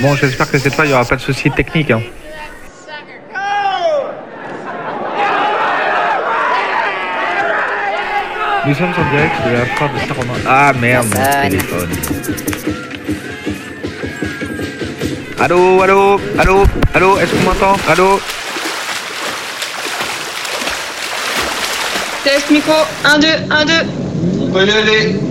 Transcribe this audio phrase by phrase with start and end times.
[0.00, 1.90] Bon, j'espère que cette fois, il n'y aura pas de soucis techniques.
[1.90, 2.00] Hein.
[8.66, 10.40] Nous sommes en direct de la foire de Saint-Romain.
[10.46, 11.90] Ah merde, mon téléphone.
[15.40, 16.64] Allô, allô, allô,
[16.94, 17.76] allô, est-ce qu'on m'entend?
[17.88, 18.20] Allô?
[22.24, 23.72] Test micro, 1, 2, 1, 2.
[24.42, 25.27] On peut y aller.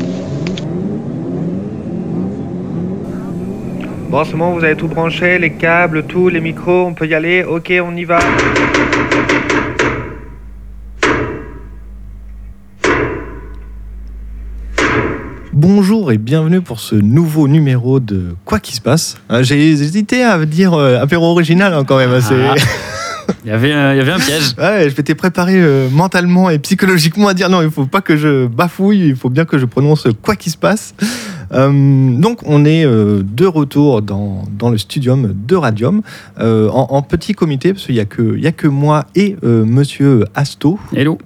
[4.09, 7.13] Bon, c'est bon, vous avez tout branché, les câbles, tout, les micros, on peut y
[7.16, 8.20] aller Ok, on y va.
[15.53, 19.17] Bonjour et bienvenue pour ce nouveau numéro de Quoi qui se passe.
[19.31, 22.11] Euh, J'ai hésité à dire euh, apéro original hein, quand même.
[22.11, 22.53] hein, c'est- Ah.
[23.44, 24.53] Il y avait un, il y avait un piège.
[24.58, 28.16] Ouais, je m'étais préparé euh, mentalement et psychologiquement à dire non, il faut pas que
[28.16, 30.95] je bafouille, il faut bien que je prononce quoi qui se passe.
[31.53, 36.02] Euh, donc on est euh, de retour dans, dans le studium de Radium
[36.40, 39.06] euh, en, en petit comité parce qu'il n'y a, que- il y a que moi
[39.16, 41.18] et monsieur Asto Hello.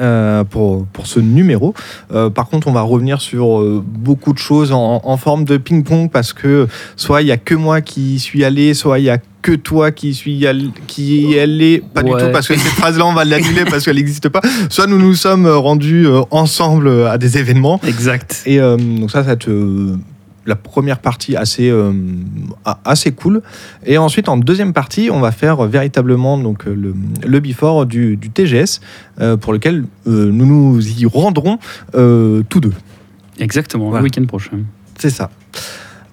[0.00, 1.74] euh, pour, pour ce numéro.
[2.12, 5.56] Euh, par contre, on va revenir sur euh, beaucoup de choses en, en forme de
[5.56, 9.10] ping-pong parce que soit il y a que moi qui suis allé, soit il y
[9.10, 12.72] a que toi qui suis allé, qui y allé, pas du tout parce que cette
[12.72, 14.40] phrase-là on va l'annuler parce qu'elle n'existe pas.
[14.70, 17.80] Soit nous nous sommes rendus euh, ensemble euh, à des événements.
[17.86, 18.42] Exact.
[18.46, 19.96] Et euh, donc ça, ça euh,
[20.46, 21.92] la première partie assez, euh,
[22.84, 23.42] assez cool.
[23.86, 26.94] Et ensuite, en deuxième partie, on va faire véritablement donc, euh, le,
[27.26, 28.80] le before du, du TGS,
[29.20, 31.58] euh, pour lequel euh, nous nous y rendrons
[31.94, 32.72] euh, tous deux.
[33.38, 34.00] Exactement, Voilà.
[34.00, 34.58] le week-end prochain.
[34.98, 35.30] C'est ça.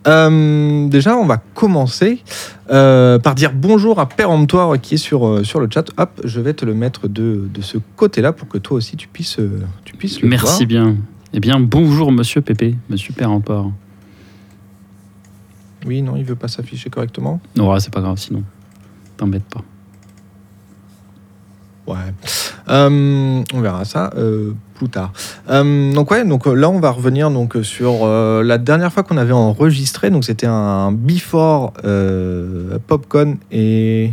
[0.10, 2.24] Euh, déjà, on va commencer
[2.72, 5.86] euh, par dire bonjour à Péremptoire qui est sur, euh, sur le chat.
[5.98, 9.08] Hop, je vais te le mettre de, de ce côté-là pour que toi aussi tu
[9.08, 9.40] puisses,
[9.86, 10.42] tu puisses le voir.
[10.42, 10.96] Merci bien.
[11.32, 13.72] Eh bien, bonjour Monsieur Pépé, Monsieur Péremport.
[15.86, 17.40] Oui, non, il veut pas s'afficher correctement.
[17.56, 18.44] Non, ouais, c'est pas grave, sinon.
[19.16, 19.62] T'embête pas.
[21.88, 22.14] Ouais.
[22.68, 25.12] Euh, on verra ça euh, plus tard.
[25.50, 29.04] Euh, donc ouais, donc euh, là on va revenir donc sur euh, la dernière fois
[29.04, 30.10] qu'on avait enregistré.
[30.10, 34.12] Donc c'était un before euh, Popcorn et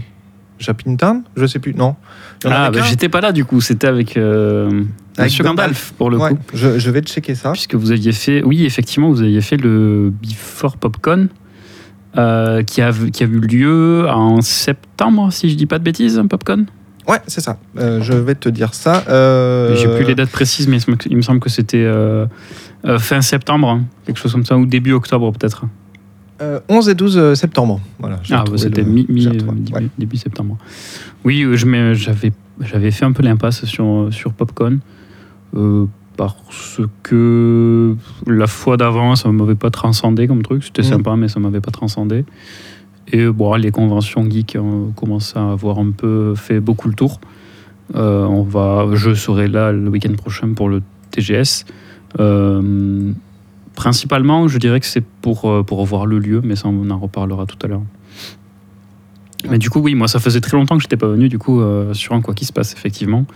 [0.58, 1.22] Japintown.
[1.36, 1.74] Je sais plus.
[1.74, 1.96] Non.
[2.44, 4.74] Ah, bah, j'étais pas là du coup, c'était avec, Avec
[5.18, 5.92] Monsieur Gandalf.
[5.96, 6.38] Pour le Ouais, coup.
[6.52, 7.52] je, je vais checker ça.
[7.52, 11.28] Puisque vous aviez fait, oui, effectivement, vous aviez fait le Before Popcorn
[12.14, 16.66] qui, a, qui a eu lieu en septembre, si je dis pas de bêtises, Popcorn?
[17.08, 17.58] Ouais, c'est ça.
[17.78, 19.04] Euh, je vais te dire ça.
[19.08, 20.78] Euh, J'ai plus les dates précises, mais
[21.08, 22.26] il me semble que c'était euh,
[22.84, 25.64] euh, fin septembre, hein, quelque chose comme ça, ou début octobre peut-être.
[26.42, 27.80] euh, 11 et 12 septembre.
[28.00, 28.20] Voilà.
[28.32, 29.88] Ah, c'était le- mi, mi- début, Ouais.
[29.98, 30.58] début septembre.
[31.24, 34.80] Oui, j'avais fait un peu l'impasse sur, sur Popcorn.
[36.16, 37.94] parce que
[38.26, 40.64] la fois d'avant, ça ne m'avait pas transcendé comme truc.
[40.64, 40.88] C'était Mhm.
[40.88, 42.24] sympa, mais ça ne m'avait pas transcendé.
[43.12, 47.20] Et bon, les conventions geeks euh, commencent à avoir un peu fait beaucoup le tour.
[47.94, 51.66] Euh, on va, je serai là le week-end prochain pour le TGS.
[52.18, 53.12] Euh,
[53.74, 57.46] principalement, je dirais que c'est pour, pour voir le lieu, mais ça, on en reparlera
[57.46, 57.82] tout à l'heure.
[59.48, 61.62] Mais du coup, oui, moi, ça faisait très longtemps que j'étais pas venu, du coup,
[61.92, 63.26] sur un quoi qui se passe, effectivement.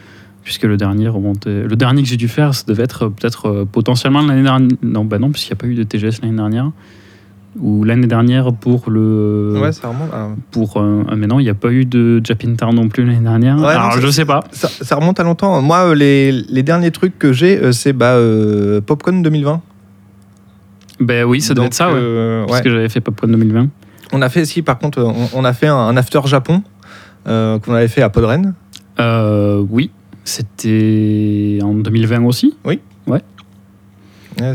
[0.43, 1.11] Puisque le dernier.
[1.45, 4.69] Le dernier que j'ai dû faire, ça devait être peut-être potentiellement l'année dernière.
[4.83, 6.73] Non, bah non, puisqu'il n'y a pas eu de TGS l'année dernière.
[7.59, 9.59] Ou l'année dernière pour le.
[9.61, 10.13] Ouais, ça remonte.
[10.13, 11.05] à- Pour un.
[11.09, 13.57] ah, mais non, il n'y a pas eu de Japintar non plus l'année dernière.
[13.57, 14.45] Ouais, non, Alors, ça- je sais pas.
[14.53, 15.61] Ça, ça remonte à longtemps.
[15.61, 19.61] Moi, euh, les, les derniers trucs que j'ai, euh, c'est bah, euh, Popcorn 2020.
[21.01, 21.95] Ben oui, ça Donc, être ça, ouais.
[21.97, 22.65] euh, Parce ouais.
[22.65, 23.69] que j'avais fait Popcorn 2020.
[24.13, 26.63] On a fait, si, par contre, on, on a fait un, un after Japon
[27.27, 28.55] euh, qu'on avait fait à Podren.
[29.01, 29.91] Euh, oui,
[30.25, 32.55] c'était en 2020 aussi.
[32.65, 32.79] Ouais,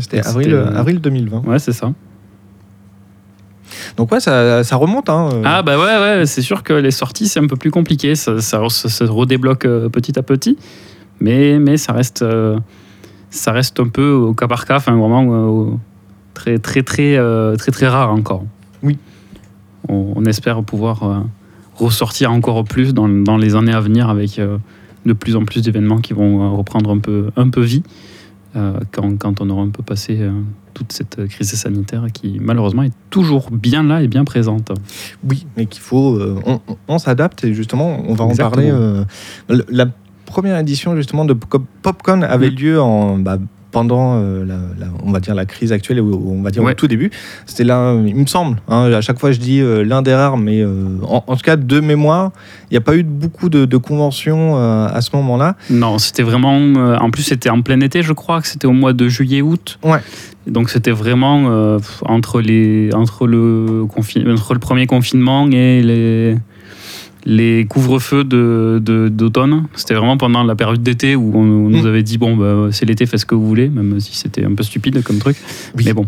[0.00, 1.42] C'était- avril, avril 2020.
[1.46, 1.92] Ouais, c'est ça.
[3.96, 5.08] Donc, ouais, ça, ça remonte.
[5.08, 5.42] Hein, euh.
[5.44, 8.14] Ah bah ouais, ouais, c'est sûr que les sorties, c'est un peu plus compliqué.
[8.14, 10.58] Ça, ça, ça se redébloque euh, petit à petit.
[11.20, 12.58] Mais, mais ça, reste, euh,
[13.30, 15.78] ça reste un peu au cas par cas, enfin vraiment
[16.34, 17.18] très, très, très,
[17.56, 18.44] très, très rare encore.
[18.82, 18.98] Oui.
[19.88, 21.24] On, on espère pouvoir
[21.76, 24.38] ressortir encore plus dans, dans les années à venir avec
[25.06, 27.82] de plus en plus d'événements qui vont reprendre un peu, un peu vie
[28.54, 30.18] quand, quand on aura un peu passé
[30.76, 34.72] toute cette crise sanitaire qui malheureusement est toujours bien là et bien présente.
[35.26, 36.16] Oui, mais qu'il faut.
[36.16, 36.38] euh,
[36.86, 38.68] on s'adapte et justement, on va en parler.
[38.70, 39.04] euh,
[39.48, 39.86] la
[40.26, 42.54] première édition justement de Pop- Popcorn avait Mm.
[42.56, 43.38] lieu en, bah,
[43.76, 46.72] pendant euh, la, la- on va dire la crise actuelle ou on va dire au
[46.72, 47.10] tout début.
[47.44, 48.56] C'était là, il me semble.
[48.68, 51.42] hein, à chaque fois, je dis euh, l'un des rares, mais euh, en, en tout
[51.44, 52.32] cas de mémoire,
[52.70, 55.56] il n'y a pas eu beaucoup de, de conventions à ce moment-là.
[55.68, 56.56] Non, c'était vraiment.
[57.06, 59.78] en plus, c'était en plein été, je crois que c'était au mois de juillet-août.
[59.84, 59.98] Ouais.
[60.46, 61.36] Donc c'était vraiment
[62.06, 63.84] entre, les, entre, le
[64.32, 66.36] entre le premier confinement et les,
[67.28, 69.64] les couvre-feux de- de- d'automne.
[69.74, 71.86] c'était vraiment pendant la période d'été où on, on nous Mm.
[71.86, 74.54] avait dit bon, bah, c'est l'été, faites ce que vous voulez, même si c'était un
[74.54, 75.36] peu stupide comme truc.
[75.76, 75.82] Oui.
[75.86, 76.06] Mais bon.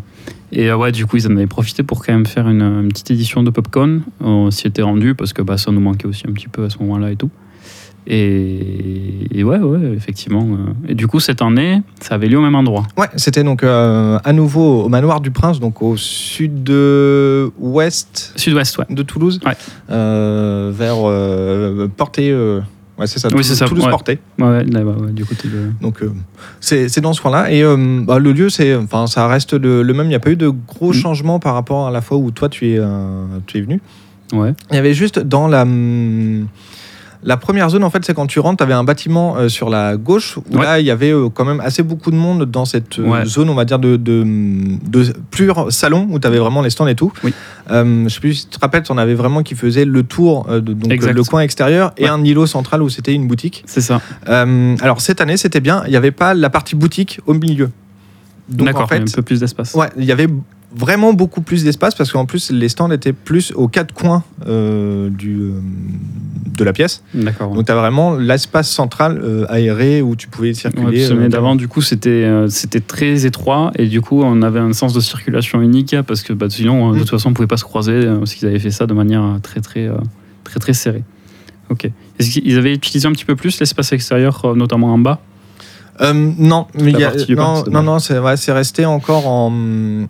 [0.52, 2.88] Et euh, ouais, du coup, ils en avaient profité pour quand même faire une, une
[2.88, 4.02] petite édition de Popcorn.
[4.20, 6.70] On s'y était rendu parce que bah, ça nous manquait aussi un petit peu à
[6.70, 7.30] ce moment-là et tout.
[8.10, 10.40] Et, et ouais, ouais, effectivement.
[10.50, 10.72] euh.
[10.88, 12.84] Et du coup, cette année, ça avait lieu au même endroit.
[12.96, 15.96] Ouais, c'était donc euh, à nouveau au manoir du Prince, donc au
[16.98, 18.86] sud-ouest Sud-Ouest, ouais.
[18.90, 19.52] de Toulouse, Ouais.
[19.90, 22.30] euh, vers euh, Porté.
[22.30, 22.60] euh,
[22.98, 23.28] ouais, c'est ça.
[23.28, 23.90] Oui, Toulouse, c'est ça, Toulouse ouais.
[23.90, 24.18] Porté.
[24.38, 25.70] Ouais, là, ouais, du côté de.
[25.82, 26.10] Donc euh,
[26.60, 27.52] c'est dans ce coin-là.
[27.52, 30.06] Et euh, bah, le lieu, c'est, enfin, ça reste le, le même.
[30.06, 30.94] Il n'y a pas eu de gros Mm.
[30.94, 33.80] changements par rapport à la fois où toi tu es, euh, tu es venu.
[34.32, 34.54] Ouais.
[34.70, 36.46] Il y avait juste dans la hum,
[37.24, 39.70] la première zone, en fait, c'est quand tu rentres, tu avais un bâtiment euh, sur
[39.70, 40.62] la gauche où Ouais.
[40.64, 43.24] là, il y avait euh, quand même assez beaucoup de monde dans cette euh, Ouais.
[43.26, 44.24] zone, on va dire, de, de,
[44.86, 47.12] de pur salon où tu avais vraiment les stands et tout.
[47.24, 47.34] Oui.
[47.70, 50.60] Je sais plus si tu te rappelles, on avait vraiment qui faisait le tour, de,
[50.60, 52.08] donc le coin extérieur et Ouais.
[52.10, 53.64] un îlot central où c'était une boutique.
[53.66, 54.00] C'est ça.
[54.26, 57.70] Alors cette année, c'était bien, il n'y avait pas la partie boutique au milieu.
[58.48, 59.74] Donc D'accord, en il y a fait, un peu plus d'espace.
[59.74, 60.26] ouais, il y avait
[60.78, 65.10] vraiment beaucoup plus d'espace parce qu'en plus les stands étaient plus aux quatre coins euh,
[65.10, 65.60] du, euh,
[66.56, 67.02] de la pièce.
[67.14, 67.50] D'accord.
[67.50, 67.56] ouais.
[67.56, 71.10] Donc tu as vraiment l'espace central euh, aéré où tu pouvais Ouais, circuler.
[71.10, 74.92] euh, d'avant, du coup, c'était c'était très étroit et du coup, on avait un sens
[74.92, 77.00] de circulation unique parce que bah, sinon, de Mm.
[77.00, 79.60] toute façon, on pouvait pas se croiser parce qu'ils avaient fait ça de manière très,
[79.60, 79.88] très,
[80.44, 81.02] très, très serrée.
[81.70, 81.90] Ok.
[82.18, 85.20] Est-ce qu'ils avaient utilisé un petit peu plus l'espace extérieur, notamment en bas?
[86.00, 87.16] Euh, non, il y a- non,
[87.64, 89.52] c'est non, non, c'est ouais, resté encore en,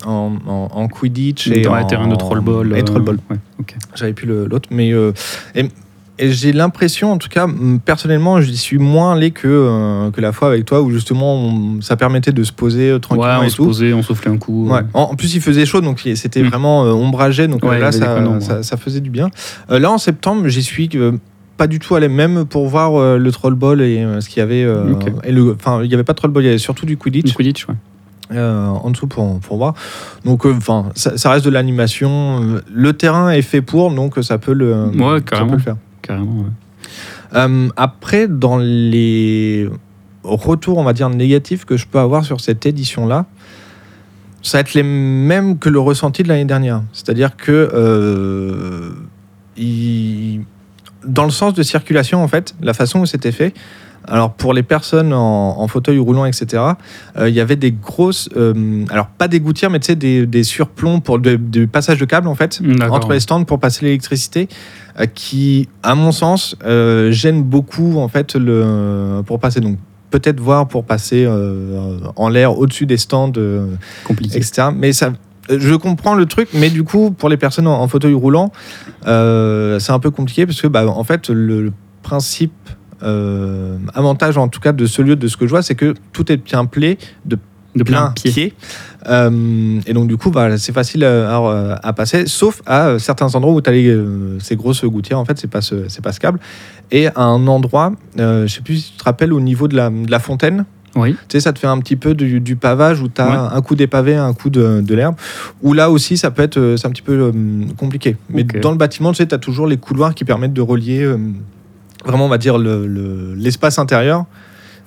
[0.05, 2.73] en, en, en Quidditch et Dans les terrains de trollball.
[2.77, 3.17] Et euh, trollball.
[3.29, 3.75] ouais, ok.
[3.95, 5.11] J'avais plus l'autre, mais euh,
[5.55, 5.65] et,
[6.21, 7.47] et j'ai l'impression, en tout cas,
[7.85, 11.81] personnellement, j'y suis moins allé que, euh, que la fois avec toi où justement on-
[11.81, 13.65] ça permettait de se poser euh, Ouais, tranquillement on et se tout.
[13.65, 14.69] posait, on soufflait un coup.
[14.69, 14.81] Ouais.
[14.93, 16.47] En, en plus, il faisait chaud, donc c'était Mm.
[16.49, 17.47] vraiment euh, ombragé.
[17.47, 19.29] Donc là, ça, ça, faisait du bien.
[19.69, 20.87] Là, en septembre, j'y suis
[21.59, 24.41] pas du tout allé, même pour voir euh, le trollball et euh, ce qu'il y
[24.41, 24.63] avait.
[24.63, 25.11] euh, Ok.
[25.25, 27.25] et le, enfin, il y avait pas de trollball, il y avait surtout du Quidditch
[27.25, 27.75] Du Quidditch, ouais.
[28.31, 29.73] euh, en dessous pour, pour voir.
[30.23, 32.41] Donc, euh, enfin, ça, ça reste de l'animation.
[32.41, 35.49] Euh, Le terrain est fait pour, donc ça peut le, Ouais, ça carrément.
[35.51, 35.75] peut le faire.
[36.01, 37.35] Carrément, ouais.
[37.35, 39.69] Euh, après, dans les
[40.23, 43.25] retours, on va dire négatifs que je peux avoir sur cette édition-là,
[44.41, 46.81] ça va être les mêmes que le ressenti de l'année dernière.
[46.93, 48.91] C'est-à-dire que euh,
[49.57, 50.41] il-
[51.05, 53.53] dans le sens de circulation, en fait, la façon où c'était fait.
[54.07, 56.63] Alors pour les personnes en, en fauteuil roulant, etc.,
[57.17, 60.25] euh, il y avait des grosses, euh, alors pas des gouttières, mais tu sais des,
[60.25, 62.95] des surplombs pour de- du passage de câbles en fait D'accord.
[62.95, 64.47] entre les stands pour passer l'électricité,
[64.99, 66.55] euh, qui, à mon sens,
[67.09, 69.59] gêne beaucoup en fait le pour passer.
[69.59, 69.77] Donc
[70.11, 71.27] peut-être voir pour passer
[72.15, 73.33] en l'air au-dessus des stands,
[74.09, 74.69] etc.
[74.75, 75.13] Mais ça,
[75.49, 78.51] je comprends le truc, mais du coup, pour les personnes en, en fauteuil roulant,
[79.07, 81.73] euh, c'est un peu compliqué parce que, bah, en fait, le, le
[82.03, 82.53] principe
[83.01, 85.93] euh, avantage en tout cas de ce lieu, de ce que je vois, c'est que
[86.13, 87.37] tout est bien play de
[87.75, 88.31] De plein pied.
[88.31, 88.53] pied.
[89.07, 93.61] Euh, et donc, du coup, bah, c'est facile à, passer, sauf à certains endroits où
[93.61, 95.19] tu as ces grosses gouttières.
[95.19, 96.39] En fait, c'est pas, ce- pas câble.
[96.91, 99.89] Et à un endroit, je sais plus si tu te rappelles, au niveau de la,
[99.89, 100.65] de la fontaine,
[100.99, 101.13] Oui.
[101.13, 103.55] tu sais, ça te fait un petit peu du, du pavage où tu as Ouais.
[103.57, 105.15] un coup des pavés, un coup de, de l'herbe.
[105.61, 107.31] Où là aussi, ça peut être euh, c'est un petit peu euh,
[107.77, 108.17] compliqué.
[108.29, 111.01] Mais dans le bâtiment, tu sais, tu as toujours les couloirs qui permettent de relier
[111.03, 111.17] euh,
[112.05, 114.25] vraiment, on va dire, le- le- l'espace intérieur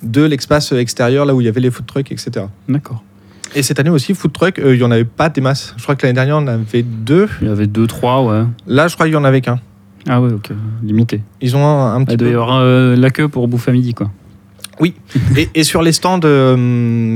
[0.01, 2.45] de l'espace extérieur, là où il y avait les food trucks, etc.
[2.67, 3.03] D'accord.
[3.55, 5.73] Et cette année aussi, food truck, euh, il y en avait pas des masses.
[5.77, 7.29] Je crois que l'année dernière, on en avait deux.
[7.41, 8.43] Il y avait deux, trois, ouais.
[8.67, 9.59] Là, je crois qu'il y en avait qu'un.
[10.09, 10.49] Ah ouais, ok.
[10.83, 11.21] Limité.
[11.39, 12.37] Ils ont un, un petit Il doit y peu.
[12.41, 14.09] avoir euh, la queue pour bouffer à midi, quoi.
[15.37, 16.55] Et, et sur les stands, euh,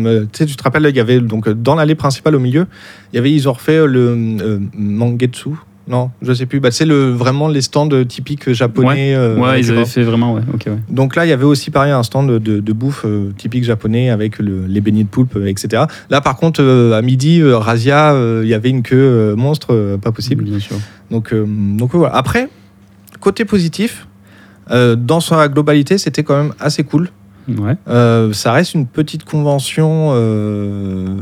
[0.05, 2.67] euh, tu te rappelles, il y avait donc dans l'allée principale au milieu,
[3.11, 5.49] il y avait, ils ont refait le euh, Mangetsu.
[5.89, 6.59] Non, je sais plus.
[6.59, 9.15] Bah, c'est le vraiment les stands typiques japonais.
[9.15, 10.41] euh, ouais, ils avaient fait vraiment, ouais.
[10.89, 13.05] Donc là, il y avait aussi pareil un stand de, de bouffe
[13.37, 15.83] typique japonais avec le- les beignets de poulpe, etc.
[16.09, 16.61] Là, par contre,
[16.93, 20.43] à midi, Razia, il y avait une queue monstre, pas possible.
[20.43, 20.75] Bien sûr.
[21.09, 22.13] Donc, donc voilà.
[22.15, 22.49] Après,
[23.21, 24.07] côté positif,
[24.69, 27.09] dans sa globalité, c'était quand même assez cool.
[27.47, 27.75] Ouais.
[27.87, 31.15] Euh, ça reste une petite convention euh,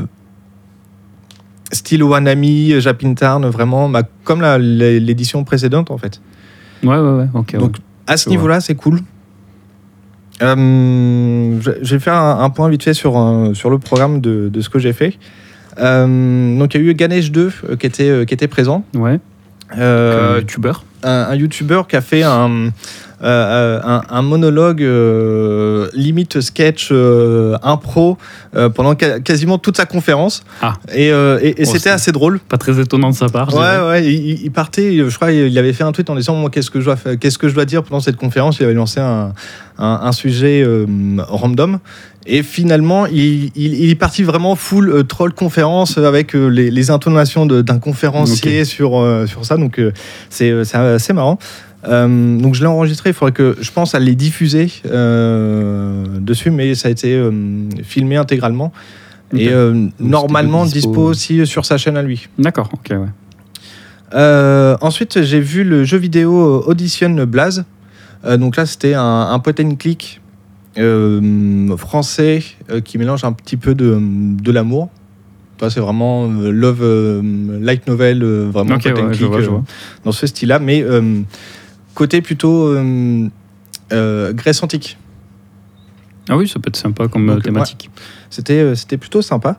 [1.72, 6.20] style Wanami, Japintarn, vraiment, bah, comme la- l'édition précédente en fait.
[6.82, 7.26] Ouais, ouais, ouais.
[7.34, 7.50] Ok.
[7.54, 7.58] ouais.
[7.58, 9.00] Donc à ce niveau-là, c'est cool.
[10.42, 14.48] Euh, je vais faire un, un point vite fait sur, un- sur le programme de,
[14.48, 15.18] de ce que j'ai fait.
[15.78, 18.84] Euh, donc il y a eu Ganesh 2 euh, qui était, euh, qui était présent.
[18.94, 19.18] Ouais.
[19.78, 20.40] Euh.
[21.06, 22.70] Un, un youtubeur qui a fait un, euh,
[23.22, 28.18] euh, un, un monologue euh, limite sketch euh, impro
[28.74, 30.42] pendant ca- quasiment toute sa conférence.
[30.62, 30.74] Ah.
[30.94, 32.38] Et, et- et Oh, c'était assez drôle.
[32.40, 33.54] Pas très étonnant de sa part.
[33.54, 36.50] Ouais, ouais, il, il partait, je crois, il avait fait un tweet en disant moi,
[36.50, 38.58] qu'est-ce que je dois, qu'est-ce que je dois dire pendant cette conférence?
[38.60, 39.32] Il avait lancé un,
[39.78, 40.66] un, un sujet
[41.18, 41.78] random.
[42.28, 46.72] Et finalement, il, il, il est parti vraiment full euh, troll conférence avec euh, les,
[46.72, 49.56] les intonations d'un conférencier sur, euh, sur ça.
[49.56, 49.80] Donc,
[50.28, 51.38] c'est assez marrant.
[51.84, 53.10] Donc, je l'ai enregistré.
[53.10, 57.16] Il faudrait que je pense à les diffuser dessus, mais ça a été
[57.84, 58.72] filmé intégralement.
[59.32, 59.50] Et
[60.00, 60.88] normalement dispo.
[60.90, 62.26] dispo aussi sur sa chaîne à lui.
[62.40, 64.76] D'accord, ok, ouais.
[64.80, 67.64] Ensuite, j'ai vu le jeu vidéo Audition Blaze.
[68.28, 70.20] Donc là, c'était un, un point and click
[71.76, 74.90] français euh, qui mélange un petit peu de, de l'amour.
[75.70, 77.22] C'est vraiment euh, love euh,
[77.60, 79.60] light novel, euh, vraiment Ok, point and ouais, je click, vois, euh,
[80.04, 81.22] dans ce style-là, mais euh,
[81.94, 83.26] côté plutôt euh,
[83.92, 84.98] euh, Grèce antique.
[86.28, 87.90] Ah oui, ça peut être sympa comme Donc, euh, thématique.
[88.28, 89.58] C'était euh, c'était plutôt sympa.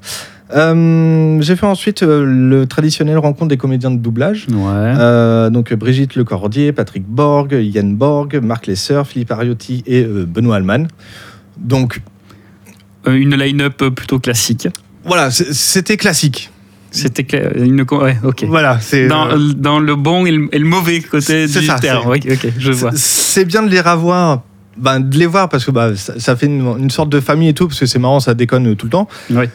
[0.55, 4.47] Euh, j'ai fait ensuite euh, le traditionnel rencontre des comédiens de doublage.
[4.49, 4.57] Ouais.
[4.67, 10.55] Euh, donc Brigitte Lecordier, Patrick Borg, Yann Borg, Marc Lesser, Philippe Ariotti et euh, Benoît
[10.55, 10.87] Alman.
[11.57, 12.01] Donc
[13.05, 14.67] une line-up plutôt classique.
[15.05, 16.49] voilà, c'était classique.
[16.91, 17.85] C'était cla- une.
[17.91, 18.45] Ouais, ok.
[18.47, 19.27] Voilà, c'est Dans,
[19.57, 22.07] dans le bon et le, et le mauvais côté du ça, terme.
[22.09, 22.91] Ok, ok, je vois.
[22.95, 24.43] c'est- bien de les revoir.
[24.77, 27.49] Ben, de les voir parce que bah, ça, ça fait une, une sorte de famille
[27.49, 29.49] et tout parce que c'est marrant ça déconne tout le temps Ouais.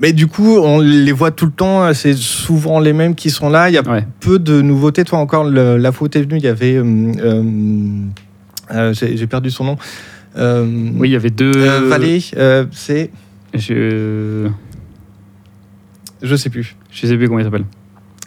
[0.00, 3.48] Mais du coup on les voit tout le temps c'est souvent les mêmes qui sont
[3.48, 4.04] là il y a Ouais.
[4.20, 7.42] peu de nouveautés toi encore le- la faute est venue il y avait euh, euh,
[8.72, 9.76] euh, j'ai perdu son nom
[10.36, 10.66] Euh,
[10.98, 11.52] Oui, il y avait deux.
[11.54, 13.10] Euh, Valé, euh, c'est.
[13.54, 14.48] Je.
[16.22, 16.74] Je sais plus.
[16.90, 17.64] Je sais plus comment il s'appelle.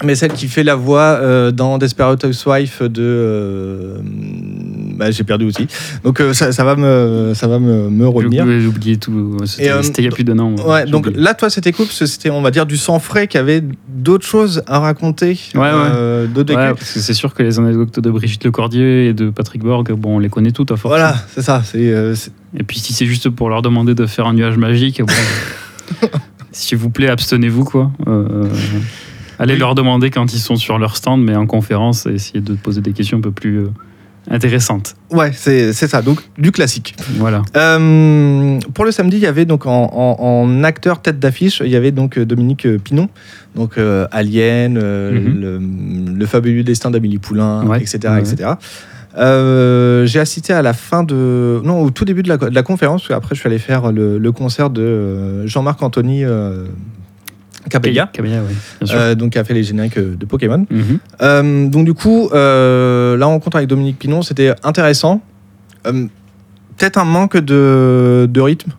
[0.03, 3.01] Mais celle qui fait la voix euh, dans Desperate Housewife de.
[3.01, 3.97] euh,
[4.95, 5.67] bah, J'ai perdu aussi.
[6.03, 8.45] Donc euh, ça, ça va me, ça va me, me revenir.
[8.45, 9.37] J'ai oublié tout.
[9.45, 10.55] C'était il y a plus d'un an.
[10.55, 11.23] Ouais, donc oublié.
[11.23, 13.63] là, toi, c'était cool parce que c'était, on va dire, du sang frais qui avait
[13.89, 15.39] d'autres choses à raconter.
[15.55, 16.27] Ouais, ouais.
[16.27, 19.63] d'autres Ouais, parce que c'est sûr que les anecdotes de Brigitte Lecordier et de Patrick
[19.63, 20.91] Borg, bon, on les connaît toutes à force.
[20.93, 21.63] Voilà, c'est ça.
[21.73, 26.07] Et puis si c'est juste pour leur demander de faire un nuage magique, bon,
[26.51, 27.91] s'il vous plaît, abstenez-vous quoi.
[29.39, 29.59] Allez Oui.
[29.59, 32.91] leur demander quand ils sont sur leur stand, mais en conférence, essayez de poser des
[32.93, 33.67] questions un peu plus euh,
[34.29, 34.95] intéressantes.
[35.11, 36.01] ouais, c'est, ça.
[36.01, 36.95] Donc, du classique.
[37.17, 37.43] Voilà.
[37.55, 41.71] Euh, pour le samedi, il y avait donc en, en- en acteur tête d'affiche, il
[41.71, 43.09] y avait donc euh, Dominique Pinon,
[43.55, 45.39] donc euh, Alien, euh, Mhm.
[45.39, 48.19] le, le fabuleux destin d'Amélie Poulain, Ouais, etc., ouais.
[48.21, 48.49] etc.
[50.05, 53.01] J'ai assisté à la fin de, non, au tout début de la, de la conférence,
[53.03, 56.23] parce qu'après je suis allé faire le, le concert de Jean-Marc Anthony
[58.41, 58.97] oui, bien sûr.
[58.97, 60.65] euh, donc qui a fait les génériques euh, de Pokémon.
[60.69, 60.99] Mhm.
[61.21, 65.21] Euh, donc du coup, la rencontre avec Dominique Pinon, c'était intéressant.
[65.83, 68.71] Peut-être un manque de, de rythme,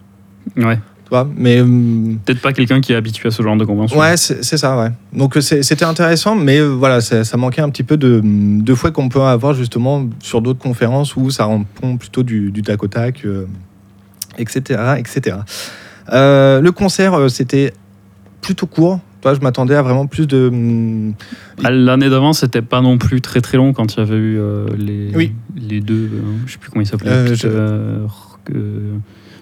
[0.57, 0.77] Ouais.
[0.77, 1.63] tu vois, mais
[2.25, 3.99] Peut-être pas quelqu'un qui est habitué à ce genre de convention.
[3.99, 4.91] ouais, c'est ça, ouais.
[5.13, 9.09] Donc c'était intéressant, mais voilà, ça, ça manquait un petit peu de, de fouet qu'on
[9.09, 13.25] peut avoir justement sur d'autres conférences où ça répond plutôt du, du tac au tac,
[14.39, 15.37] etc., etc.
[16.13, 17.73] Euh, le concert, c'était
[18.41, 19.01] plutôt court.
[19.21, 20.49] Toi, je m'attendais à vraiment plus de.
[20.49, 21.15] hum,
[21.65, 24.39] Ah, L'année d'avant, c'était pas non plus très très long quand il y avait eu
[24.39, 25.33] euh, les, Oui.
[25.57, 27.11] les deux, euh, je sais plus comment il s'appelait.
[27.11, 28.07] Euh, je- euh,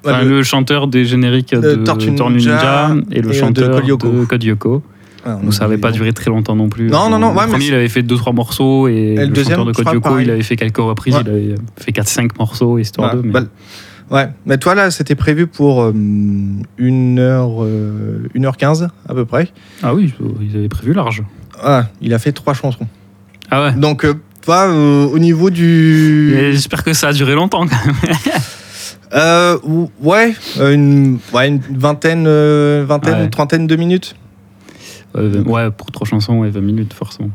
[0.04, 3.34] Enfin, ouais, le- le chanteur des génériques de, Tortue Tortue Ninja Ninja, et le et,
[3.34, 4.24] chanteur de.
[4.24, 4.82] Code Lyoko.
[5.24, 6.88] on Donc ça n'avait pas duré très longtemps non plus.
[6.88, 9.56] Non, non, non, Le ouais, premier, il avait fait 2-3 morceaux et, le le, deuxième,
[9.58, 11.22] chanteur de Code Lyoko, il avait fait quelques reprises, Ouais.
[11.24, 13.26] il avait fait 4-5 morceaux histoire Ouais, de.
[13.26, 13.42] mais- bah,
[14.10, 15.92] ouais, mais toi là, c'était prévu pour euh,
[16.78, 19.48] 1h, 1h15 à peu près.
[19.82, 21.22] Ah oui, ils avaient prévu large.
[21.62, 22.86] Ah, il a fait trois chansons.
[23.50, 23.72] Ah ouais.
[23.72, 26.34] Donc, euh, toi, euh, au niveau du.
[26.36, 27.94] Et J'espère que ça a duré longtemps quand même.
[29.14, 33.30] Euh, ou- ouais, euh, une, ouais, une vingtaine, euh, vingtaine Ouais.
[33.30, 34.16] trentaine de minutes.
[35.16, 37.30] Euh, ouais, pour trois chansons, ouais, 20 minutes forcément.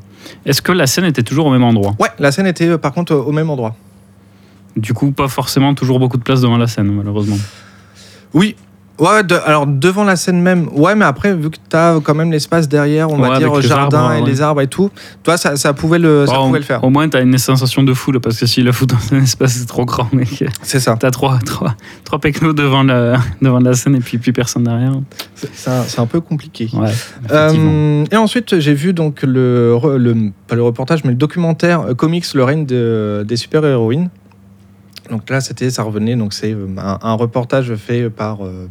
[0.46, 1.96] Est-ce que la scène était toujours au même endroit?
[1.98, 3.76] Ouais, la scène était euh, par contre au même endroit.
[4.78, 7.38] Du coup, pas forcément toujours beaucoup de place devant la scène, malheureusement.
[8.34, 8.56] Oui.
[9.00, 12.14] Ouais, de- alors devant la scène même, ouais, mais après, vu que tu as quand
[12.14, 14.30] même l'espace derrière, on Ouais, va dire jardin arbres, et ouais.
[14.30, 14.92] les arbres et tout,
[15.24, 16.84] toi, ça, ça pouvait le, ça pouvait le faire.
[16.84, 19.54] Au moins, t'as une sensation de foule, parce que si la foule dans un espace
[19.54, 20.96] c'est trop grand, mec, C'est ça.
[21.00, 21.74] t'as trois, trois,
[22.04, 24.92] trois pecnos devant la, devant la scène et puis plus personne derrière.
[25.34, 26.70] C'est c'est un, un peu compliqué.
[26.74, 26.92] Ouais.
[27.32, 31.94] Euh, et ensuite, j'ai vu donc le, le- pas le reportage, mais le documentaire euh,
[31.96, 34.10] comics Le règne de- des super-héroïnes.
[35.12, 38.68] Donc là, c'était, ça revenait, donc c'est euh, un, un reportage fait par euh,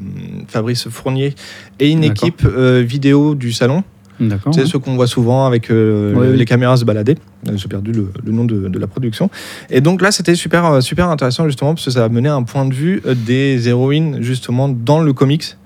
[0.49, 1.35] Fabrice Fournier
[1.79, 3.85] et une équipe euh, vidéo du salon.
[4.19, 4.53] D'accord.
[4.55, 6.39] C'est ce qu'on voit souvent avec euh, Ouais, le- oui.
[6.39, 7.17] les caméras se balader.
[7.55, 9.31] J'ai perdu le, le nom de, de la production.
[9.71, 12.65] Et donc là, c'était super, super intéressant justement parce que ça a mené un point
[12.67, 15.57] de vue des héroïnes justement dans le comics.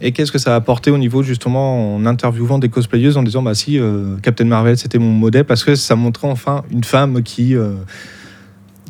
[0.00, 3.42] Et qu'est-ce que ça a apporté au niveau justement en interviewant des cosplayeuses en disant
[3.42, 3.80] bah si
[4.22, 7.54] Captain Marvel c'était mon modèle parce que ça montrait enfin une femme qui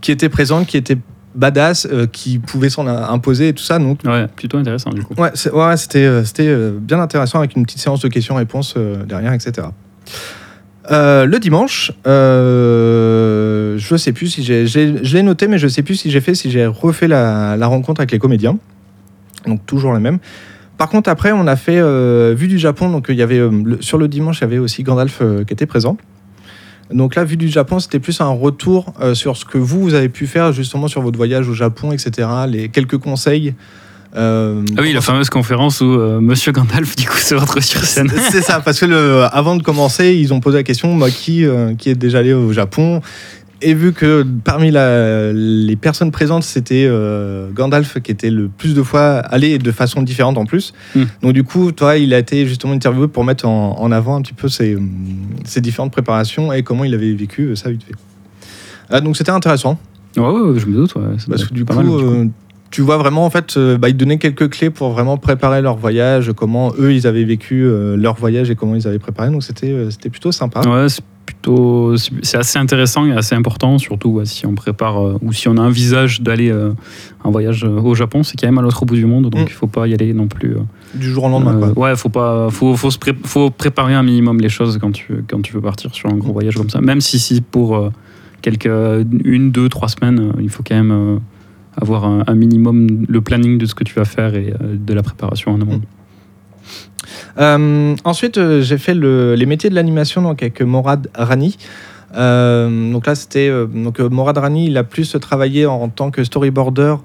[0.00, 0.98] qui était présente, qui était
[1.36, 3.78] badass, euh, qui pouvait s'en imposer et tout ça.
[3.78, 5.14] Donc Ouais, plutôt intéressant du coup.
[5.18, 5.30] Ouais,
[5.76, 8.74] c'était euh, c'était euh, bien intéressant avec une petite séance de questions-réponses
[9.06, 9.68] derrière, etc.
[10.90, 15.82] Euh, le dimanche, euh, je sais plus si j'ai, je l'ai noté, mais je sais
[15.82, 18.56] plus si j'ai fait, si j'ai refait la, la rencontre avec les comédiens.
[19.46, 20.18] Donc toujours les mêmes.
[20.78, 22.90] Par contre, après, on a fait euh, Vue du Japon.
[22.90, 25.64] Donc, il y avait le- sur le dimanche, il y avait aussi Gandalf qui était
[25.66, 25.96] présent.
[26.92, 29.94] Donc là, Vue du Japon, c'était plus un retour euh, sur ce que vous, vous
[29.94, 32.28] avez pu faire justement sur votre voyage au Japon, etc.
[32.48, 33.54] Les quelques conseils.
[34.16, 37.82] euh, Ah oui, la fameuse conférence où euh, Monsieur Gandalf du coup se retrouve sur
[37.84, 38.10] scène.
[38.30, 41.44] c'est ça, parce que le, avant de commencer, ils ont posé la question moi, qui,
[41.44, 43.00] euh, qui est déjà allé au Japon?
[43.62, 48.74] Et vu que parmi la- les personnes présentes, c'était euh, Gandalf qui était le plus
[48.74, 50.74] de fois allé de façon différente en plus.
[50.94, 51.04] Hmm.
[51.22, 54.20] Donc du coup, toi, il a été justement interviewé pour mettre en, en avant un
[54.22, 54.76] petit peu ses,
[55.44, 57.94] ses différentes préparations et comment il avait vécu ça vite fait.
[58.90, 59.78] Ah, donc c'était intéressant.
[60.18, 60.94] Ouais, ouais, je me doute.
[60.94, 61.98] Ouais, Parce que du coup, mal, du coup.
[61.98, 62.26] euh,
[62.70, 65.76] tu vois vraiment, en fait, euh, bah, ils donnaient quelques clés pour vraiment préparer leur
[65.76, 69.30] voyage, comment eux, ils avaient vécu leur voyage et comment ils avaient préparé.
[69.30, 70.60] Donc, c'était c'était plutôt sympa.
[70.68, 70.86] Ouais,
[71.26, 71.96] plutôt.
[71.96, 75.56] c'est- assez intéressant et assez important, surtout ouais, si on prépare euh, ou si on
[75.56, 76.72] envisage d'aller euh,
[77.24, 78.22] en voyage euh, au Japon.
[78.22, 79.46] C'est quand même à l'autre bout du monde, donc Mm.
[79.46, 80.52] il faut pas y aller non plus.
[80.56, 80.60] euh,
[80.94, 81.78] Du jour au lendemain, quoi.
[81.90, 85.24] ouais, faut pas, faut, faut, se pré- faut préparer un minimum les choses quand tu,
[85.28, 86.80] quand tu veux partir sur un gros voyage comme ça.
[86.80, 87.90] Même si, si pour
[88.42, 88.66] quelques
[89.24, 91.20] une, deux, trois semaines, il faut quand même
[91.76, 95.02] avoir un, un minimum le planning de ce que tu vas faire et de la
[95.02, 95.76] préparation en amont.
[95.78, 95.82] Mm.
[97.38, 101.56] Euh, ensuite, euh, j'ai fait le- les métiers de l'animation donc avec Morad Rani.
[102.16, 104.66] Euh, donc là, c'était donc Morad Rani.
[104.66, 106.96] Il a plus travaillé en, tant que storyboarder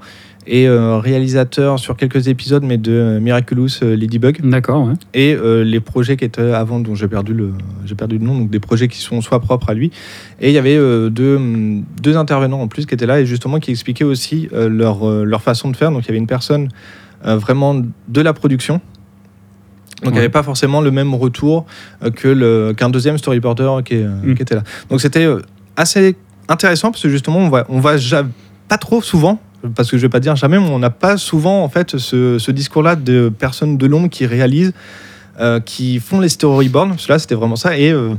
[0.47, 4.93] et euh, réalisateur sur quelques épisodes, mais de euh, Miraculous euh, Ladybug D'accord, ouais.
[5.13, 7.51] et les projets qui étaient avant, dont j'ai perdu le
[7.85, 9.91] j'ai perdu le nom, donc des projets qui sont soit propres à lui.
[10.39, 10.77] Et il y avait
[11.09, 11.39] deux,
[12.01, 15.69] deux intervenants en plus qui étaient là et justement qui expliquaient aussi leur leur façon
[15.69, 15.91] de faire.
[15.91, 16.69] Donc il y avait une personne
[17.23, 17.75] vraiment
[18.07, 18.81] de la production.
[20.03, 21.65] Donc, il n'y avait pas forcément le même retour
[22.03, 24.35] euh, que le- qu'un deuxième storyboarder qui, est, euh, Mm.
[24.35, 24.63] qui était là.
[24.89, 25.39] Donc, c'était euh,
[25.77, 26.15] assez
[26.49, 28.25] intéressant parce que justement, on va, on va ja-
[28.67, 29.39] pas trop souvent,
[29.75, 32.39] parce que je vais pas dire jamais, mais on n'a pas souvent en fait ce,
[32.39, 34.73] ce discours-là de personnes de l'ombre qui réalisent,
[35.39, 36.95] euh, qui font les storyboards.
[37.07, 37.77] Là, c'était vraiment ça.
[37.77, 38.15] Et euh,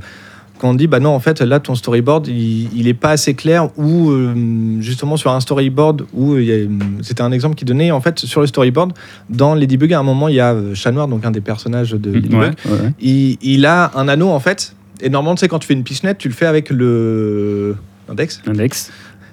[0.62, 3.34] quand on dit, bah non, en fait, là, ton storyboard, il, il est pas assez
[3.34, 4.32] clair, ou euh,
[4.80, 6.68] justement sur un storyboard, où y a-
[7.02, 8.92] c'était un exemple qui donnait, en fait, sur le storyboard,
[9.28, 11.90] dans Ladybug, à un moment, il y a euh, Chat Noir, donc un des personnages
[11.90, 12.92] de Ladybug, Ouais, ouais, ouais.
[13.00, 15.82] il, il a un anneau, en fait, et normalement, tu sais, quand tu fais une
[15.82, 17.74] pichenette, tu le fais avec le
[18.08, 18.40] index.
[18.46, 18.92] Index.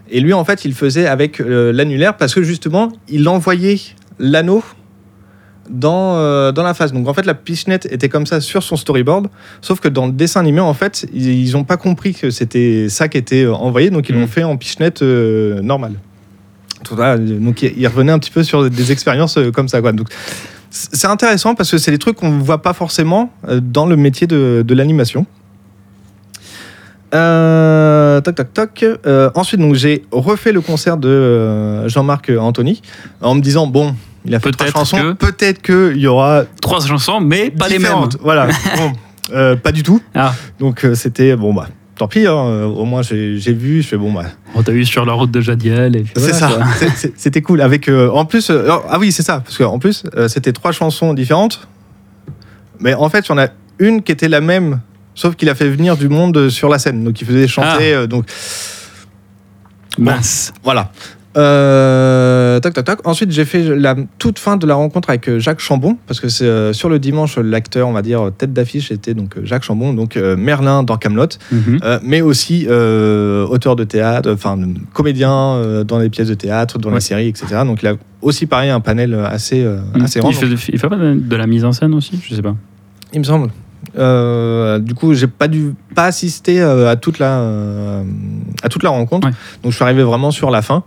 [0.09, 3.79] Et lui, en fait, il faisait avec euh, l'annulaire parce que justement, il envoyait
[4.17, 4.63] l'anneau
[5.69, 6.91] dans, euh, dans la phase.
[6.93, 9.27] Donc en fait, la pichenette était comme ça sur son storyboard,
[9.61, 13.07] sauf que dans le dessin animé, en fait, ils n'ont pas compris que c'était ça
[13.07, 14.27] qui était euh, envoyé, donc ils l'ont Mhm.
[14.27, 15.93] fait en pichenette euh, normale.
[16.99, 19.81] Donc il il revenait un petit peu sur des expériences euh, comme ça.
[19.81, 19.91] Quoi.
[19.91, 20.07] Donc,
[20.71, 24.27] c'est intéressant parce que c'est des trucs qu'on ne voit pas forcément dans le métier
[24.27, 25.25] de, de l'animation.
[27.15, 28.85] Euh, toc toc toc.
[29.05, 32.81] Euh, ensuite, donc j'ai refait le concert de Jean-Marc Anthony
[33.21, 33.95] en me disant bon,
[34.29, 37.67] il a fait trois Peut-être chansons, que- peut-être qu'il y aura Trois chansons, mais pas
[37.67, 37.91] les mêmes.
[38.21, 38.47] Voilà.
[38.77, 38.93] Bon,
[39.33, 40.01] euh, pas du tout.
[40.15, 42.25] Ah, Donc euh, c'était bon bah tant pis.
[42.25, 42.33] hein,
[42.65, 43.81] au moins j'ai vu.
[43.81, 44.23] Je fais bon bah
[44.55, 46.03] on t'a eu sur la route de Jadiel.
[46.15, 46.65] c'est voilà,
[46.95, 47.07] ça.
[47.15, 47.61] C'était cool.
[47.61, 51.13] Avec euh, en plus euh, ah oui c'est ça parce qu'en plus c'était trois chansons
[51.13, 51.67] différentes.
[52.79, 53.47] Mais en fait il y en a
[53.79, 54.79] une qui était la même.
[55.15, 57.93] Sauf qu'il a fait venir du monde sur la scène, donc il faisait chanter.
[57.93, 58.25] euh, donc
[59.97, 60.53] Mince.
[60.63, 60.91] Voilà.
[61.37, 62.99] Euh, toc, toc, toc.
[63.07, 66.27] Ensuite, j'ai fait la toute fin de la rencontre avec euh, Jacques Chambon, parce que
[66.27, 69.63] c'est euh, sur le dimanche, l'acteur, on va dire, tête d'affiche était donc euh, Jacques
[69.63, 71.79] Chambon, donc euh, Merlin dans Camelot, Mhm.
[72.03, 74.57] mais aussi auteur de théâtre, enfin
[74.93, 76.99] comédien dans les pièces de théâtre, dans les Ouais.
[77.01, 77.61] séries, etc.
[77.65, 80.01] Donc il a aussi pareil un panel assez, Mhm.
[80.03, 80.31] assez il, grand.
[80.31, 82.19] fait, il fait pas de, la mise en scène aussi?
[82.27, 82.55] Je sais pas.
[83.13, 83.49] Il me semble.
[83.97, 88.03] Euh, du coup, j'ai pas dû pas assister euh, à toute la euh,
[88.61, 89.27] à toute la rencontre.
[89.27, 89.33] Ouais.
[89.63, 90.83] Donc, je suis arrivé vraiment sur la fin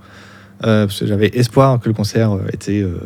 [0.63, 2.97] parce que j'avais espoir que le concert euh, était euh.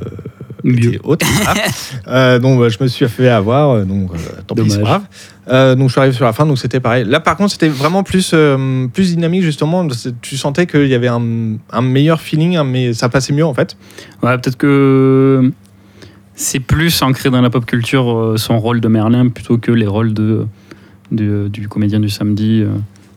[1.04, 1.18] Voilà.
[2.08, 5.02] Euh, donc bah, je me suis fait avoir, euh, donc euh, tant pis, c'est grave.
[5.48, 7.04] Euh, donc je suis arrivé sur la fin, donc c'était pareil.
[7.04, 9.86] Là par contre c'était vraiment plus, euh, plus dynamique justement.
[10.22, 11.22] Tu sentais qu'il y avait un,
[11.70, 13.76] un meilleur feeling, mais ça passait mieux en fait.
[14.22, 15.52] Ouais, peut-être que
[16.34, 19.86] c'est plus ancré dans la pop culture euh, son rôle de Merlin plutôt que les
[19.86, 20.46] rôles de,
[21.12, 22.62] de- du comédien du samedi.
[22.62, 22.70] euh,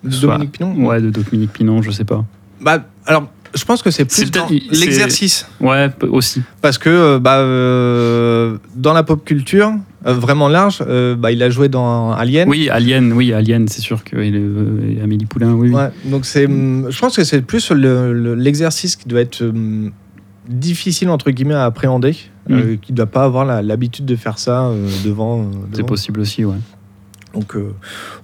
[0.04, 0.86] De Dominique Pinon.
[0.86, 2.23] ouais, de Dominique Pinon, je sais pas.
[2.62, 4.31] Bah, alors je pense que c'est plus
[4.71, 5.47] l'exercice.
[5.59, 6.41] Ouais, aussi.
[6.62, 9.71] Parce que euh, bah, euh, dans la pop culture,
[10.05, 12.47] euh, vraiment large, euh, bah, il a joué dans Alien.
[12.49, 15.69] Oui, Alien, oui, Alien, c'est sûr euh, et Amélie Poulain, oui.
[15.71, 19.41] Ouais, donc c'est, hum, je pense que c'est plus le- le- l'exercice qui doit être
[19.41, 19.91] hum,
[20.47, 22.15] difficile entre guillemets à appréhender,
[22.49, 24.71] euh, qui ne doit pas avoir l'habitude de faire ça
[25.05, 25.41] devant.
[25.41, 25.88] euh, C'est devant.
[25.88, 26.55] possible aussi, ouais.
[27.34, 27.74] Donc, euh,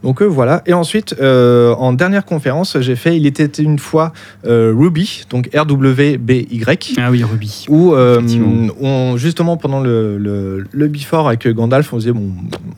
[0.03, 0.63] donc euh, voilà.
[0.65, 4.13] Et ensuite, euh, en dernière conférence, j'ai fait Il était une fois
[4.43, 6.95] Ruby, donc R-W-B-Y.
[6.97, 7.65] Ah oui, Ruby.
[7.69, 12.29] Où, on- justement pendant le, le, le before avec Gandalf, on disait bon,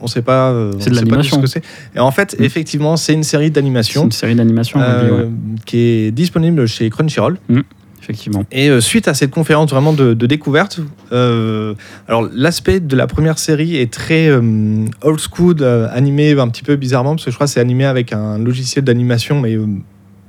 [0.02, 1.64] on sait pas, C'est on de sait pas ce que c'est.
[1.96, 2.44] Et en fait, Mm.
[2.44, 5.30] effectivement, c'est une série C'est d'animation une série d'animation, ouais.
[5.66, 7.38] qui est disponible chez Crunchyroll.
[8.08, 8.46] Effectivement.
[8.54, 10.80] Et euh, suite à cette conférence vraiment de, de découverte,
[11.12, 11.74] euh,
[12.08, 16.78] alors l'aspect de la première série est très euh, old school, animé un petit peu
[16.78, 19.58] bizarrement, parce que je crois que c'est animé avec un logiciel d'animation, mais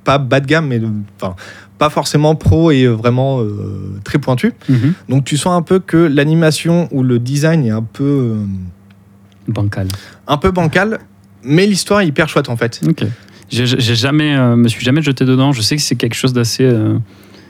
[0.03, 0.81] pas bas de gamme, mais
[1.21, 1.37] enfin
[1.79, 3.41] pas forcément pro et vraiment
[4.03, 4.55] très pointu.
[4.69, 4.95] Mhm.
[5.09, 8.39] Donc tu sens un peu que l'animation ou le design est un peu,
[9.47, 9.87] Bancal.
[10.27, 10.99] un peu bancal,
[11.45, 12.81] mais l'histoire est hyper chouette en fait.
[12.89, 13.05] Ok.
[13.51, 15.53] J'ai jamais, me suis jamais jeté dedans.
[15.53, 16.69] Je sais que c'est quelque chose d'assez.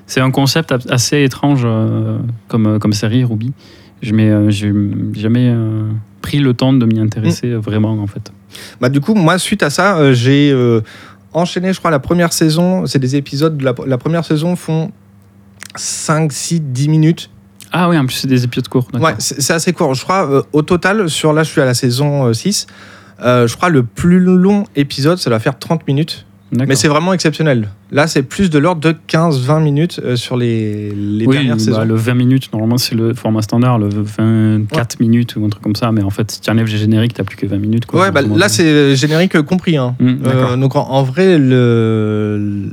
[0.09, 2.19] C'est un concept assez étrange euh,
[2.49, 3.53] comme, euh, comme série, Ruby.
[4.03, 4.51] Je m'ai euh,
[5.13, 5.55] jamais
[6.23, 8.33] pris le temps de m'y intéresser euh, vraiment, en fait.
[8.81, 10.53] Bah, du coup, moi, suite à ça, j'ai
[11.33, 12.87] enchaîné, je crois, la première saison.
[12.87, 14.91] C'est des épisodes de la, la première saison font
[15.77, 17.31] 5, 6, 10 minutes.
[17.71, 18.89] Ah oui, en plus, c'est des épisodes courts.
[18.95, 19.93] Ouais, c'est c'est assez court.
[19.95, 22.67] Je crois, euh, au total, sur là, je suis à la saison euh, 6.
[23.21, 26.25] euh, je crois le plus long épisode, ça doit faire 30 minutes.
[26.51, 27.69] Mais c'est vraiment exceptionnel.
[27.93, 31.63] Là, c'est plus de l'ordre de 15-20 minutes euh, sur les, les oui, dernières bah,
[31.63, 31.85] saisons.
[31.85, 35.77] le 20 minutes, normalement, c'est le format standard, le 24 minutes ou un truc comme
[35.77, 35.93] ça.
[35.93, 37.85] Mais en fait, si tu enlèves les génériques, t'as plus que 20 minutes.
[37.87, 39.77] Quoi, Ouais, bah, là, c'est générique compris.
[39.77, 39.95] hein.
[40.01, 40.53] D'accord.
[40.53, 41.39] Euh, donc, en, en vrai,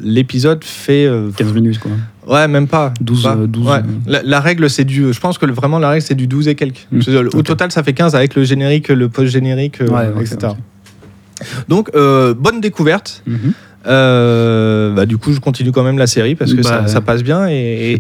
[0.04, 1.06] l'épisode fait.
[1.06, 1.92] euh, 15 minutes, quoi.
[2.28, 2.94] Ouais, même pas.
[3.02, 3.36] 12, Pas.
[3.36, 3.74] euh, 12, Ouais.
[3.78, 3.82] euh.
[4.08, 5.14] La, la règle, c'est du.
[5.14, 6.88] Je pense que le- vraiment, la règle, c'est du 12 et quelques.
[6.92, 7.00] Mm.
[7.00, 10.38] Que, Au total, ça fait 15 avec le générique, le post-générique, euh, Ouais, ok, etc.
[10.52, 10.56] ok.
[11.68, 13.22] Donc, euh, bonne découverte.
[13.28, 13.54] Mhm.
[13.88, 17.02] Euh, bah, du coup, je continue quand même la série parce que Bah, ça, ça
[17.02, 17.98] passe bien et,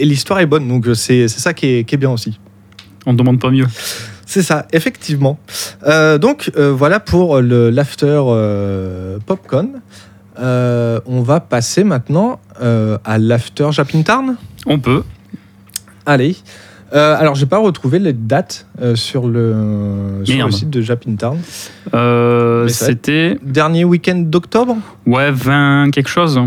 [0.00, 0.68] l'histoire est bonne.
[0.68, 2.38] Donc, euh, c'est ça qui est, qui est bien aussi.
[3.06, 3.66] On ne demande pas mieux.
[4.26, 5.38] C'est ça, effectivement.
[5.86, 8.20] Euh, donc, euh, voilà pour l'after
[9.26, 9.80] Popcorn.
[10.38, 14.36] On va passer maintenant à l'after Japintarn.
[14.66, 15.02] On peut.
[16.06, 16.36] Allez.
[16.94, 21.38] Euh, alors, j'ai pas retrouvé les dates euh, sur, le, sur le site de Japintown.
[21.94, 26.40] Euh, C'était Dernier week-end d'octobre, ouais 20 quelque chose.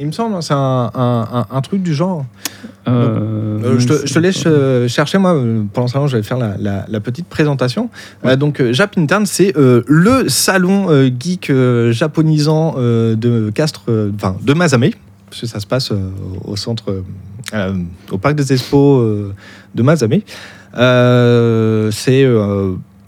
[0.00, 0.34] il me semble.
[0.34, 2.24] hein, C'est un, un- un- un truc du genre.
[2.88, 5.40] Euh, Euh, je, te, je te laisse euh, chercher, moi.
[5.72, 7.88] Pendant ce temps, je vais faire la, la- la petite présentation.
[8.24, 10.88] Euh, donc, Japintown, c'est le salon
[11.20, 11.52] geek
[11.92, 13.84] japonisant de Castres,
[14.16, 14.86] enfin, de Mazame.
[15.30, 15.92] Parce que ça se passe
[16.44, 17.02] au centre,
[17.54, 17.74] euh,
[18.10, 19.32] au parc des expos euh,
[19.74, 20.20] de Mazame.
[20.76, 22.26] Euh, c'est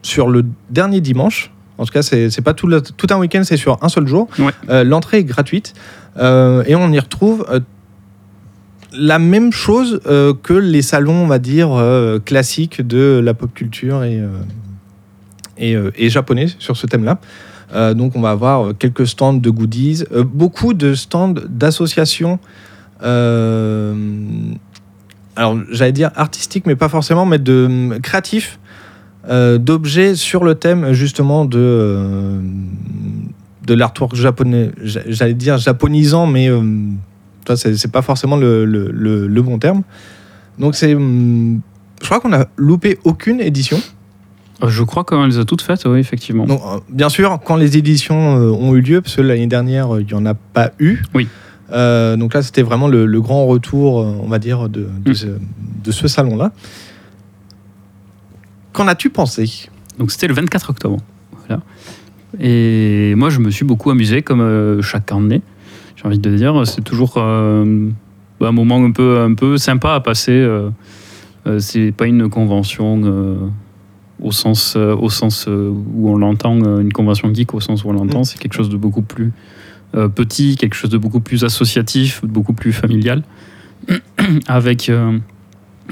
[0.02, 1.50] sur le dernier dimanche.
[1.78, 4.28] En tout cas, c'est pas tout, le- tout un week-end, c'est sur un seul jour.
[4.38, 4.84] Ouais.
[4.84, 5.74] L'entrée est gratuite.
[6.18, 7.44] Et on y retrouve
[8.96, 10.00] la même chose
[10.42, 11.70] que les salons, on va dire,
[12.24, 14.22] classiques de la pop culture et,
[15.58, 17.18] et, et japonais sur ce thème-là.
[17.74, 22.38] Euh, donc, on va avoir quelques stands de goodies, euh, beaucoup de stands d'associations.
[23.02, 23.94] Euh,
[25.36, 28.58] alors, j'allais dire artistiques, mais pas forcément, mais de créatifs,
[29.28, 32.40] euh, d'objets sur le thème justement de, euh,
[33.66, 34.70] de l'artwork japonais.
[34.82, 36.50] J'a- J'allais dire japonisant, mais
[37.48, 39.82] ça, c'est pas forcément le, le- le- le bon terme.
[40.58, 40.94] Donc, c'est.
[40.94, 41.60] hum,
[42.00, 43.78] Je crois qu'on a loupé aucune édition.
[44.66, 46.44] Je crois qu'on les a toutes faites, oui, effectivement.
[46.46, 50.14] Donc, bien sûr, quand les éditions ont eu lieu, parce que l'année dernière, il n'y
[50.14, 50.98] en a pas eu.
[51.14, 51.26] Oui.
[51.72, 55.10] Euh, donc là, c'était vraiment le, le grand retour, euh, on va dire, de, de
[55.10, 55.14] Mm.
[55.14, 55.26] ce,
[55.84, 56.52] de ce salon-là.
[58.72, 59.68] Qu'en as-tu pensé?
[59.98, 60.98] Donc c'était le 24 octobre.
[61.46, 61.62] Voilà.
[62.40, 65.42] Et moi, je me suis beaucoup amusé, comme euh, chaque année.
[65.96, 67.88] J'ai envie de dire, c'est toujours euh,
[68.40, 70.46] un moment un peu, un peu sympa à passer.
[71.58, 73.38] c'est pas une convention
[74.20, 78.20] au sens, au sens où on l'entend, une convention geek au sens où on l'entend.
[78.20, 78.24] Mm.
[78.24, 79.32] C'est quelque chose de beaucoup plus
[79.94, 83.22] euh, petit, quelque chose de beaucoup plus associatif, beaucoup plus familial,
[84.48, 85.18] avec euh,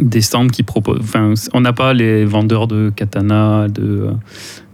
[0.01, 1.01] des stands qui proposent.
[1.01, 4.09] Enfin, on n'a pas les vendeurs de katana, de,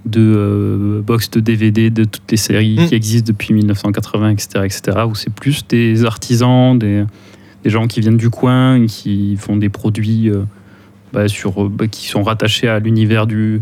[0.06, 2.86] de euh, box de DVD, de toutes les séries Mm.
[2.86, 4.98] qui existent depuis 1980, etc., etc.
[5.06, 7.04] Où c'est plus des artisans, des,
[7.64, 10.30] des gens qui viennent du coin, qui font des produits
[11.12, 13.60] bah, sur, bah, qui sont rattachés à l'univers du,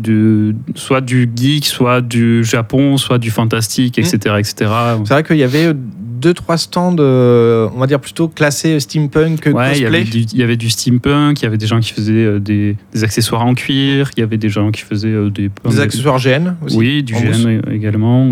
[0.00, 4.70] du, soit du geek, soit du Japon, soit du fantastique, etc., etc.
[5.04, 5.74] C'est vrai qu'il y avait
[6.20, 10.02] deux, trois stands, euh, on va dire plutôt classés steampunk que Ouais, cosplay.
[10.02, 13.04] il y avait du steampunk, il y avait des gens qui faisaient euh, des, des
[13.04, 16.56] accessoires en cuir, il y avait des gens qui faisaient euh, des, Des accessoires GN
[16.64, 16.76] aussi.
[16.76, 17.14] Oui, du.
[17.14, 18.30] GN également.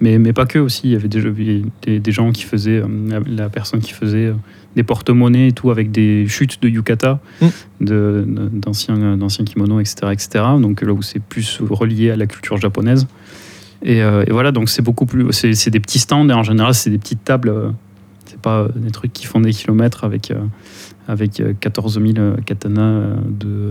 [0.00, 0.82] Mais, mais pas que aussi.
[0.84, 2.82] Il y avait des, des, des gens qui faisaient,
[3.26, 4.32] la, personne qui faisait
[4.76, 7.46] des porte-monnaies et tout avec des chutes de yukata, Mm.
[8.60, 10.44] d'anciens d'anciens kimonos, etc., etc.
[10.60, 13.06] Donc là où c'est plus relié à la culture japonaise.
[13.82, 15.26] Et, euh, et voilà, donc c'est beaucoup plus.
[15.32, 17.48] C'est des petits stands et en général, c'est des petites tables.
[17.50, 17.70] euh,
[18.26, 20.30] C'est pas des trucs qui font des kilomètres avec.
[20.30, 20.36] euh,
[21.08, 23.70] avec euh, 14 000 euh, katanas euh, de,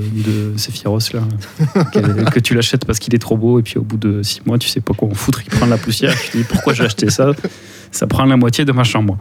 [0.53, 1.19] de Sephiroth, là,
[1.93, 4.43] que, que tu l'achètes parce qu'il est trop beau, et puis au bout de 6
[4.45, 6.45] mois, tu sais pas quoi en foutre, il prend de la poussière, tu te dis
[6.45, 7.31] pourquoi j'ai acheté ça?
[7.91, 9.17] Ça prend la moitié de ma chambre.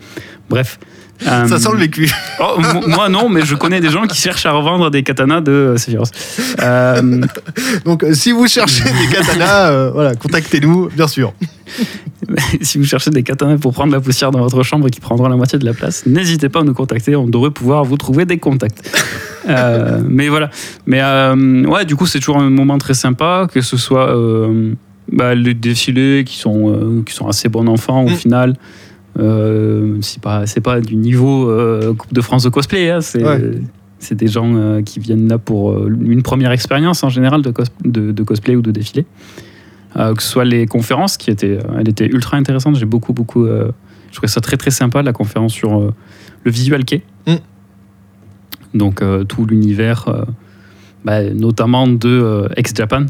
[0.48, 0.78] Bref.
[1.24, 2.10] Ça Euh, sent le vécu.
[2.40, 5.40] oh, mo- moi non, mais je connais des gens qui cherchent à revendre des katanas
[5.40, 6.10] de Sephiroth.
[6.62, 7.20] Euh,
[7.84, 11.32] Donc, euh, si vous cherchez des katanas, euh, voilà, contactez-nous, bien sûr.
[12.60, 15.28] si vous cherchez des katanas pour prendre la poussière dans votre chambre et qui prendront
[15.28, 17.16] la moitié de la place, n'hésitez pas à nous contacter.
[17.16, 18.90] On devrait pouvoir vous trouver des contacts.
[19.46, 20.50] Mais voilà.
[20.86, 21.02] Mais
[21.66, 24.14] ouais, du coup, c'est toujours un moment très sympa, que ce soit
[25.10, 28.16] bah, les défilés qui sont, qui sont assez bons enfants au Mm.
[28.16, 28.56] final.
[29.18, 32.90] Euh, c'est pas, du niveau euh, Coupe de France de cosplay.
[32.90, 33.24] hein, c'est.
[33.24, 33.60] Ouais.
[34.10, 38.12] Des gens euh, qui viennent là pour une première expérience en général de, cos- de,
[38.12, 39.06] de cosplay ou de défilé.
[39.94, 42.76] Que ce soit les conférences qui étaient, elle était ultra intéressante.
[42.76, 43.46] J'ai beaucoup, beaucoup.
[43.46, 47.02] je trouvais ça très, très sympa, la conférence sur le visual kei.
[47.26, 47.34] Mm.
[48.74, 50.26] Donc, tout l'univers,
[51.04, 53.06] bah, notamment de euh, Ex-Japan.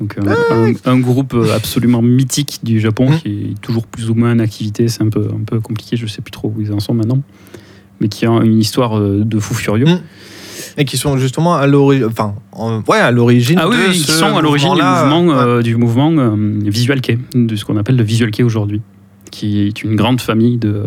[0.00, 0.34] Donc, euh,
[0.84, 4.38] un, un groupe euh, absolument mythique du Japon qui est toujours plus ou moins en
[4.40, 4.88] activité.
[4.88, 7.22] C'est un peu, un peu compliqué, je sais plus trop où ils en sont maintenant.
[8.00, 9.86] Mais qui a une histoire euh, de fou furieux.
[9.86, 10.00] Mm.
[10.78, 13.92] Et qui sont justement à l'origine, enfin, en- ouais, à l'origine Ah oui, de oui,
[13.92, 15.34] qui ce sont à l'origine mouvement, Ouais.
[15.34, 18.82] euh, du mouvement euh, Visual Kei, de ce qu'on appelle le Visual Kei aujourd'hui,
[19.30, 20.84] qui est une grande famille de,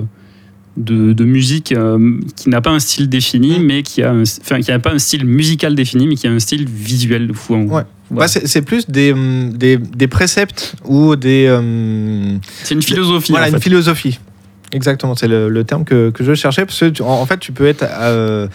[0.79, 3.63] de, de musique euh, qui n'a pas un style défini, Mm.
[3.63, 6.31] mais qui a, un- enfin, qui n'a pas un style musical défini, mais qui a
[6.31, 7.31] un style visuel.
[7.33, 7.83] Fou, Ouais.
[8.11, 11.47] Bah, c'est plus des, hum, des, des préceptes ou des.
[11.49, 13.31] hum, c'est une philosophie.
[13.31, 14.19] voilà, en une philosophie.
[14.71, 16.65] Exactement, c'est le, le terme que, que je cherchais.
[16.65, 18.47] Parce que, tu- en, en fait, tu peux être euh,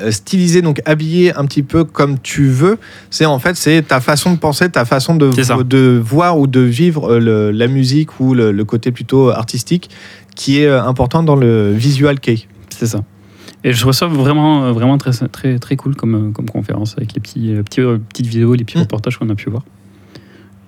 [0.00, 2.78] euh, stylisé, donc habillé un petit peu comme tu veux.
[3.10, 5.30] C'est en fait, c'est ta façon de penser, ta façon de,
[5.62, 9.90] de voir ou de vivre euh, le- la musique ou le, le côté plutôt artistique
[10.38, 12.46] qui est euh, important dans le visual kei.
[12.70, 13.00] C'est ça.
[13.64, 16.94] Et je trouve ça vraiment, euh, vraiment très, très, très cool comme, euh, comme conférence
[16.96, 18.82] avec les petits, petits, petites vidéos, les petits Mm.
[18.82, 19.64] reportages qu'on a pu voir.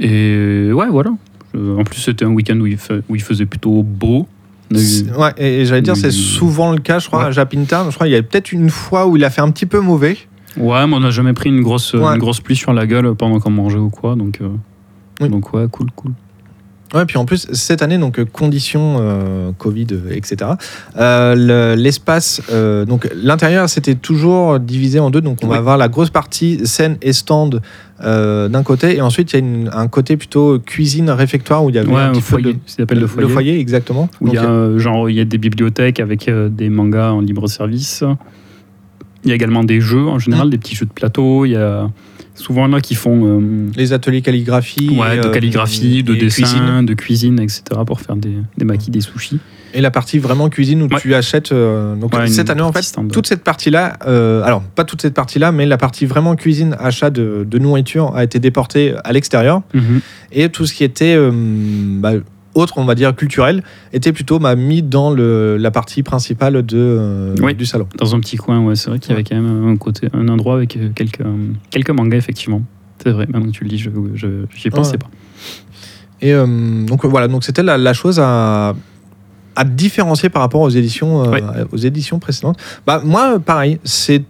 [0.00, 1.12] Et ouais, voilà.
[1.54, 4.26] En plus, c'était un week-end où il, fa- où il faisait plutôt beau.
[4.72, 7.24] Ouais, et, j'allais dire, c'est souvent le cas, je crois, Ouais.
[7.26, 7.90] à Japintown.
[7.90, 9.80] Je crois qu'il y a peut-être une fois où il a fait un petit peu
[9.80, 10.16] mauvais.
[10.56, 12.04] Ouais, mais on n'a jamais pris une grosse, Ouais.
[12.12, 14.14] une grosse pluie sur la gueule pendant qu'on mangeait ou quoi.
[14.16, 14.48] Donc, euh,
[15.20, 15.28] Oui.
[15.28, 16.12] donc ouais, cool, cool.
[16.92, 20.50] Ouais, puis en plus, cette année, donc conditions euh, Covid, etc.
[20.98, 25.20] euh, le- L'espace, euh, donc l'intérieur, c'était toujours divisé en deux.
[25.20, 27.60] Donc on va avoir la grosse partie scène et stand
[28.02, 31.76] d'un côté, et ensuite il y a une- un côté plutôt cuisine réfectoire où il
[31.76, 32.52] y avait Ouais, un petit peu foyer.
[32.54, 33.60] de- Ça s'appelle le foyer.
[33.60, 34.08] exactement.
[34.20, 37.46] Où il y a, genre, il y a des bibliothèques avec des mangas en libre
[37.46, 38.02] service.
[39.24, 40.50] Il y a également des jeux en général, Mm.
[40.50, 41.44] des petits jeux de plateau.
[41.44, 41.90] Il y a
[42.40, 46.86] souvent là qui font euh, les ateliers calligraphie, ouais, de euh, calligraphie, de dessin, cuisine.
[46.86, 47.62] de cuisine, etc.
[47.86, 49.38] pour faire des, des maquis, des sushis.
[49.74, 51.00] et la partie vraiment cuisine où Ouais.
[51.00, 51.52] tu achètes.
[51.52, 53.08] euh, donc Ouais, cette année, en fait, ouais.
[53.08, 57.10] toute cette partie-là, euh, alors pas toute cette partie-là, mais la partie vraiment cuisine, achat
[57.10, 59.62] de, de nourriture a été déportée à l'extérieur.
[59.74, 60.00] Mhm.
[60.32, 62.12] et tout ce qui était euh, bah,
[62.54, 66.76] autre, on va dire culturel, était plutôt bah, mis dans le, la partie principale de,
[66.78, 67.54] euh, Oui.
[67.54, 67.86] du salon.
[67.96, 70.28] Dans un petit coin, ouais, c'est vrai qu'il y avait quand même un côté, un
[70.28, 72.62] endroit avec euh, quelques, euh, quelques mangas, effectivement.
[73.02, 73.90] C'est vrai, maintenant que tu le dis, je
[74.56, 74.98] j'y pensais Ouais.
[74.98, 75.10] pas.
[76.22, 78.74] Et euh, donc voilà, donc c'était la, la chose à,
[79.56, 81.42] à différencier par rapport aux éditions, euh, Ouais.
[81.72, 82.58] aux éditions précédentes.
[82.86, 84.22] Bah, moi, pareil, c'est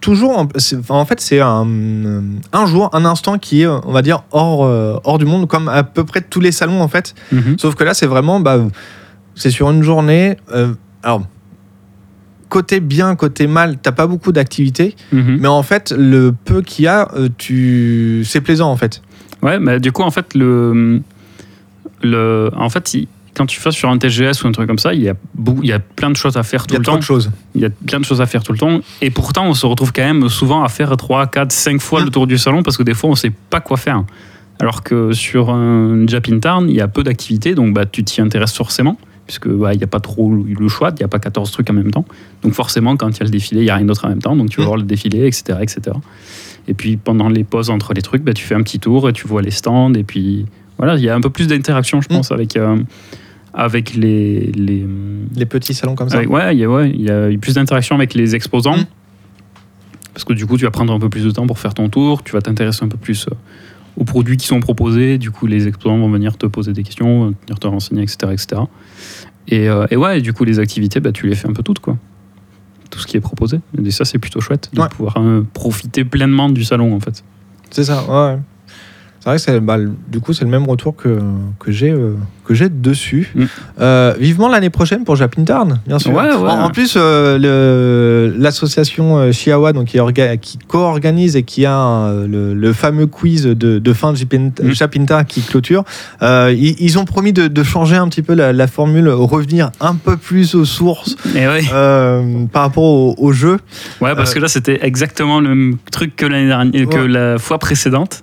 [0.00, 1.66] toujours, en- fait, c'est un,
[2.52, 5.68] un jour, un instant qui est, on va dire, hors, euh, hors du monde, comme
[5.68, 7.14] à peu près tous les salons en fait.
[7.32, 7.58] Mhm.
[7.58, 8.58] Sauf que là, c'est vraiment, bah,
[9.34, 10.36] c'est sur une journée.
[10.52, 11.22] euh, alors,
[12.48, 15.38] côté bien, côté mal, t'as pas beaucoup d'activités, Mhm.
[15.40, 19.02] mais en fait, le peu qu'il y a, euh, tu, c'est plaisant en fait.
[19.42, 21.00] Ouais, mais du coup, en fait, le,
[22.02, 23.08] le, en fait, il-
[23.38, 25.62] quand tu fais sur un TGS ou un truc comme ça, il y a, beaucoup-
[25.62, 26.96] il y a plein de choses à faire Il tout y a le temps.
[26.96, 27.30] de choses.
[27.54, 28.80] Il y a plein de choses à faire tout le temps.
[29.00, 32.10] Et pourtant, on se retrouve quand même souvent à faire 3, 4, 5 fois le
[32.10, 34.02] tour du salon parce que des fois, on sait pas quoi faire.
[34.60, 38.54] Alors que sur un Japintown, il y a peu d'activités, donc bah, tu t'y intéresses
[38.56, 41.50] forcément, puisque bah, il n'y a pas trop le choix, il n'y a pas 14
[41.52, 42.04] trucs en même temps.
[42.42, 44.20] Donc forcément, quand il y a le défilé, il n'y a rien d'autre en même
[44.22, 44.66] temps, donc tu vas Mm.
[44.66, 45.96] voir le défilé, etc., etc.
[46.66, 49.12] Et puis pendant les pauses entre les trucs, bah, tu fais un petit tour et
[49.12, 50.44] tu vois les stands, et puis
[50.76, 52.16] voilà, il y a un peu plus d'interaction, je Mm.
[52.16, 52.76] pense, avec, euh,
[53.54, 54.86] avec les, les,
[55.34, 56.18] Les petits salons comme ça.
[56.18, 58.76] avec- ouais, il y a, ouais, il y a eu plus d'interaction avec les exposants.
[58.76, 58.84] Mm.
[60.14, 61.88] Parce que du coup, tu vas prendre un peu plus de temps pour faire ton
[61.88, 63.34] tour, tu vas t'intéresser un peu plus euh,
[63.96, 65.16] aux produits qui sont proposés.
[65.18, 68.32] Du coup, les exposants vont venir te poser des questions, venir te renseigner, etc.
[68.32, 68.62] etc.
[69.46, 71.62] Et, euh, et ouais, et du coup, les activités, bah, tu les fais un peu
[71.62, 71.96] toutes, quoi.
[72.90, 73.60] Tout ce qui est proposé.
[73.84, 74.88] Et ça, c'est plutôt chouette de Ouais.
[74.88, 77.22] pouvoir euh, profiter pleinement du salon, en fait.
[77.70, 78.38] C'est ça, ouais.
[79.36, 81.18] C'est vrai que c'est, bah, le- du coup, c'est le même retour que,
[81.58, 82.14] que, j'ai, euh,
[82.46, 83.30] que j'ai dessus.
[83.34, 83.44] Mm.
[83.80, 86.12] Euh, vivement l'année prochaine pour Japintarn, bien sûr.
[86.14, 86.34] Ouais, ouais.
[86.34, 92.10] En, en plus, euh, le- l'association Chiawa, donc, qui, orga- qui co-organise et qui a
[92.26, 94.70] le, le fameux quiz de, de fin de Japin- Mm.
[94.72, 95.84] Japintarn qui clôture,
[96.22, 99.70] euh, ils, ils ont promis de, de changer un petit peu la, la formule, revenir
[99.80, 103.58] un peu plus aux sources Et ouais, euh, par rapport au, au jeu.
[104.00, 107.08] ouais parce Euh, que là, c'était exactement le même truc que, l'année dernière, que Ouais.
[107.08, 108.22] la fois précédente.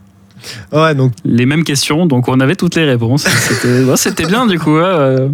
[0.71, 3.23] Ouais, donc les mêmes questions, donc on avait toutes les réponses.
[3.27, 4.75] C'était ouais, bien du coup.
[4.77, 5.29] euh.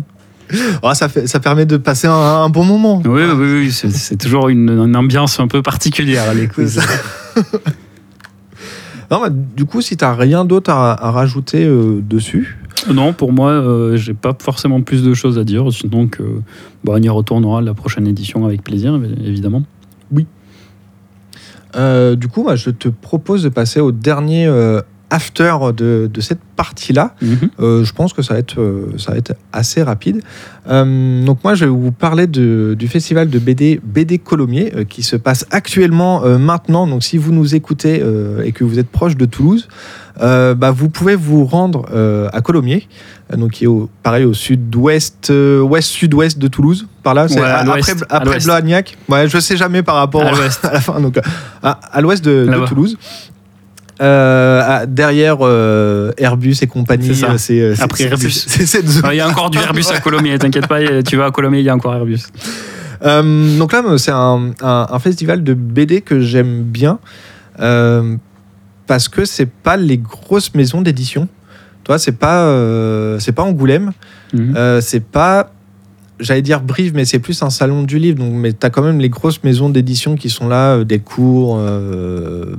[0.84, 3.02] ah, ça, fait, ça permet de passer un, un bon moment.
[3.06, 6.26] Oui, oui, oui, c'est- toujours une, une ambiance un peu particulière
[9.10, 12.58] Non, bah, du coup, si tu n'as rien d'autre à, à rajouter euh, dessus,
[12.93, 16.24] Non, pour moi, euh, j'ai pas forcément plus de choses à dire, sinon que
[16.84, 19.63] bah, on y retournera la prochaine édition avec plaisir, évidemment.
[21.76, 26.21] euh, du coup, bah, je te propose de passer au dernier euh, after de, de
[26.21, 27.13] cette partie-là.
[27.21, 27.38] Mhm.
[27.60, 30.21] Euh, je pense que ça va être, euh, ça va être assez rapide.
[30.67, 34.84] Euh, donc moi, je vais vous parler de- du festival de BD BD Colomiers euh,
[34.86, 36.88] qui se passe actuellement maintenant.
[36.88, 38.02] Donc si vous nous écoutez
[38.43, 39.67] et que vous êtes proche de Toulouse,
[40.19, 41.86] bah, vous pouvez vous rendre
[42.32, 42.88] à Colomiers,
[43.36, 47.28] donc qui est au, pareil au sud-ouest, ouest-sud-ouest de Toulouse, par là.
[47.28, 48.39] C'est Ouais, à après, après.
[48.39, 48.97] Blagnac.
[49.10, 50.63] Ouais, je sais jamais par rapport À l'ouest.
[50.63, 51.00] à la fin.
[51.02, 51.19] Donc
[51.63, 52.47] à, à l'ouest de.
[52.67, 52.97] Toulouse.
[54.02, 58.46] Euh, à- derrière euh, Airbus et compagnie, C'est euh, Après Airbus.
[59.04, 61.60] Ah, Il y a encore du Airbus à Colomiers, t'inquiète pas, tu vas à Colomiers,
[61.60, 62.20] il y a encore Airbus.
[63.04, 66.98] Euh, donc là, c'est un, un- un festival de BD que j'aime bien
[67.60, 68.16] euh,
[68.88, 71.28] parce que c'est pas les grosses maisons d'édition.
[71.84, 73.92] Toi, c'est pas euh, c'est pas Angoulême,
[74.34, 74.54] Mhm.
[74.56, 75.52] euh, c'est pas
[76.20, 78.20] j'allais dire Brive, mais c'est plus un salon du livre.
[78.20, 81.58] Donc, mais t'as quand même les grosses maisons d'édition qui sont là, euh, des cours.
[81.60, 82.56] Euh,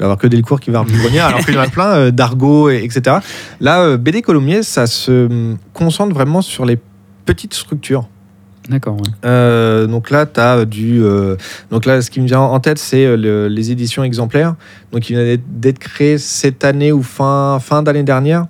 [0.00, 2.10] vais avoir que des cours qui va grenier, alors qu'il y en a plein, euh,
[2.10, 3.18] d'argot, et- etc.
[3.60, 6.78] Là, euh, BD Colomiers, ça se hum, concentre vraiment sur les
[7.24, 8.08] petites structures.
[8.68, 9.02] D'accord, ouais.
[9.24, 11.02] Euh, donc là, tu as du.
[11.02, 11.34] euh,
[11.70, 14.54] donc là, ce qui me vient en tête, c'est euh, le- les éditions exemplaires.
[14.92, 18.46] Donc, il vient d'être- créé cette année ou fin, fin d'année dernière.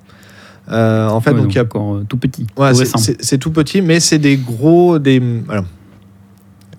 [0.69, 3.51] Euh, en fait, Ouais, donc, il y a encore euh, tout petit, Ouais, c'est- tout
[3.51, 5.19] petit, mais c'est des gros, des.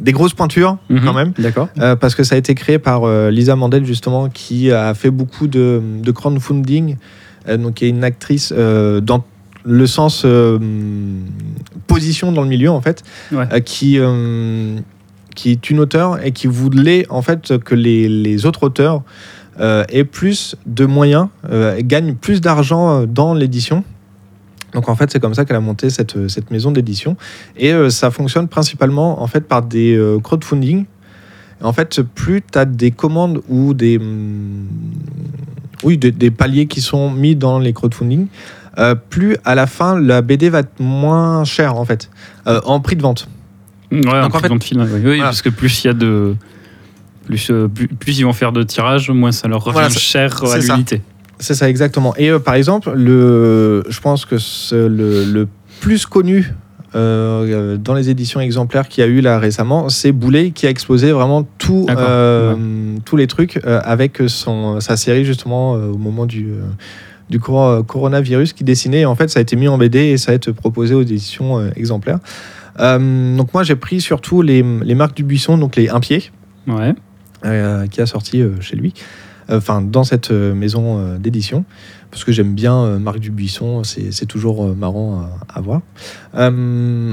[0.02, 1.00] Des grosses pointures Mhm.
[1.04, 1.68] quand même, D'accord.
[1.78, 5.10] euh, parce que ça a été créé par euh, Lisa Mandel justement, qui a fait
[5.10, 6.96] beaucoup de, de crowdfunding,
[7.48, 9.24] euh, donc qui est une actrice dans
[9.64, 10.26] le sens
[11.86, 13.46] position dans le milieu en fait, Ouais.
[13.62, 13.98] qui
[15.34, 19.02] qui est une auteure et qui voulait en fait que les, les autres auteurs
[19.60, 21.28] aient plus de moyens,
[21.80, 23.84] gagnent plus d'argent dans l'édition.
[24.72, 27.16] Donc en fait, c'est comme ça qu'elle a monté cette, cette maison d'édition.
[27.56, 30.86] Et euh, ça fonctionne principalement en fait par des euh, crowdfunding.
[31.62, 34.66] En fait, plus tu as des commandes ou des, hum,
[35.84, 38.26] oui, des, des paliers qui sont mis dans les crowdfunding,
[38.78, 42.10] euh, plus à la fin la BD va être moins chère en fait,
[42.46, 43.28] euh, en prix de vente.
[43.92, 44.88] Ouais, Donc, en plus fait- grand film, ouais.
[44.94, 45.24] oui, Voilà.
[45.24, 46.34] parce que plus il y a de.
[47.26, 50.42] Plus, euh, plus, plus ils vont faire de tirages, moins ça leur revient Voilà, cher
[50.42, 51.02] à l'unité.
[51.42, 52.14] C'est ça exactement.
[52.16, 54.36] Et euh, par exemple, le, je pense que
[54.74, 55.48] le, le
[55.80, 56.54] plus connu
[56.94, 60.70] euh, dans les éditions exemplaires qu'il y a eu là récemment, c'est Boulet qui a
[60.70, 62.54] exposé vraiment tout, euh,
[63.04, 66.60] tous les trucs euh, avec son, sa série justement euh, au moment du, euh,
[67.30, 69.04] du cor- coronavirus qui dessinait.
[69.06, 71.58] En fait, ça a été mis en BD et ça a été proposé aux éditions
[71.58, 72.18] euh, exemplaires.
[72.78, 76.30] Euh, donc moi, j'ai pris surtout les, les marques du buisson, donc les un pied
[76.68, 76.94] Ouais.
[77.44, 79.00] euh, qui a sorti euh, chez lui, Euh,
[79.58, 81.64] enfin dans cette euh, maison euh, d'édition,
[82.10, 85.80] parce que j'aime bien euh, Marc Dubuisson, c'est toujours euh, marrant à, à voir.
[86.36, 86.50] Euh,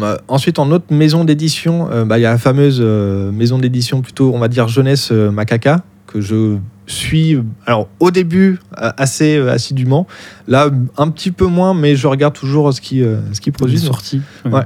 [0.04, 3.58] euh, ensuite, en autre maison d'édition, euh, bah, il y a la fameuse euh, maison
[3.58, 7.38] d'édition plutôt, on va dire jeunesse euh, Macaca, que je suis,
[7.68, 10.08] alors au début, euh, assez euh, assidûment.
[10.48, 13.84] Là, un petit peu moins, mais je regarde toujours ce qu'ils euh, ce Des produisent.
[13.86, 14.22] sorties.
[14.44, 14.62] Ouais.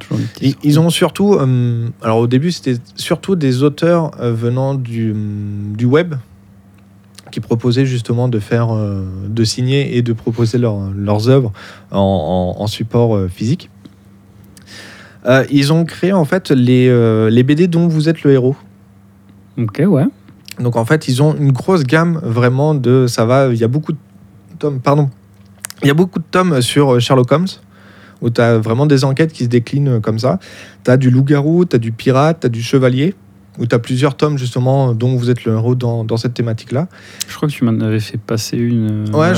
[0.64, 5.14] Ils, ont surtout, euh, alors au début, c'était surtout des auteurs euh, venant du,
[5.76, 6.16] du web
[7.34, 11.52] qui proposaient justement de faire, euh, de signer et de proposer leur- leurs œuvres
[11.92, 13.72] en, en- en support euh, physique.
[15.26, 18.56] Euh, ils ont créé en fait les, euh, les BD dont vous êtes le héros.
[19.58, 20.06] Ok, ouais.
[20.60, 23.08] Donc en fait, ils ont une grosse gamme vraiment de.
[23.08, 23.98] Ça va, il y a beaucoup de
[24.60, 25.10] tomes, pardon.
[25.82, 27.48] Il y a beaucoup de tomes sur Sherlock Holmes,
[28.22, 30.38] où tu as vraiment des enquêtes qui se déclinent comme ça.
[30.84, 33.16] Tu as du loup-garou, tu as du pirate, tu as du chevalier,
[33.60, 36.88] où tu as plusieurs tomes justement dont vous êtes le héros dans, dans cette thématique-là.
[37.28, 39.08] Je crois que tu m'en avais fait passer une.
[39.14, 39.34] euh, Ouais,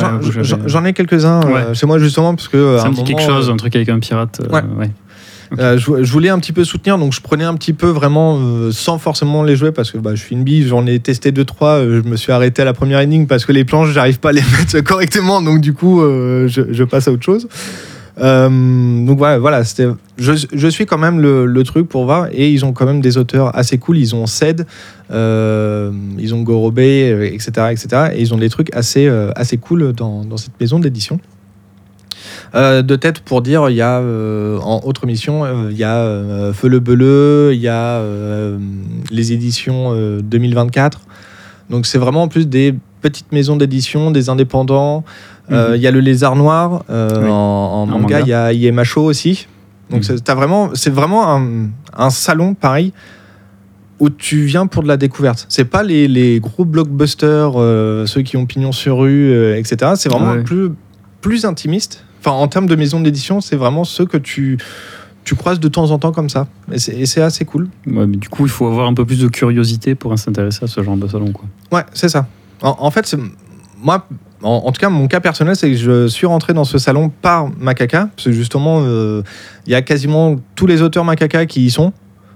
[0.68, 1.54] j'en- ai quelques-uns Ouais.
[1.70, 2.58] euh, chez moi justement, parce que.
[2.58, 4.42] euh, Ça me dit quelque chose, euh, un truc avec un pirate.
[4.44, 4.62] euh, Ouais.
[4.78, 4.92] ouais.
[5.78, 8.40] Je, je voulais un petit peu soutenir, donc je prenais un petit peu vraiment
[8.72, 11.86] sans forcément les jouer parce que bah, je suis une bille, j'en ai testé 2-3,
[12.04, 14.32] je me suis arrêté à la première énigme parce que les planches, j'arrive pas à
[14.34, 17.48] les mettre correctement, donc du coup, je, je passe à autre chose.
[18.20, 19.64] Euh, donc voilà,
[20.18, 23.56] je, suis quand même le, truc pour voir, et ils ont quand même des auteurs
[23.58, 24.66] assez cool, ils ont Ced,
[25.12, 29.58] euh, ils ont Gorobei, euh, etc., etc., et ils ont des trucs assez, euh, assez
[29.58, 31.20] cool dans, cette maison d'édition.
[32.54, 36.80] De tête pour dire, il y a en autre mission, il y a Feu le
[36.80, 38.02] Beleu, il y a
[39.12, 41.02] les éditions euh, 2024.
[41.70, 45.04] Donc c'est vraiment en plus des petites maisons d'édition, des indépendants.
[45.52, 45.76] Euh, Mhm.
[45.76, 47.30] Il y a le Lézard Noir euh, Oui.
[47.30, 49.48] en, manga, il y a Iemacho aussi.
[49.92, 50.18] Donc Mhm.
[50.18, 52.94] c'est- vraiment, c'est vraiment un, un salon pareil
[54.00, 55.46] où tu viens pour de la découverte.
[55.50, 59.94] C'est pas les, les gros blockbusters, euh, ceux qui ont pignon sur rue, euh, etc.
[59.96, 60.44] C'est vraiment Ouais.
[60.44, 60.72] plus,
[61.22, 62.04] plus intimiste.
[62.20, 64.58] Enfin, en termes de maison d'édition, c'est vraiment ceux que tu,
[65.24, 66.48] tu croises de temps en temps comme ça.
[66.72, 67.68] Et c'est assez cool.
[67.88, 70.68] Ouais, mais du coup, il faut avoir un peu plus de curiosité pour s'intéresser à
[70.68, 71.32] ce genre de salon.
[71.32, 71.46] Quoi.
[71.72, 72.28] Ouais, c'est ça.
[72.64, 73.16] En, en fait,
[73.82, 74.08] moi,
[74.44, 77.10] en, en tout cas, mon cas personnel, c'est que je suis rentré dans ce salon
[77.22, 79.22] par Macaca, parce que justement, euh,
[79.66, 81.94] il y a quasiment tous les auteurs Macaca qui y sont.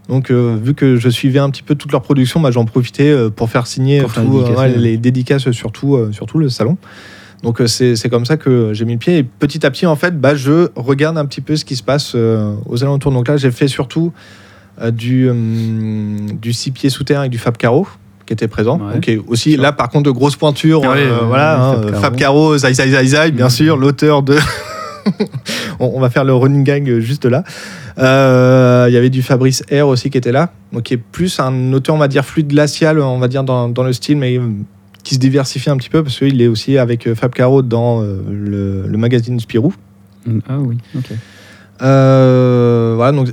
[0.07, 3.09] Donc, euh, vu que je suivais un petit peu toute leur production, bah, j'en profitais
[3.09, 4.77] euh, pour faire signer Pour faire tout, dédicacer, ouais, ouais.
[4.77, 6.77] les dédicaces sur tout, sur tout le salon.
[7.43, 9.17] Donc, c'est comme ça que j'ai mis le pied.
[9.19, 11.83] Et petit à petit, en fait, bah, je regarde un petit peu ce qui se
[11.83, 13.11] passe euh, aux alentours.
[13.11, 14.11] Donc là, j'ai fait surtout
[14.81, 17.87] euh, du, hum, du six pieds sous terre avec du Fab Caro
[18.29, 18.77] qui était présent.
[18.79, 18.93] Ouais.
[18.93, 20.81] Donc, et aussi, là, par contre, de grosses pointures.
[20.81, 22.55] Ouais, euh, voilà, hein, Fab Caro.
[22.59, 23.49] Zai Zai Zai Zai, bien Mhm.
[23.49, 24.35] sûr, l'auteur de.
[25.79, 27.43] on, va faire le running gang juste là.
[27.97, 31.39] Euh, Il y avait du Fabrice R aussi qui était là, donc qui est plus
[31.39, 34.37] un auteur, on va dire, fluide glacial, on va dire, dans, dans le style, mais
[34.37, 34.43] euh,
[35.03, 38.83] qui se diversifie un petit peu parce qu'il est aussi avec Fab Caro dans le,
[38.87, 39.73] le magazine Spirou.
[40.27, 41.09] Mm, Ah oui, ok.
[41.81, 43.29] Euh, voilà, donc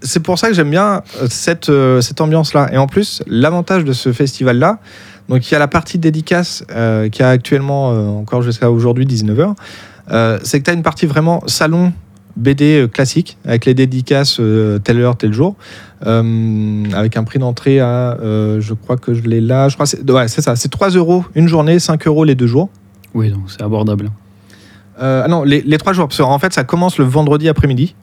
[0.00, 2.72] c'est pour ça que j'aime bien euh, cette, euh, cette ambiance-là.
[2.72, 4.80] Et en plus, l'avantage de ce festival-là,
[5.28, 9.06] donc il y a la partie dédicace euh, qui a actuellement euh, encore jusqu'à aujourd'hui
[9.06, 9.54] 19h,
[10.10, 11.92] euh, c'est que tu as une partie vraiment salon
[12.36, 14.40] BD classique avec les dédicaces
[14.84, 15.56] telle heure, tel jour,
[16.00, 20.28] avec un prix d'entrée à, je crois que je l'ai là, je crois c'est ouais,
[20.28, 22.68] ça, c'est 3 euros une journée, 5 euros les deux jours.
[23.12, 24.12] Oui, donc c'est abordable.
[25.00, 27.96] Ah non, les, les trois jours, parce qu'en fait, ça commence le vendredi après-midi.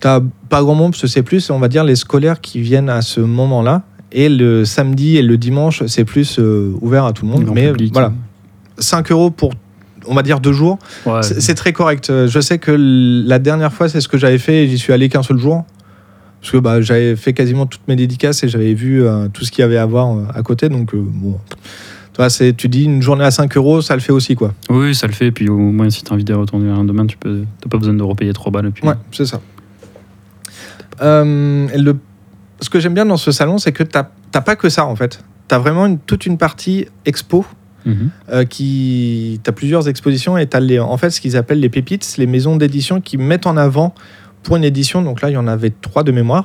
[0.00, 2.88] T'as pas grand monde, parce que c'est plus, on va dire, les scolaires qui viennent
[2.88, 3.82] à ce moment-là.
[4.12, 7.44] Et le samedi et le dimanche, c'est plus euh, ouvert à tout le monde.
[7.44, 7.92] Grand Mais public.
[7.92, 8.12] voilà,
[8.78, 9.52] 5 euros pour,
[10.06, 12.10] on va dire, deux jours, Ouais, c'est très correct.
[12.26, 12.72] Je sais que
[13.26, 15.64] la dernière fois, c'est ce que j'avais fait, et j'y suis allé qu'un seul jour.
[16.40, 19.50] Parce que bah, j'avais fait quasiment toutes mes dédicaces et j'avais vu euh, tout ce
[19.52, 20.70] qu'il y avait à voir euh, à côté.
[20.70, 21.38] Donc, bon.
[22.28, 24.52] C'est- tu dis une journée à 5 euros, ça le fait aussi, quoi.
[24.70, 25.30] Oui, ça le fait.
[25.30, 27.78] Puis au moins, si tu as envie de retourner un demain, tu peux, t'as pas
[27.78, 28.70] besoin de repayer 3 balles.
[28.72, 28.86] Puis...
[28.86, 29.40] Ouais, c'est ça.
[31.02, 31.96] Euh, le,
[32.60, 34.96] ce que j'aime bien dans ce salon, c'est que tu n'as pas que ça, en
[34.96, 35.22] fait.
[35.48, 37.44] Tu as vraiment une- toute une partie expo
[37.86, 38.10] Mhm.
[38.30, 39.40] euh, qui.
[39.42, 42.16] Tu as plusieurs expositions et tu as les, en fait ce qu'ils appellent les pépites,
[42.18, 43.94] les maisons d'édition qui mettent en avant
[44.42, 45.00] pour une édition.
[45.02, 46.44] Donc là, il y en avait trois de mémoire.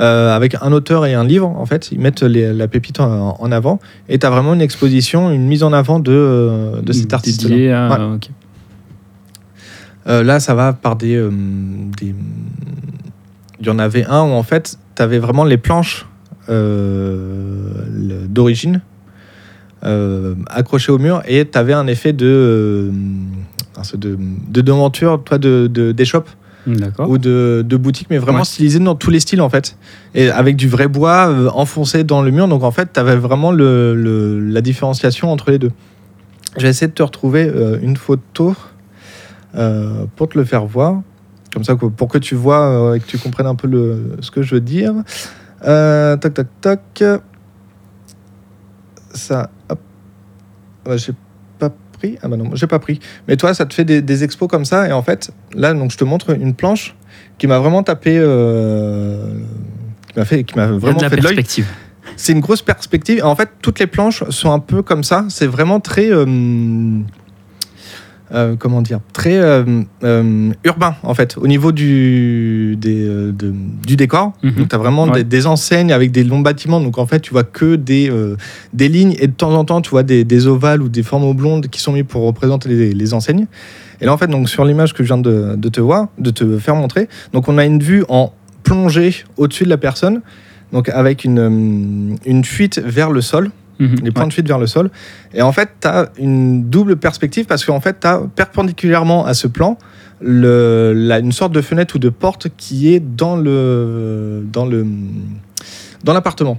[0.00, 3.34] euh, avec un auteur et un livre, en fait, ils mettent les- la pépite en,
[3.36, 7.12] en avant et tu as vraiment une exposition, une mise en avant de, de cet
[7.14, 7.42] artiste.
[7.48, 8.14] Dédié à- Ouais.
[8.14, 8.28] ok.
[10.06, 11.16] Euh, là, ça va par des,
[11.98, 12.14] des-
[13.60, 16.06] Il y en avait un où en fait, tu avais vraiment les planches
[16.48, 18.80] euh, d'origine
[19.84, 22.90] euh, accrochées au mur et tu avais un effet de, euh,
[23.96, 26.28] de, de devanture, toi, de, d'échoppe
[27.08, 28.44] ou de, de boutique, mais vraiment Ouais.
[28.44, 29.76] stylisé dans tous les styles en fait.
[30.14, 32.46] Et avec du vrai bois euh, enfoncé dans le mur.
[32.48, 35.70] Donc en fait, tu avais vraiment le, le- la différenciation entre les deux.
[36.56, 37.50] Je vais essayer de te retrouver
[37.82, 38.54] une photo
[40.16, 41.00] pour te le faire voir.
[41.52, 44.30] Comme ça, pour que tu vois euh, et que tu comprennes un peu le, ce
[44.30, 44.92] que je veux dire.
[45.64, 47.20] Euh, toc, toc, toc.
[49.14, 49.50] ça.
[49.68, 49.80] Hop.
[50.86, 51.12] Ouais, j'ai
[51.58, 52.18] pas pris.
[52.22, 53.00] Ah bah non, j'ai pas pris.
[53.26, 54.88] Mais toi, ça te fait des, des expos comme ça.
[54.88, 56.94] Et en fait, là, donc, je te montre une planche
[57.38, 58.18] qui m'a vraiment tapé.
[58.20, 59.34] euh,
[60.12, 61.34] qui m'a fait, qui m'a vraiment de la fait de l'œil.
[61.34, 61.66] perspective.
[62.16, 63.24] C'est une grosse perspective.
[63.24, 65.26] En fait, toutes les planches sont un peu comme ça.
[65.28, 66.10] C'est vraiment très.
[66.10, 67.00] euh,
[68.32, 69.64] euh, comment dire Très euh,
[70.04, 73.54] euh, urbain, en fait, au niveau du, des, de-
[73.86, 74.32] du décor.
[74.42, 74.50] Mhm.
[74.52, 75.12] Donc, tu as vraiment Ouais.
[75.18, 76.80] des, des enseignes avec des longs bâtiments.
[76.80, 78.12] Donc, en fait, tu vois que des,
[78.74, 81.24] des lignes et de temps en temps, tu vois des, des ovales ou des formes
[81.24, 83.46] oblongues qui sont mis pour représenter les, les enseignes.
[84.00, 86.30] Et là, en fait, donc, sur l'image que je viens de, de te voir, de
[86.30, 90.20] te faire montrer, donc on a une vue en plongée au-dessus de la personne,
[90.72, 93.96] donc avec une, une fuite vers le sol, Mhm.
[94.02, 94.28] les points Ouais.
[94.28, 94.90] de fuite vers le sol.
[95.34, 99.34] Et en fait, tu as une double perspective parce qu'en fait, tu as perpendiculairement à
[99.34, 99.78] ce plan
[100.20, 104.84] le, la- une sorte de fenêtre ou de porte qui est dans le dans le
[106.04, 106.58] dans l'appartement.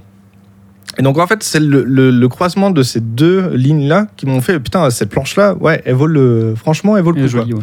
[0.98, 4.40] Et donc en fait, c'est le, le- le croisement de ces deux lignes-là qui m'ont
[4.40, 7.60] fait putain cette planche-là, ouais, elle vaut le franchement, elle vaut le coup.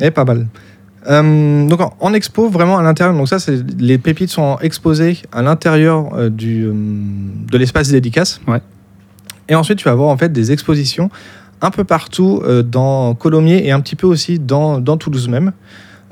[0.00, 0.10] ouais.
[0.10, 0.46] Pas mal.
[1.06, 5.18] Euh, donc en, en expo, vraiment à l'intérieur, donc ça, c'est les pépites sont exposées
[5.32, 8.40] à l'intérieur euh, du euh, de l'espace dédicace.
[8.46, 8.60] Ouais.
[9.48, 11.10] Et ensuite, tu vas avoir en fait des expositions
[11.60, 15.52] un peu partout dans Colomiers et un petit peu aussi dans, dans Toulouse même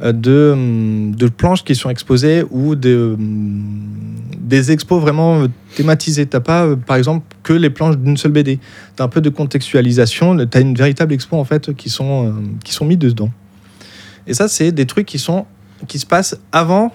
[0.03, 3.75] de, hum, de planches qui sont exposées ou de, hum,
[4.39, 6.27] des expos vraiment thématisées.
[6.27, 8.61] T'as pas, par exemple, que les planches d'une seule BD.
[8.97, 10.47] T'as un peu de contextualisation.
[10.47, 12.35] T'as une véritable expo en fait qui sont
[12.65, 13.31] qui sont mis dedans.
[14.27, 15.47] Et ça, c'est des trucs qui sont
[15.89, 16.93] qui se passent avant,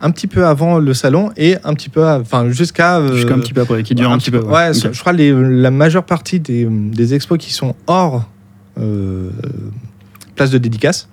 [0.00, 3.38] un petit peu avant le salon et un petit peu, enfin jusqu'à euh, Jusqu'à un
[3.38, 4.40] petit peu après, qui dure un, petit peu.
[4.40, 8.28] Ouais, je crois les, la majeure partie des, des expos qui sont hors
[8.78, 9.30] euh,
[10.34, 11.08] place de dédicace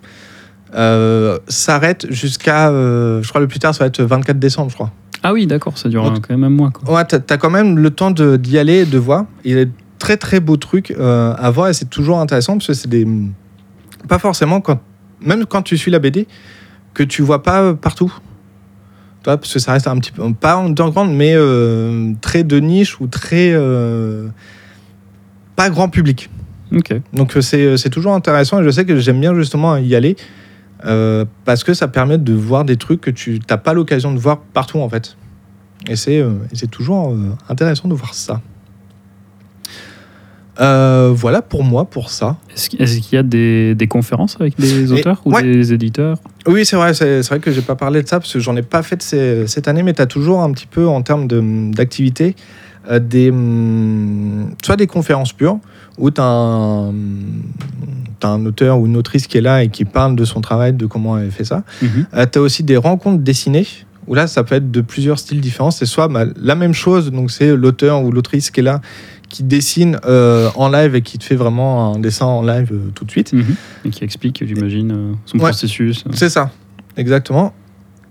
[0.76, 4.76] euh, s'arrêtent jusqu'à, euh, je crois le plus tard, ça va être 24 décembre, je
[4.76, 4.91] crois.
[5.24, 6.72] Ah oui, d'accord, ça dure Donc- quand même un mois.
[6.72, 6.93] Quoi.
[6.93, 9.26] Ouais, t'as as quand même le temps d'y aller de voir.
[9.43, 12.68] Il y a de très très beaux trucs à voir et c'est toujours intéressant parce
[12.68, 13.06] que c'est des.
[14.08, 14.80] Pas forcément, quand,
[15.22, 16.28] même quand tu suis la BD,
[16.93, 18.13] que tu vois pas euh, partout.
[19.24, 20.24] Toi, parce que ça reste un petit peu.
[20.34, 23.51] Pas underground, mais euh, très de niche ou très.
[23.53, 24.28] euh,
[25.55, 26.30] pas grand public.
[26.72, 26.93] Ok.
[27.13, 30.15] Donc c'est toujours intéressant et je sais que j'aime bien justement y aller
[30.86, 34.20] euh, parce que ça permet de voir des trucs que tu n'as pas l'occasion de
[34.20, 35.17] voir partout en fait.
[35.89, 36.24] Et c'est
[36.72, 37.13] toujours
[37.49, 38.41] intéressant de voir ça.
[40.60, 42.36] Euh, voilà pour moi pour ça.
[42.53, 45.41] Est-ce qu'il y a des, des conférences avec des Et- auteurs ou ouais.
[45.43, 46.18] des éditeurs?
[46.47, 48.62] Oui, c'est vrai, c'est vrai que j'ai pas parlé de ça parce que j'en ai
[48.62, 51.72] pas fait ces- cette année, mais tu as toujours un petit peu en termes de-
[51.74, 52.36] d'activité
[52.89, 55.60] euh, des hum, soit des conférences pures
[55.97, 56.24] où tu as,
[58.24, 60.86] un auteur ou une autrice qui est là et qui parle de son travail, de
[60.86, 61.64] comment elle fait ça.
[61.82, 62.05] Mhm.
[62.32, 63.66] tu as aussi des rencontres dessinées
[64.07, 65.72] où là ça peut être de plusieurs styles différents.
[65.72, 68.82] C'est soit bah, la même chose, donc c'est l'auteur ou l'autrice qui est là
[69.30, 72.89] qui dessine euh, en live et qui te fait vraiment un dessin en live euh,
[72.95, 73.32] tout de suite.
[73.32, 73.55] Mhm.
[73.86, 75.43] Et qui explique, j'imagine, euh, son Ouais.
[75.49, 76.03] processus.
[76.13, 76.51] C'est ça,
[76.97, 77.53] exactement.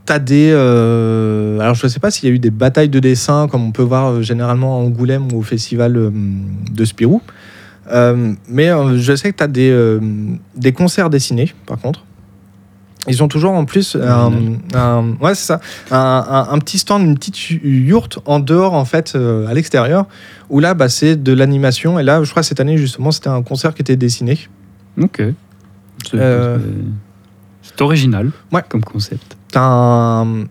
[0.06, 0.52] T'as des.
[0.52, 3.72] alors, je ne sais pas s'il y a eu des batailles de dessin, comme on
[3.72, 5.92] peut voir généralement à Angoulême ou au festival
[6.72, 7.20] de Spirou.
[8.48, 9.98] Mais je sais que tu as des,
[10.56, 12.04] des concerts dessinés, par contre.
[13.08, 14.32] Ils ont toujours en plus un,
[14.74, 15.96] un- ouais, c'est ça, un,
[16.28, 20.06] un- un petit stand, une petite yourte en dehors, en fait, euh, à l'extérieur,
[20.50, 21.98] où là, bah, c'est de l'animation.
[21.98, 24.38] Et là, je crois que cette année, justement, c'était un concert qui était dessiné.
[25.00, 25.22] Ok.
[26.04, 26.58] C'est Euh,
[27.80, 28.62] original Ouais.
[28.68, 29.36] comme concept.
[29.52, 30.44] T'as un-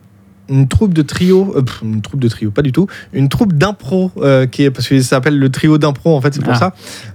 [0.50, 3.52] une troupe de trio, euh, pff, une troupe de trio, pas du tout, une troupe
[3.54, 6.54] d'impro euh, qui est parce que ça s'appelle le trio d'impro en fait, c'est pour
[6.54, 6.56] Ah.
[6.56, 6.74] ça,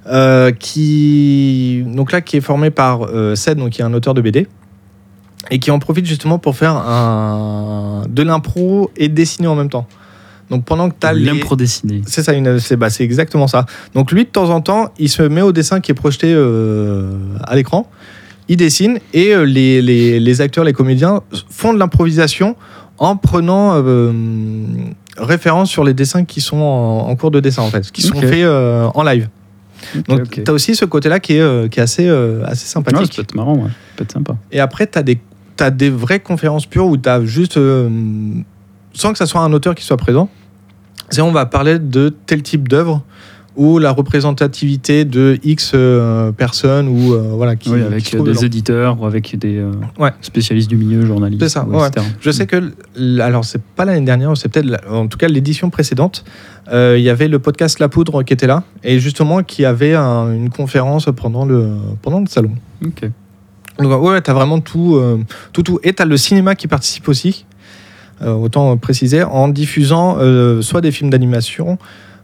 [0.09, 4.21] euh, qui donc là qui est formé par Sed, donc qui est un auteur de
[4.21, 4.47] BD
[5.51, 9.87] et qui en profite justement pour faire un de l'impro et dessiner en même temps.
[10.51, 12.03] Donc pendant que t'as les L'impro dessiné.
[12.07, 13.65] c'est ça, une- c'est bah, exactement ça.
[13.95, 17.13] Donc lui, de temps en temps, il se met au dessin qui est projeté euh,
[17.45, 17.89] à l'écran.
[18.49, 22.55] Il dessine et euh, les, les- les acteurs, les comédiens font de l'improvisation
[22.99, 24.13] en prenant euh,
[25.17, 28.21] référence sur les dessins qui sont en, en cours de dessin en fait, qui sont
[28.21, 29.29] faits euh, en live.
[30.09, 30.45] Donc ok.
[30.45, 33.07] tu as aussi ce côté-là qui est, qui est assez, assez Ouais, sympathique.
[33.13, 33.63] ça peut être marrant, ouais.
[33.71, 34.37] ça peut être sympa.
[34.53, 35.19] Et après, tu as des,
[35.63, 37.89] t'as des vraies conférences pures où tu as juste, euh,
[38.95, 40.29] sans que ça soit un auteur qui soit présent,
[41.09, 43.05] c'est on va parler de tel type d'œuvre
[43.55, 49.01] ou la représentativité de X euh, personnes ou euh, voilà qui, Oui, avec des éditeurs
[49.01, 50.11] ou avec des euh, Ouais.
[50.21, 51.43] spécialistes du milieu, journalistes.
[51.45, 51.89] C'est ça, ou ouais.
[52.21, 52.73] Je sais que,
[53.21, 56.25] alors c'est pas l'année dernière, c'est peut-être, en tout cas l'édition précédente,
[56.73, 60.33] il y avait le podcast La Poudre qui était là et justement qui avait un-
[60.35, 61.69] une conférence pendant le,
[62.03, 62.51] pendant le salon.
[62.85, 63.09] Ok.
[63.79, 65.19] Donc, ouais, t'as vraiment tout, euh,
[65.53, 65.81] tout, tout.
[65.83, 67.47] Et t'as le cinéma qui participe aussi,
[68.21, 71.79] euh, autant préciser, en diffusant euh, soit des films d'animation,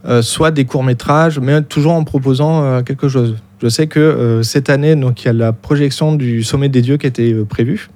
[0.07, 3.37] euh, soit des courts-métrages, mais toujours en proposant quelque chose.
[3.63, 6.97] Je sais que cette année, donc, il y a la projection du Sommet des Dieux
[6.97, 7.89] qui euh, prévue.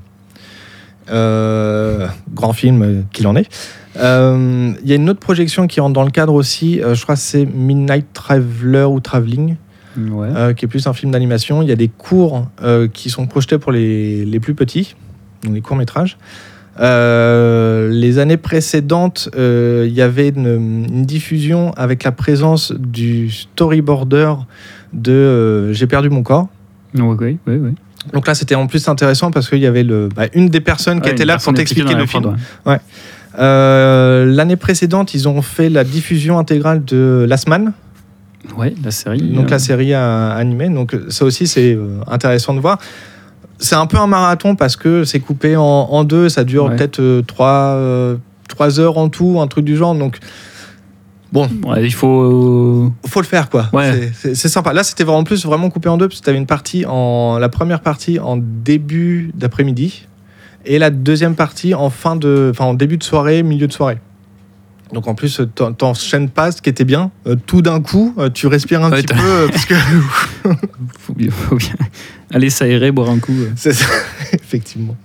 [1.08, 3.48] Grand film qu'il en est.
[3.96, 7.20] Il y a une autre projection qui rentre dans le cadre aussi, je crois que
[7.20, 9.56] c'est Midnight Traveler ou Traveling,
[9.98, 10.28] Ouais.
[10.34, 11.62] euh, qui est plus un film d'animation.
[11.62, 14.94] Il y a des cours euh, qui sont projetés pour les, les plus petits,
[15.44, 16.16] donc les courts-métrages.
[16.80, 24.32] Euh, les années précédentes, il y avait une, une diffusion avec la présence du storyboarder
[24.92, 26.48] de J'ai perdu mon corps.
[26.94, 27.04] Ouais,
[27.46, 27.72] ouais, ouais.
[28.12, 31.00] Donc là, c'était en plus intéressant parce qu'il y avait le, bah, une des personnes
[31.00, 32.36] qui Ouais, était là pour t'expliquer le film.
[32.66, 32.78] ouais.
[33.38, 37.72] Euh, L'année précédente, ils ont fait la diffusion intégrale de Last Man,
[38.56, 39.20] Ouais, la série.
[39.30, 40.68] donc euh, la série euh, animée.
[40.68, 42.78] Donc ça aussi, c'est euh, intéressant de voir.
[43.58, 46.28] C'est un peu un marathon parce que c'est coupé en, en deux.
[46.28, 46.76] Ça dure Ouais.
[46.76, 48.16] peut-être euh, trois, euh,
[48.48, 49.94] trois heures en tout, un truc du genre.
[49.94, 50.18] Donc
[51.32, 52.22] bon, ouais, il faut.
[52.22, 53.68] euh, faut le faire quoi.
[53.72, 54.10] Ouais.
[54.14, 54.72] C'est- sympa.
[54.72, 57.38] Là, c'était en plus vraiment coupé en deux parce que tu avais une partie en
[57.38, 60.06] la première partie en début d'après-midi
[60.64, 63.98] et la deuxième partie en fin de, enfin en début de soirée, milieu de soirée.
[64.92, 67.10] Donc en plus, t'en- t'enchaînes pas, ce qui était bien.
[67.26, 69.74] Euh, tout d'un coup, euh, tu respires un Ouais, petit peu euh, parce que
[70.98, 71.74] faut bien, faut bien
[72.32, 73.32] aller s'aérer, boire un coup.
[73.56, 73.86] c'est ça,
[74.32, 74.96] effectivement.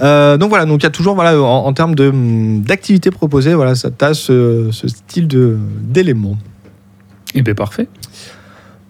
[0.00, 3.10] Euh, donc voilà, donc il y a toujours voilà en, en termes de hum, d'activités
[3.10, 6.38] proposées, voilà, ça t'as ce, ce style de d'éléments.
[7.34, 7.88] Et ben parfait.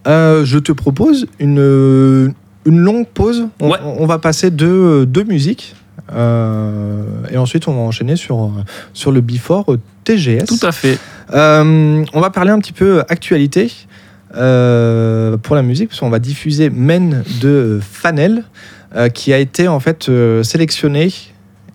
[0.06, 2.32] Euh, je te propose une,
[2.66, 3.46] une longue pause.
[3.60, 3.78] On, Ouais.
[3.84, 5.74] on va passer deux, deux musiques.
[6.12, 8.50] Euh, et ensuite, on va enchaîner sur,
[8.92, 10.44] sur le Before TGS.
[10.46, 10.98] Tout à fait.
[11.32, 13.70] Euh, on va parler un petit peu actualité
[14.36, 18.44] euh, pour la musique, parce qu'on va diffuser Men de Fanel,
[18.96, 21.12] euh, qui a été en fait euh, sélectionné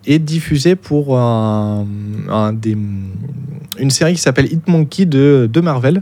[0.06, 1.86] et diffusé pour un,
[2.30, 2.78] un des-
[3.80, 6.02] une série qui s'appelle Hit Monkey de, de Marvel.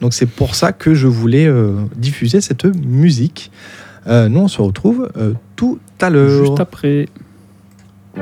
[0.00, 1.48] Donc c'est pour ça que je voulais
[1.96, 3.52] diffuser cette musique.
[4.08, 5.08] Nous, on se retrouve
[5.54, 6.44] tout à l'heure.
[6.44, 7.08] Juste après.
[8.14, 8.20] 私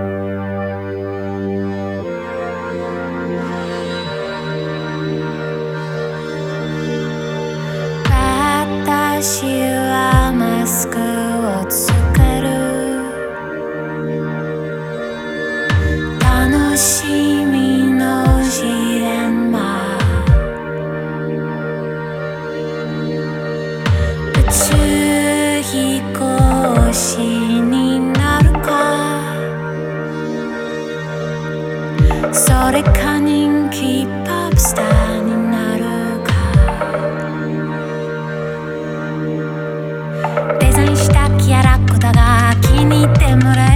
[9.43, 12.47] はマスクをつける
[16.21, 17.05] 楽し
[17.45, 19.59] みのジレンマ。
[24.37, 26.21] 宇宙飛行
[26.93, 27.30] 士。
[32.33, 35.85] それか人気ポップスターになる
[36.23, 36.33] か。
[40.61, 43.70] デザインしたキャラクターが気に入ってもらえ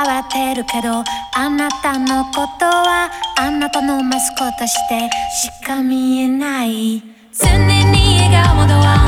[0.00, 7.02] 私は笑ってるけどあなたのことはあなたのマスコットしてしか見えない。
[7.38, 8.99] 常に笑顔では何の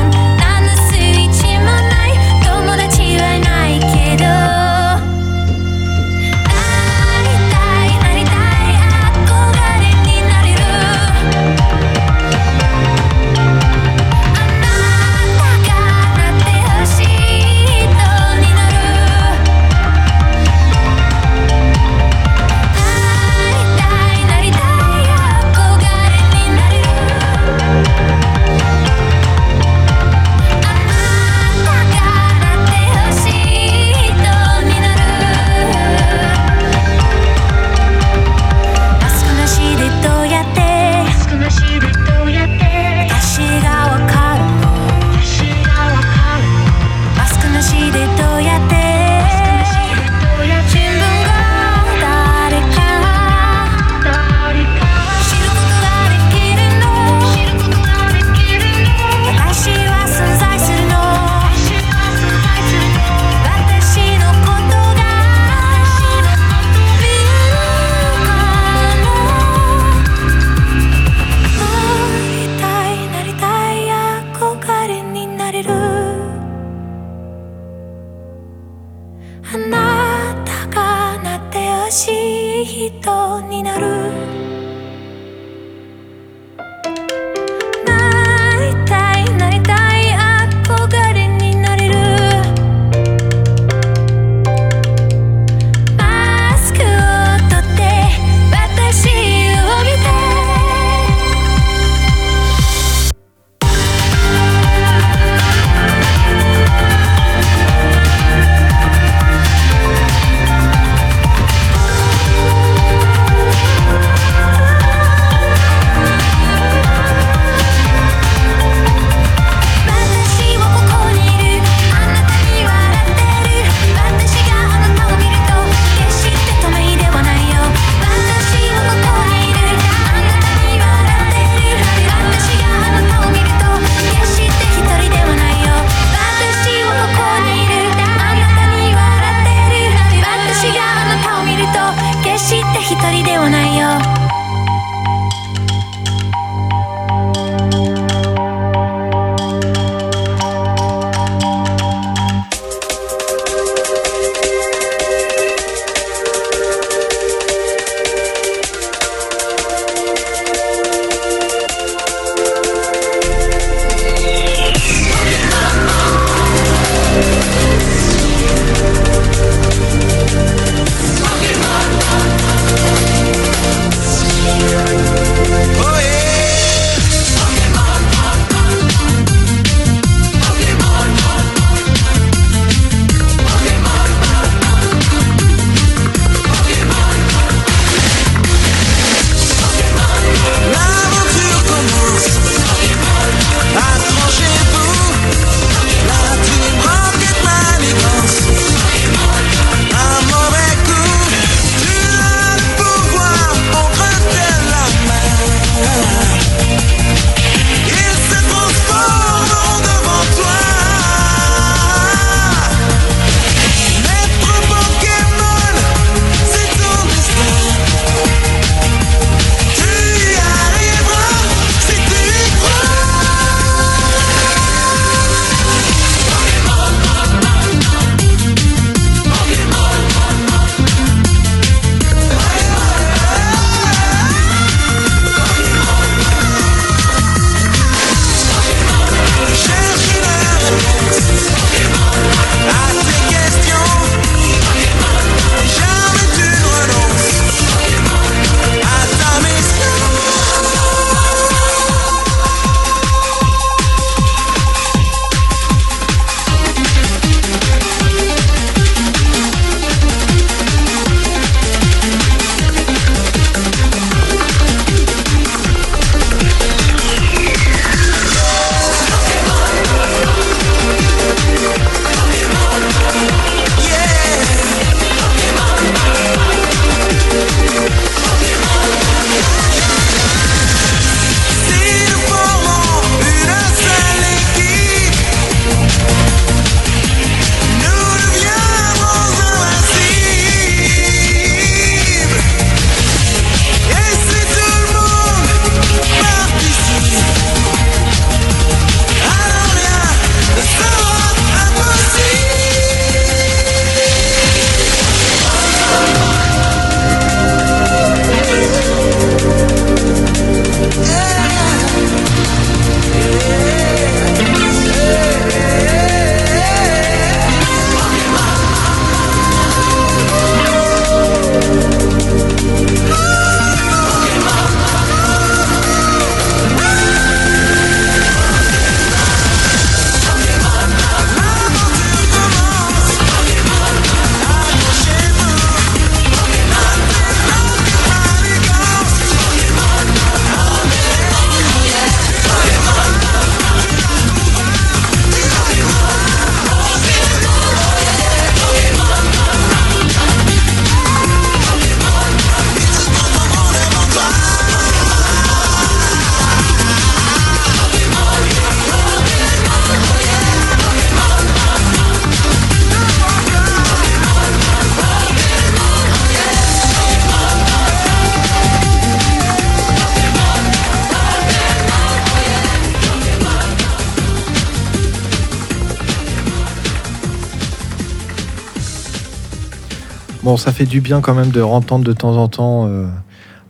[380.53, 383.07] Bon, ça fait du bien quand même de entendre de temps en temps euh,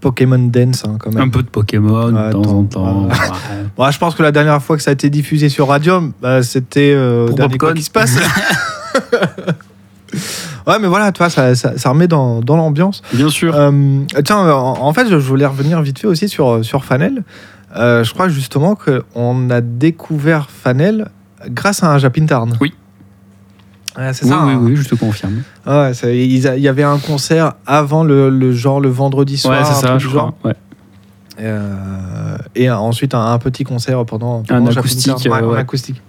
[0.02, 1.24] Pokémon Dance, hein, quand même.
[1.24, 3.08] Un peu de Pokémon Ouais, de temps en temps.
[3.08, 3.14] voilà.
[3.16, 3.30] Ouais.
[3.78, 6.44] Bon, je pense que la dernière fois que ça a été diffusé sur Radium, bah,
[6.44, 7.74] c'était euh, Popcorn.
[7.74, 8.18] qui se passe.
[10.68, 13.02] ouais, mais voilà, toi, ça, ça, ça remet dans, dans l'ambiance.
[13.14, 13.56] Bien sûr.
[13.56, 13.72] Euh,
[14.26, 17.24] tiens, en, en fait, je voulais revenir vite fait aussi sur, sur Fanel.
[17.78, 21.08] Euh, je crois justement qu'on a découvert Fanel
[21.48, 22.58] grâce à un Japintarn.
[22.60, 22.74] Oui.
[23.98, 24.46] Ouais, c'est oui, ça.
[24.46, 24.60] oui, hein.
[24.62, 25.44] oui, je te confirme.
[25.68, 29.38] Ouais, ça- il a- il y avait un concert avant le, le genre le vendredi
[29.38, 29.60] soir.
[29.60, 30.34] ouais, c'est un ça, truc je du genre.
[30.40, 30.52] crois.
[30.52, 30.58] Ouais.
[31.40, 34.78] Euh, et ensuite un, un petit concert pendant, pendant Japintarn.
[34.80, 36.02] acoustique, Ouais, euh, acoustique.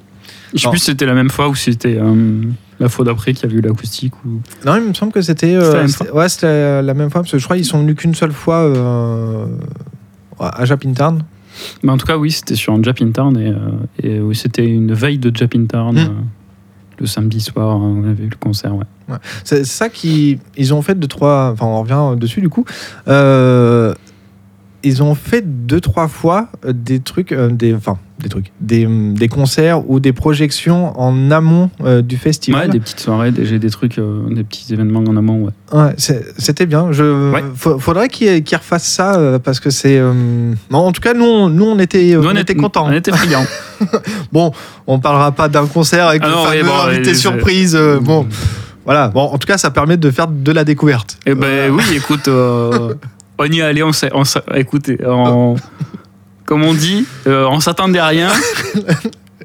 [0.55, 0.71] Je sais Non.
[0.73, 2.43] plus si c'était la même fois ou si c'était euh,
[2.79, 4.13] la fois d'après qu'il y avait eu l'acoustique.
[4.25, 4.41] Ou...
[4.65, 5.55] Non, il me semble que c'était.
[5.55, 7.65] euh, C'était la même c'était- ouais, c'était la même fois parce que je crois qu'ils
[7.65, 9.47] sont venus qu'une seule fois euh,
[10.39, 11.23] à Japintarn.
[11.83, 13.57] Mais en tout cas, oui, c'était sur un Japintown et, euh,
[14.03, 15.95] et oui, c'était une veille de Japintown.
[15.95, 15.99] Mm.
[15.99, 16.09] euh,
[16.99, 18.75] le samedi soir, hein, on avait eu le concert.
[18.75, 19.17] Ouais.
[19.45, 21.51] C'est ça qui ils ont fait deux trois.
[21.53, 22.65] Enfin, on revient dessus du coup.
[23.09, 23.95] Euh,
[24.83, 29.29] ils ont fait deux trois fois des trucs, euh, des enfin des trucs, des, des
[29.29, 32.63] concerts ou des projections en amont euh, du festival.
[32.67, 35.45] Ouais, des petites soirées, des, j'ai des trucs, euh, des petits événements en amont.
[35.45, 35.79] Ouais.
[35.79, 36.91] Ouais, c'est- c'était bien.
[36.91, 37.45] Je, Ouais.
[37.55, 39.99] fa- faudrait qu'ils refassent ça euh, parce que c'est.
[39.99, 42.87] euh, bon, en tout cas, nous, on, nous, on était, Nous, on était contents.
[42.89, 43.45] On était friands.
[44.33, 44.53] Bon,
[44.87, 47.77] on parlera pas d'un concert avec Ah le non, fameux oui, bon, invité surprise.
[47.77, 48.27] euh, bon,
[48.85, 49.09] voilà.
[49.09, 51.19] Bon, en tout cas, ça permet de faire de la découverte.
[51.27, 52.95] Eh ben oui, écoute, euh,
[53.39, 55.57] on y est allé, on s'est, on s'est- écoutez, on-
[56.47, 58.31] comme on dit, euh, on s'attendait à rien.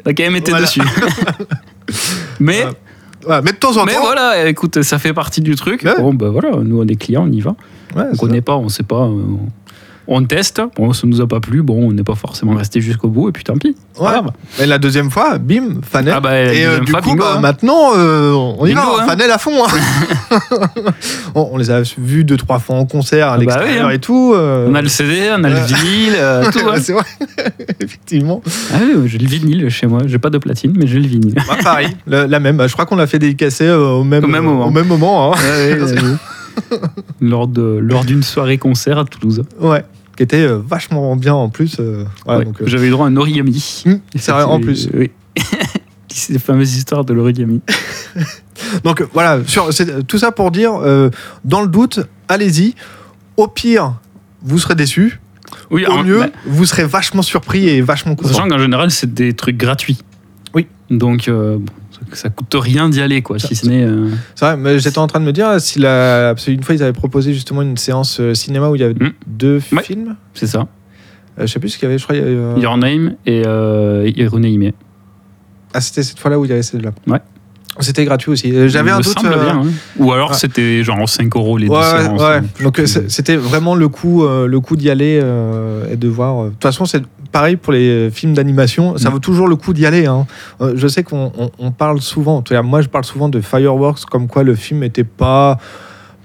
[0.05, 0.65] A quand même été Voilà.
[0.65, 0.81] dessus.
[2.39, 2.65] mais,
[3.27, 4.01] mais de temps en mais temps.
[4.01, 5.83] voilà, écoute, ça fait partie du truc.
[5.83, 5.95] Ouais.
[5.97, 7.55] Bon, ben voilà, nous on est clients, on y va.
[7.95, 9.03] Ouais, On connaît pas, on sait pas.
[9.03, 9.21] euh,
[10.11, 13.09] on teste, bon, ça nous a pas plu, bon, on n'est pas forcément resté jusqu'au
[13.09, 13.75] bout, et puis tant pis.
[13.99, 14.05] Ouais.
[14.05, 14.31] pas grave.
[14.59, 16.13] Et la deuxième fois, bim, Fanel.
[16.17, 17.39] Ah bah, et euh, du fois, coup, bingo, bah, hein.
[17.41, 19.07] maintenant, euh, on y Bingo, va, hein.
[19.07, 19.51] Fanel à fond.
[19.63, 20.39] hein.
[21.35, 23.91] on, on les a vus deux, trois fois en concert à Ah bah l'extérieur oui,
[23.91, 23.95] hein.
[23.95, 24.33] et tout.
[24.35, 26.13] euh, On a le CD, on a le vinyle,
[26.51, 26.67] tout.
[26.69, 26.75] hein.
[26.81, 27.03] c'est vrai,
[27.79, 28.41] effectivement.
[28.73, 29.99] Ah oui, j'ai le vinyle chez moi.
[30.07, 31.35] J'ai pas de platine, mais j'ai le vinyle.
[31.35, 32.61] Bah, pareil, la même.
[32.67, 34.65] Je crois qu'on l'a fait dédicacer au même, Au même moment.
[34.67, 36.17] Au même moment hein.
[37.21, 37.47] lors
[38.05, 39.43] d'une soirée concert à Toulouse.
[39.59, 39.83] Ouais.
[40.19, 41.77] Qui était euh, vachement bien en plus.
[41.79, 43.83] euh, voilà, Ouais, donc, euh, J'avais eu droit à un origami.
[43.85, 44.89] hum, c'est vrai, en plus.
[44.93, 45.11] Oui.
[46.09, 47.61] C'est les fameuses histoires de l'origami.
[48.83, 50.73] Donc voilà, sur, c'est- tout ça pour dire,
[51.45, 52.75] dans le doute, allez-y.
[53.37, 53.93] Au pire,
[54.41, 55.21] vous serez déçus.
[55.71, 58.27] Oui, Au en- mieux, bah, vous serez vachement surpris et vachement content.
[58.33, 59.99] sachant qu'en général, c'est des trucs gratuits.
[60.53, 60.67] Oui.
[60.89, 61.59] Donc, euh,
[62.13, 63.39] ça, coûte rien d'y aller, quoi.
[63.39, 63.83] Si ce n'est.
[63.83, 66.75] euh, C'est vrai, mais j'étais en train de me dire si la, parce qu'une fois
[66.75, 69.11] ils avaient proposé justement une séance euh, cinéma où il y avait Hmm.
[69.27, 69.83] deux Ouais.
[69.83, 70.15] films.
[70.33, 70.67] c'est ça.
[71.39, 71.97] Euh, je sais plus ce qu'il y avait.
[71.97, 72.15] Je crois.
[72.15, 73.41] il y avait, euh, Your Name et
[74.19, 74.71] Hironeime.
[75.73, 76.91] Ah, c'était cette fois-là où il y avait celle-là.
[77.07, 77.19] Ouais.
[77.81, 78.51] C'était gratuit aussi.
[78.69, 79.15] J'avais un doute.
[79.21, 79.31] bien.
[79.31, 79.63] hein.
[79.99, 82.21] Ou alors c'était genre 5 euros les deux Ouais, séances.
[82.21, 82.37] ouais.
[82.37, 82.63] hein.
[82.63, 85.21] Donc c'était vraiment le coup, le coup d'y aller
[85.91, 86.45] et de voir.
[86.45, 88.97] De toute façon, c'est pareil pour les films d'animation.
[88.97, 89.13] Ça Mm.
[89.13, 90.05] vaut toujours le coup d'y aller.
[90.05, 90.25] hein.
[90.61, 92.37] Euh, je sais qu'on on- on parle souvent.
[92.37, 95.57] en tout cas, moi, je parle souvent de Fireworks, comme quoi le film était pas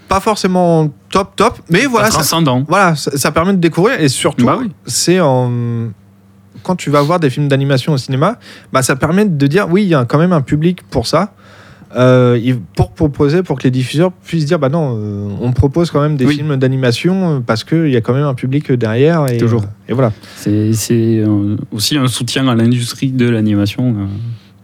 [0.06, 2.38] pas forcément top top, mais voilà, ça,
[2.68, 4.70] voilà, ça, ça permet de découvrir et surtout, Bah oui.
[4.84, 5.50] c'est en
[6.62, 8.36] quand tu vas voir des films d'animation au cinéma,
[8.72, 11.32] bah ça permet de dire oui, il y a quand même un public pour ça.
[11.96, 12.38] Euh,
[12.76, 16.16] pour proposer, pour que les diffuseurs puissent dire bah non, euh, on propose quand même
[16.16, 16.34] des Oui.
[16.36, 19.62] films d'animation euh, parce qu'il y a quand même un public derrière et, Toujours.
[19.62, 20.12] euh, et voilà.
[20.34, 21.22] C'est
[21.72, 23.94] aussi un soutien à l'industrie de l'animation.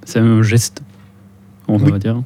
[0.04, 0.82] C'est un geste,
[1.68, 1.90] on Oui.
[1.92, 2.20] va dire.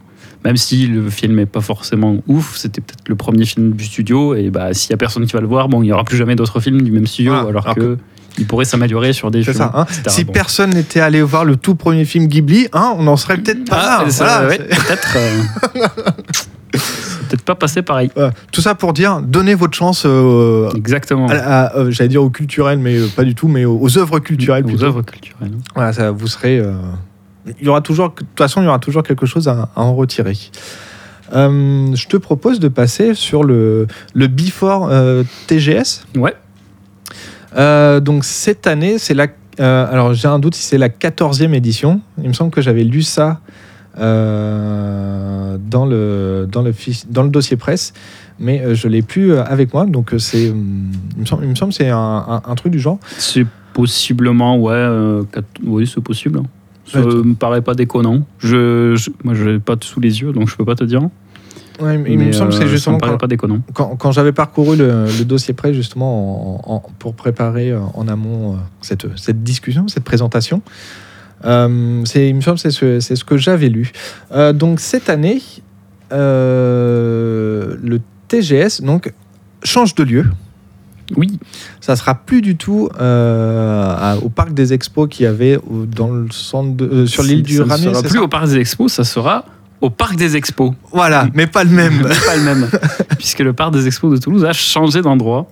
[0.45, 4.35] Même si le film n'est pas forcément ouf, c'était peut-être le premier film du studio,
[4.35, 6.19] et bah, s'il n'y a personne qui va le voir, bon, il n'y aura plus
[6.19, 7.49] jamais d'autres films du même studio, Voilà.
[7.49, 7.99] alors, Alors que,
[8.39, 9.55] il pourrait s'améliorer sur des films.
[9.57, 9.71] ça.
[9.75, 9.87] hein.
[10.09, 10.33] Si Bon.
[10.33, 13.79] personne n'était allé voir le tout premier film Ghibli, hein, on n'en serait peut-être pas
[13.81, 14.11] Ah, là.
[14.11, 15.17] ça, Voilà, ouais, c'est- peut-être.
[15.17, 15.43] euh,
[17.29, 18.11] peut-être pas passé pareil.
[18.15, 18.33] voilà.
[18.53, 21.29] Tout ça pour dire, donnez votre chance euh, Exactement.
[21.31, 24.65] euh, j'allais dire au culturel, mais euh, pas du tout, mais aux, aux œuvres culturelles
[24.67, 25.53] Aux œuvres culturelles.
[25.75, 26.63] Voilà, ça vous serez.
[27.61, 29.83] Il y aura toujours, de toute façon, il y aura toujours quelque chose à, à
[29.83, 30.37] en retirer.
[31.33, 34.91] Je te propose de passer sur le, le Before
[35.47, 36.05] TGS.
[36.17, 36.35] Ouais.
[37.57, 39.27] Euh, donc cette année, c'est la.
[39.61, 42.01] euh, alors j'ai un doute si c'est la 14e édition.
[42.23, 43.41] Il me semble que j'avais lu ça
[43.99, 47.93] euh, dans, le, dans, le, fiche- dans le dossier presse,
[48.39, 49.87] mais je l'ai plus avec moi.
[49.87, 50.51] Donc c'est.
[50.51, 52.99] hum, Il me semble, il me semble que c'est un, un- un truc du genre.
[53.19, 55.21] C'est possiblement, ouais.
[55.65, 56.41] oui, c'est possible.
[56.87, 58.21] Ça Ouais, me paraît pas déconnant.
[58.39, 61.01] Je, je- moi, je l'ai pas sous les yeux, donc je peux pas te dire.
[61.81, 63.59] Ouais, il Mais, me semble que euh, c'est ça justement quand- pas déconnant.
[63.73, 68.07] quand, quand j'avais parcouru le, le dossier prêt justement en- en- pour préparer euh, en
[68.07, 70.63] amont euh, cette, cette discussion, cette présentation,
[71.45, 73.91] euh, c'est, il me semble que c'est ce, c'est ce que j'avais lu.
[74.33, 75.43] Euh, donc cette année,
[76.13, 79.13] euh, le TGS donc
[79.63, 80.25] change de lieu.
[81.19, 81.39] Oui,
[81.83, 85.59] Ça sera plus du tout euh, à- au parc des expos qu'il y avait
[85.95, 87.85] dans le centre de- euh, sur l'île du ça ne Ramier.
[87.91, 88.23] sera plus ça?
[88.23, 89.45] au parc des expos, ça sera
[89.85, 90.73] au parc des expos.
[90.93, 91.99] Voilà, mais pas le même.
[92.09, 92.71] Mais pas le même.
[93.19, 95.47] Puisque le parc des expos de Toulouse a changé d'endroit.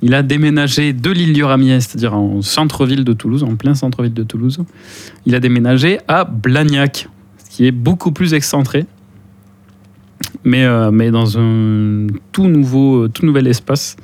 [0.00, 4.14] Il a déménagé de l'île du Ramier, c'est-à-dire en centre-ville de Toulouse, en plein centre-ville
[4.14, 4.60] de Toulouse.
[5.26, 7.08] Il a déménagé à Blagnac,
[7.42, 8.86] ce qui est beaucoup plus excentré.
[10.44, 13.96] Mais, euh, mais dans un tout nouveau, tout nouvel espace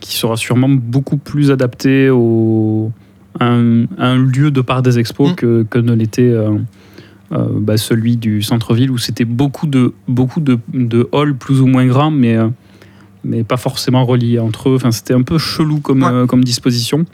[0.00, 2.92] qui sera sûrement beaucoup plus adapté au,
[3.40, 5.34] à un, à un lieu de part des expos Mm.
[5.36, 6.58] que, que ne l'était euh,
[7.32, 11.66] euh, bah, celui du centre-ville où c'était beaucoup de, beaucoup de, de halls plus ou
[11.66, 12.48] moins grands, mais, euh,
[13.24, 14.76] mais pas forcément reliés entre eux.
[14.76, 16.10] Enfin, c'était un peu chelou comme, Ouais.
[16.12, 17.04] euh, comme disposition.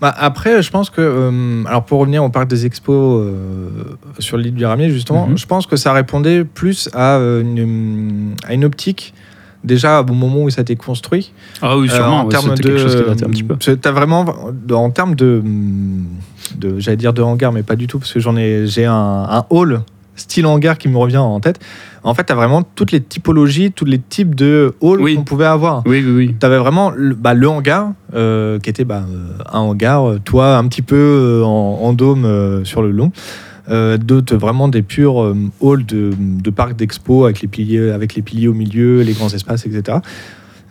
[0.00, 1.64] Bah, après, je pense que.
[1.66, 3.26] alors, pour revenir au parc des expos
[4.18, 5.38] sur l'île du Ramier, justement, Mhm.
[5.38, 9.14] je pense que ça répondait plus à une, à une optique.
[9.64, 12.20] Déjà, au moment où ça a été construit, Ah oui, sûrement.
[12.20, 13.56] en ouais, termes de, quelque chose qui datait un petit peu.
[13.56, 14.24] tu as vraiment,
[14.70, 15.42] en termes de,
[16.56, 18.94] de j'allais dire de hangar, mais pas du tout, parce que j'en ai, j'ai un,
[19.28, 19.82] un hall
[20.16, 21.60] style hangar qui me revient en tête.
[22.02, 25.14] En fait, tu as vraiment toutes les typologies, tous les types de halls Oui.
[25.14, 25.82] qu'on pouvait avoir.
[25.86, 26.34] Oui, oui, oui.
[26.40, 30.18] Tu avais vraiment le, bah, le hangar, euh, qui était bah, euh, un hangar, euh,
[30.24, 31.48] toi un petit peu en,
[31.82, 33.12] en dôme euh, sur le long.
[33.70, 38.14] Euh, D'autres vraiment des purs euh, halls de, de parcs d'expo avec les piliers, avec
[38.14, 39.98] les piliers au milieu, les grands espaces, etc.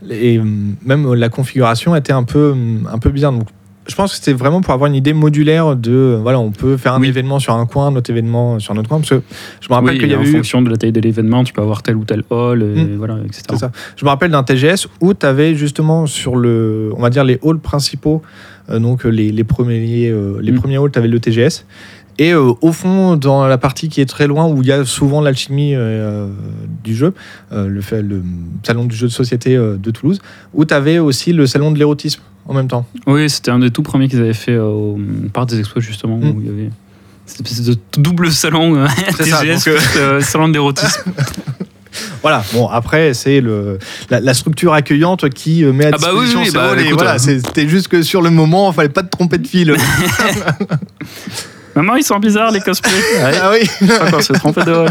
[0.10, 0.44] Et euh,
[0.86, 2.54] même la configuration était un peu,
[2.92, 3.32] un peu bizarre.
[3.34, 3.48] Donc,
[3.88, 6.78] je pense que c'était vraiment pour avoir une idée modulaire de, euh, voilà, on peut
[6.78, 7.08] faire un Oui.
[7.08, 9.00] événement sur un coin, un autre événement sur un autre coin.
[9.00, 9.22] Parce que
[9.62, 11.44] je me rappelle Oui, qu'il y en avait eu fonction de la taille de l'événement,
[11.44, 12.96] tu peux avoir tel ou tel hall, et Mm.
[12.98, 13.44] voilà, etc.
[13.52, 13.72] C'est ça.
[13.96, 17.40] Je me rappelle d'un TGS où tu avais justement sur le, on va dire les
[17.44, 18.22] halls principaux,
[18.70, 20.60] euh, donc euh, les, les premiers, euh, les Mm.
[20.60, 21.66] premiers halls, tu avais le TGS.
[22.20, 24.84] Et euh, au fond, dans la partie qui est très loin, où il y a
[24.86, 26.28] souvent l'alchimie euh,
[26.84, 27.14] du jeu,
[27.52, 28.24] euh, le, fait- le
[28.64, 30.20] salon du jeu de société euh, de Toulouse,
[30.54, 32.86] où tu avais aussi le salon de l'érotisme en même temps.
[33.06, 35.00] Oui, c'était un des tout premiers qu'ils avaient fait euh, au
[35.34, 36.30] parc des expos, justement, Mm.
[36.30, 36.70] où il y avait
[37.26, 38.88] cette espèce de double salon euh,
[39.18, 41.12] ça, TGS, donc, euh, euh, salon d'érotisme.
[42.22, 43.80] Voilà, bon, après, c'est le,
[44.12, 47.14] la, la structure accueillante qui euh, met à Ah bah oui, disposition oui, bah, voilà,
[47.16, 49.76] euh, c'est- c'était juste que sur le moment, il fallait pas te tromper de fil.
[51.78, 52.92] Maman, ils sont bizarres, les cosplays.
[52.92, 54.86] Ouais, ah oui qu'on s'est trompé de.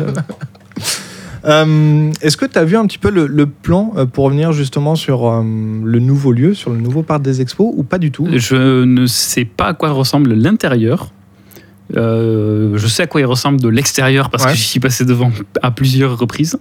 [1.44, 4.52] Euh, Est-ce que tu as vu un petit peu le, le plan euh, pour revenir
[4.52, 8.10] justement sur euh, le nouveau lieu, sur le nouveau parc des expos ou pas du
[8.10, 8.26] tout?
[8.32, 11.10] Je ne sais pas à quoi ressemble l'intérieur.
[11.96, 14.50] Euh, je sais à quoi il ressemble de l'extérieur parce Ouais.
[14.52, 15.30] que j'y suis passé devant
[15.62, 16.56] à plusieurs reprises.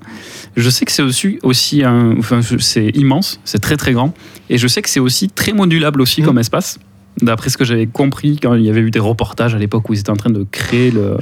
[0.55, 4.13] Je sais que c'est aussi, aussi un, enfin, c'est immense, c'est très très grand,
[4.51, 6.27] et je sais que c'est aussi très modulable aussi Mhm.
[6.27, 6.77] comme espace.
[7.21, 9.93] D'après ce que j'avais compris quand il y avait eu des reportages à l'époque où
[9.93, 11.17] ils étaient en train de créer le,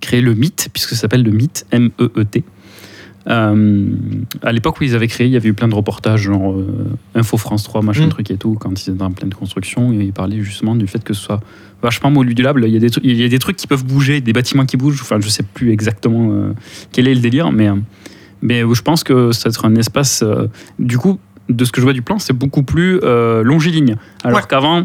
[0.00, 2.44] créer le mythe, puisque ça s'appelle le mythe, M-E-E-T.
[3.28, 3.86] Euh,
[4.42, 6.66] à l'époque où ils avaient créé, il y avait eu plein de reportages, genre euh,
[7.14, 8.10] Info France 3, machin Mm.
[8.10, 11.04] truc et tout, quand ils étaient en pleine construction, et ils parlaient justement du fait
[11.04, 11.40] que ce soit
[11.82, 12.64] vachement modulable.
[12.66, 14.76] Il y a des, il y a des trucs qui peuvent bouger, des bâtiments qui
[14.76, 16.52] bougent, enfin je sais plus exactement euh,
[16.92, 17.74] quel est le délire, mais, euh,
[18.40, 20.46] mais je pense que ça être un espace, euh,
[20.78, 21.18] du coup,
[21.50, 23.96] de ce que je vois du plan, c'est beaucoup plus euh, longiligne.
[24.24, 24.44] Alors Ouais.
[24.48, 24.82] qu'avant, euh,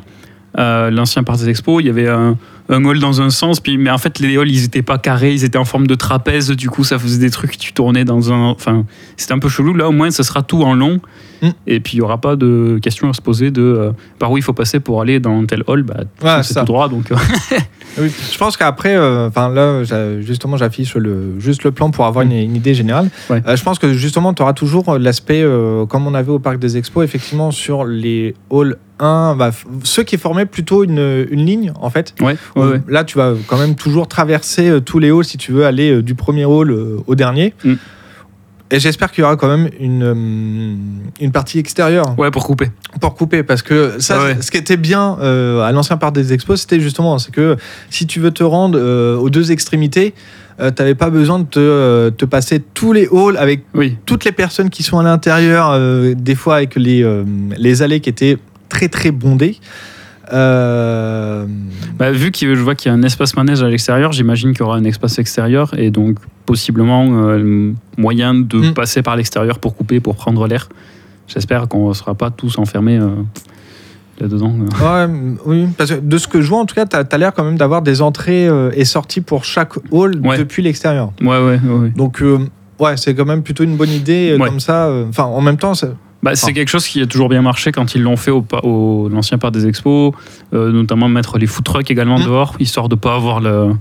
[0.55, 2.37] l'ancien parc des expos, il y avait un,
[2.69, 5.33] un hall dans un sens, puis, mais en fait les halls ils étaient pas carrés,
[5.33, 8.31] ils étaient en forme de trapèze, du coup ça faisait des trucs, tu tournais dans
[8.31, 8.49] un...
[8.49, 8.85] Enfin,
[9.17, 10.99] c'était un peu chelou, là au moins ce sera tout en long,
[11.41, 11.49] Mm.
[11.67, 14.37] et puis il y aura pas de questions à se poser de euh, par où
[14.37, 16.61] il faut passer pour aller dans tel hall, bah, Ouais, c'est ça.
[16.61, 17.11] tout droit, donc...
[17.11, 17.15] euh,
[17.97, 19.83] Oui, je pense qu'après, euh, enfin là,
[20.21, 23.09] justement, j'affiche le, juste le plan pour avoir une, une idée générale.
[23.29, 23.43] Ouais.
[23.45, 25.45] Euh, je pense que justement, tu auras toujours l'aspect,
[25.89, 29.51] comme on avait au parc des expos, effectivement, sur les halls 1, bah,
[29.83, 32.15] ceux qui formaient plutôt une, une ligne, en fait.
[32.21, 32.81] ouais, ouais, ouais.
[32.87, 35.91] Là, tu vas quand même toujours traverser euh, tous les halls si tu veux aller
[35.91, 37.53] euh, du premier hall euh, au dernier.
[37.63, 37.73] Mm.
[38.71, 40.13] Et j'espère qu'il y aura quand même une, euh,
[41.19, 42.71] une partie extérieure Ouais, pour couper.
[42.99, 44.37] pour couper parce que ça Ah ouais.
[44.41, 47.55] ce qui était bien euh, à l'ancien parc des expos c'était justement c'est que
[47.91, 50.15] si tu veux te rendre euh, aux deux extrémités
[50.59, 54.23] tu t'avais pas besoin de te, euh, te passer tous les halls avec Oui, toutes
[54.25, 57.23] les personnes qui sont à l'intérieur euh, des fois avec les, euh,
[57.57, 58.37] les allées qui étaient
[58.69, 59.57] très très bondées
[60.31, 61.45] Euh,
[61.97, 64.61] Bah, vu que je vois qu'il y a un espace manège à l'extérieur, j'imagine qu'il
[64.61, 68.73] y aura un espace extérieur et donc possiblement euh, moyen de Mm.
[68.73, 70.69] passer par l'extérieur pour couper, pour prendre l'air.
[71.27, 73.09] J'espère qu'on ne sera pas tous enfermés euh,
[74.19, 74.53] là-dedans.
[74.81, 75.07] ouais,
[75.45, 77.43] oui parce que de ce que je vois en tout cas tu as, l'air quand
[77.43, 80.37] même d'avoir des entrées et sorties pour chaque hall Ouais.
[80.37, 81.89] depuis l'extérieur Ouais, ouais, ouais.
[81.95, 82.21] donc
[82.79, 85.93] ouais c'est quand même plutôt une bonne idée comme ça enfin en même temps ça-
[86.23, 89.09] Bah, c'est quelque chose qui a toujours bien marché quand ils l'ont fait au, au
[89.09, 90.13] l'ancien parc des expos,
[90.53, 92.23] euh, notamment mettre les food trucks également Mm.
[92.23, 93.71] dehors, histoire de pas avoir le,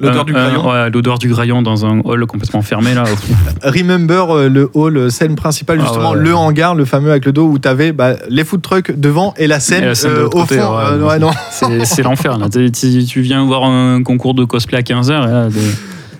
[0.00, 0.70] L'odeur du graillon.
[0.70, 3.02] ouais, l'odeur du graillon dans un hall complètement fermé là.
[3.64, 6.20] Remember euh, le hall euh, scène principale Ah justement ouais.
[6.20, 9.48] le hangar le fameux avec le dos où t'avais bah, les food trucks devant et
[9.48, 11.30] la scène, Et la scène de euh, au côté, fond
[11.84, 12.46] C'est l'enfer là.
[12.48, 15.58] Tu, viens voir un concours de cosplay à 15h et là, des-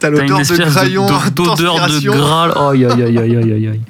[0.01, 2.13] t'as l'odeur de graillon de- d'odeur de transpiration.
[2.15, 2.71] gras.
[2.73, 3.81] Aïe aïe aïe aïe aïe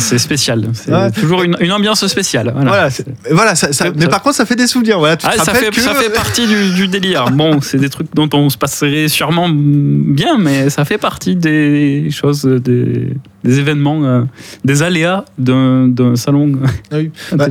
[0.00, 0.68] C'est spécial.
[0.74, 1.10] C'est Ouais.
[1.10, 2.50] toujours une, une ambiance spéciale.
[2.54, 2.70] Voilà.
[2.70, 5.26] voilà, c'est- voilà ça, ça- Ça- mais par contre ça fait des souvenirs voilà tu
[5.28, 7.30] Ah, te ça, fait, que ça fait partie du, du délire.
[7.32, 12.08] Bon, c'est des trucs dont on se passerait sûrement bien, mais ça fait partie des
[12.10, 13.08] choses, des,
[13.44, 14.22] des événements, euh,
[14.64, 16.52] des aléas d'un salon
[16.90, 17.10] Ah oui.
[17.32, 17.46] Bah.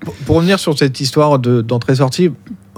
[0.00, 2.30] Pour, pour revenir sur cette histoire de- d'entrée-sortie,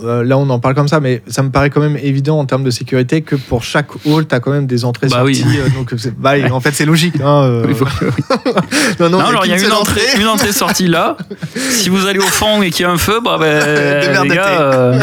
[0.04, 2.44] euh, là on en parle comme ça, mais ça me paraît quand même évident en
[2.44, 5.42] termes de sécurité que pour chaque hall, tu as quand même des entrées-sorties.
[5.42, 5.58] Bah oui.
[5.58, 7.14] euh, donc bah, en fait, c'est logique.
[7.20, 7.64] hein, euh.
[7.66, 7.84] Oui, faut-
[9.00, 11.16] non, non, Non, alors il y a une entrée, une entrée sortie là.
[11.56, 14.60] Si vous allez au fond et qu'il y a un feu, bah ben, les gars,
[14.60, 15.02] euh,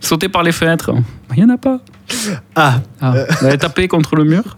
[0.00, 0.92] sautez par les fenêtres.
[1.36, 1.80] Il y en a pas.
[2.54, 4.56] Ah, Ah, vous allez taper contre le mur?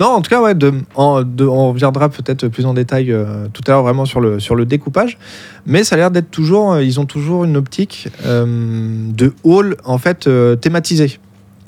[0.00, 3.46] Non, en tout cas, ouais, de, en- de- on reviendra peut-être plus en détail euh,
[3.52, 5.18] tout à l'heure vraiment sur le, sur le découpage.
[5.66, 9.76] Mais ça a l'air d'être toujours, euh, ils ont toujours une optique euh, de hall
[9.84, 10.28] en fait
[10.60, 11.18] thématisé.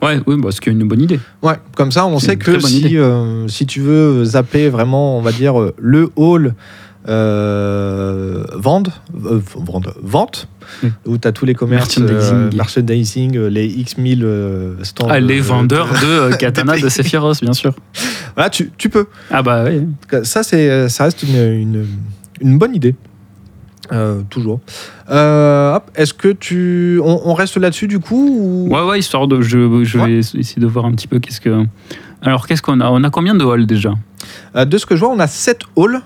[0.03, 1.21] Ouais, oui, bah, ce qui est une bonne idée.
[1.43, 2.97] Ouais, comme ça, on sait que si,
[3.47, 6.55] si tu veux zapper vraiment, on va dire, le hall
[7.09, 8.91] euh, vente,
[9.25, 9.41] euh,
[10.03, 10.49] vente
[11.07, 12.35] où tu as tous les commerces, Merchandising.
[12.37, 15.09] euh, merchandising, euh, les X1000 euh, stands.
[15.11, 17.75] Ah, les vendeurs de- katana de Sephiroth, bien sûr.
[18.35, 19.07] Voilà, tu, tu peux.
[19.31, 19.87] Ah bah oui.
[20.25, 21.87] Ça, c'est, ça reste une, une,
[22.41, 22.95] une bonne idée.
[23.91, 24.61] Euh, toujours.
[25.11, 27.01] Euh, est-ce que tu.
[27.05, 28.75] On, on reste là-dessus du coup ou...
[28.75, 29.43] Ouais, ouais, histoire de.
[29.43, 30.07] Je, je Ouais.
[30.07, 31.65] vais essayer de voir un petit peu qu'est-ce que.
[32.23, 32.89] Alors, qu'est-ce qu'on a?
[32.91, 33.93] On a combien de halls déjà?
[34.57, 36.01] Euh, De ce que je vois, on a 7 halls.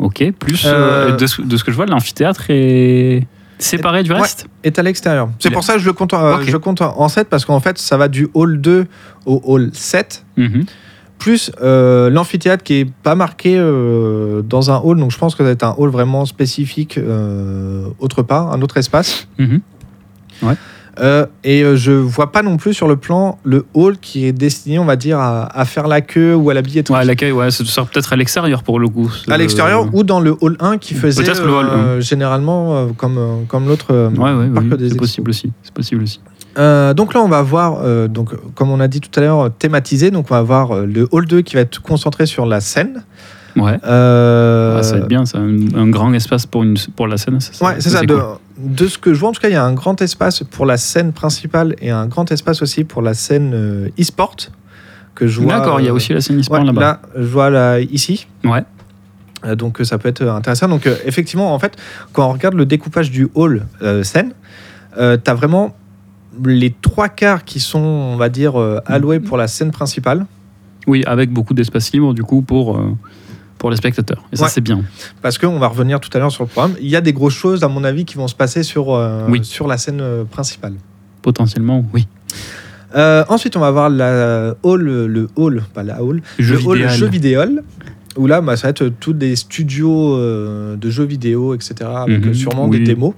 [0.00, 0.70] Ok, plus Euh,
[1.12, 3.26] euh, de, ce, de ce que je vois, l'amphithéâtre est
[3.58, 4.20] séparé du Ouais.
[4.20, 5.28] reste est à l'extérieur.
[5.38, 6.44] C'est pour ça que je le compte, en- Ok.
[6.46, 8.86] je compte en 7 parce qu'en fait, ça va du hall 2
[9.26, 10.24] au hall 7.
[10.38, 10.64] Mhm.
[11.18, 15.38] Plus euh, l'amphithéâtre qui est pas marqué euh, dans un hall, donc je pense que
[15.38, 16.98] ça va être un hall vraiment spécifique
[17.98, 19.28] autre part, un autre espace.
[19.38, 19.60] Mhm.
[20.98, 24.32] Euh, et euh, je vois pas non plus sur le plan le hall qui est
[24.32, 26.98] destiné, on va dire, à, à faire la queue ou à la billetterie.
[26.98, 29.10] Ouais, l'accueil, ouais, ce sera peut-être à l'extérieur pour le coup.
[29.28, 32.86] à l'extérieur ou dans le hall 1 qui faisait Peut-être le hall euh, généralement euh,
[32.96, 35.52] comme, euh, comme l'autre euh, Ouais, ouais, parc oui, des c'est possible aussi.
[35.62, 36.20] C'est possible aussi.
[36.58, 39.50] Euh, donc là, on va voir, euh, donc, comme on a dit tout à l'heure,
[39.56, 40.10] thématisé.
[40.10, 43.04] Donc on va voir euh, le hall 2 qui va être concentré sur la scène.
[43.56, 43.78] Ouais.
[43.84, 45.38] Euh, Ah, ça va être bien, ça.
[45.38, 47.40] Un, un grand espace pour, une, pour la scène.
[47.40, 48.02] Ça, Ouais, c'est ça.
[48.02, 48.24] De, cool.
[48.58, 50.66] de ce que je vois, en tout cas, il y a un grand espace pour
[50.66, 54.36] la scène principale et un grand espace aussi pour la scène euh, e-sport.
[55.14, 55.58] Que je vois.
[55.58, 56.80] D'accord, il y a euh, aussi la scène e-sport ouais, là-bas.
[56.80, 58.26] Là, je vois là, ici.
[58.44, 58.62] Ouais.
[59.56, 60.68] Donc ça peut être intéressant.
[60.68, 61.76] Donc euh, effectivement, en fait,
[62.12, 64.32] quand on regarde le découpage du hall euh, scène,
[64.98, 65.74] euh, tu as vraiment
[66.44, 68.54] les trois quarts qui sont, on va dire,
[68.86, 70.26] alloués pour la scène principale.
[70.86, 72.80] Oui, avec beaucoup d'espace libre du coup pour,
[73.60, 74.24] pour les spectateurs.
[74.32, 74.50] Et ça, Ouais.
[74.50, 74.82] c'est bien.
[75.20, 76.74] Parce qu'on va revenir tout à l'heure sur le programme.
[76.80, 79.26] Il y a des grosses choses, à mon avis, qui vont se passer sur, euh,
[79.28, 79.40] Oui.
[79.44, 80.72] sur la scène euh, principale.
[81.20, 82.08] Potentiellement, oui.
[82.96, 86.76] Euh, ensuite, on va voir la hall, le hall, pas la hall, Jeu le hall
[86.78, 86.96] vidéal.
[86.98, 87.40] jeu vidéo.
[88.16, 91.74] Où là, bah, ça va être tous des studios euh, de jeux vidéo, etc.
[91.84, 92.78] Avec Mhm, sûrement oui.
[92.78, 93.12] des démos,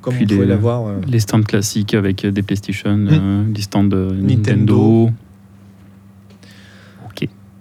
[0.00, 0.84] comme Puis on pouvait l'avoir.
[1.06, 2.96] Les stands classiques avec des PlayStation,
[3.54, 4.26] les stands de Mm.
[4.26, 4.34] Nintendo.
[5.04, 5.10] Nintendo.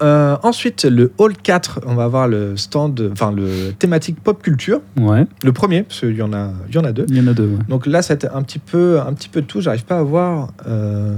[0.04, 4.82] Euh, ensuite, le hall 4, on va avoir le stand, enfin le thématique pop culture.
[5.00, 7.06] Ouais, Le premier, parce qu'il y en a, il y en a deux.
[7.10, 7.46] il y en a deux.
[7.48, 7.58] ouais.
[7.68, 9.60] Donc là, c'est un petit peu, un petit peu de tout.
[9.62, 11.16] J'arrive pas à voir euh,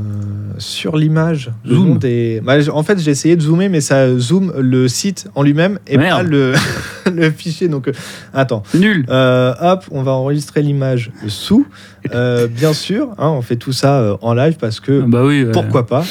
[0.57, 1.97] sur l'image Zoom.
[1.97, 2.41] des.
[2.43, 5.97] Bah, en fait, j'ai essayé de zoomer, mais ça zoome le site en lui-même et
[5.97, 6.17] Merde.
[6.17, 6.53] pas le,
[7.13, 7.67] le fichier.
[7.67, 7.93] Donc, euh,
[8.34, 8.63] attends.
[8.73, 9.05] Nul.
[9.09, 11.65] Hop, on va enregistrer l'image sous.
[12.11, 15.45] Bien sûr, hein, on fait tout ça en live parce que Ah bah oui.
[15.51, 16.03] pourquoi pas.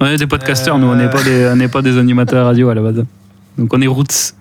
[0.00, 0.96] On est des podcasteurs, nous, on Euh.
[0.96, 3.04] n'est pas, des- on n'est pas des animateurs radio à la base.
[3.58, 4.34] Donc on est roots.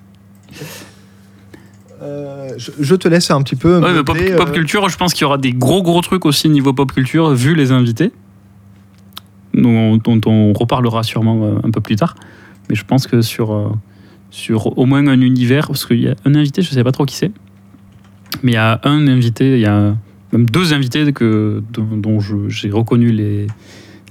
[2.01, 3.79] Euh, je, je te laisse un petit peu.
[3.79, 6.01] Ouais, mais pop, meubler, pop euh, culture, je pense qu'il y aura des gros gros
[6.01, 8.11] trucs aussi niveau pop culture, vu les invités,
[9.53, 12.15] dont, dont on reparlera sûrement euh, un peu plus tard.
[12.69, 13.69] Mais je pense que sur, euh,
[14.31, 16.93] sur au moins un univers, parce qu'il y a un invité, je ne sais pas
[16.93, 17.31] trop qui c'est,
[18.43, 19.93] mais il y a un invité, il y a
[20.31, 23.47] même deux invités que, dont, dont je- j'ai reconnu les,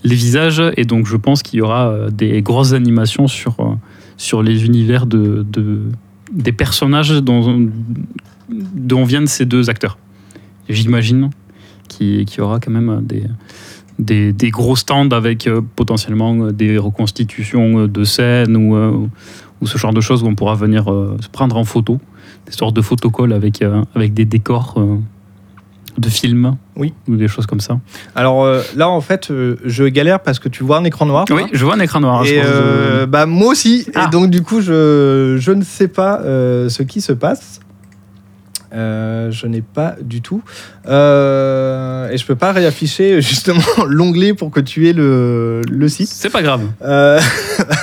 [0.05, 3.75] les visages, et donc je pense qu'il y aura euh, des grosses animations sur, euh,
[4.17, 5.83] sur les univers de, de-
[6.33, 7.69] des personnages dont,
[8.49, 9.99] dont viennent ces deux acteurs.
[10.69, 11.31] J'imagine
[11.89, 13.03] qu'il y aura quand même
[13.99, 18.77] des, des, gros stands avec euh, potentiellement des reconstitutions de scènes ou,
[19.61, 20.85] ou ce genre de choses où on pourra venir
[21.21, 21.99] se prendre en photo,
[22.47, 23.65] des sortes de photocalls avec,
[23.95, 24.79] avec des décors
[25.97, 26.95] de films Oui.
[27.09, 27.79] Ou des choses comme ça.
[28.15, 31.25] Alors euh, là, en fait, euh, je galère parce que tu vois un écran noir.
[31.31, 32.25] Oui, je vois un écran noir.
[32.25, 33.87] je Et pense, euh, bah, moi aussi.
[33.95, 34.07] Ah.
[34.07, 37.61] Et donc, du coup, je, je ne sais pas ce qui se passe.
[38.75, 40.43] Euh, je n'ai pas du tout.
[40.87, 46.09] Euh, et je peux pas réafficher justement l'onglet pour que tu aies le, le site.
[46.09, 46.63] C'est pas grave.
[46.83, 47.19] Euh,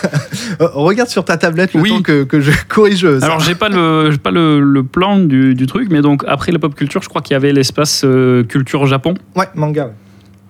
[0.60, 1.90] regarde sur ta tablette le Oui.
[1.90, 3.26] temps que, que je corrige ça.
[3.26, 6.60] Alors j'ai pas le pas le, le plan du, du truc, mais donc après la
[6.60, 8.06] pop culture, je crois qu'il y avait l'espace
[8.48, 9.91] culture Japon Ouais, manga.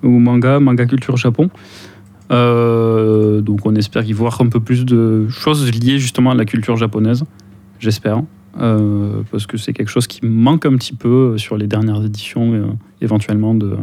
[0.03, 1.49] ou manga, manga culture Japon.
[2.30, 6.76] Donc on espère y voir un peu plus de choses liées justement à la culture
[6.76, 7.24] japonaise,
[7.80, 8.22] j'espère,
[8.60, 12.53] Euh, parce que c'est quelque chose qui manque un petit peu sur les dernières éditions
[12.53, 12.65] euh,
[13.02, 13.76] éventuellement de,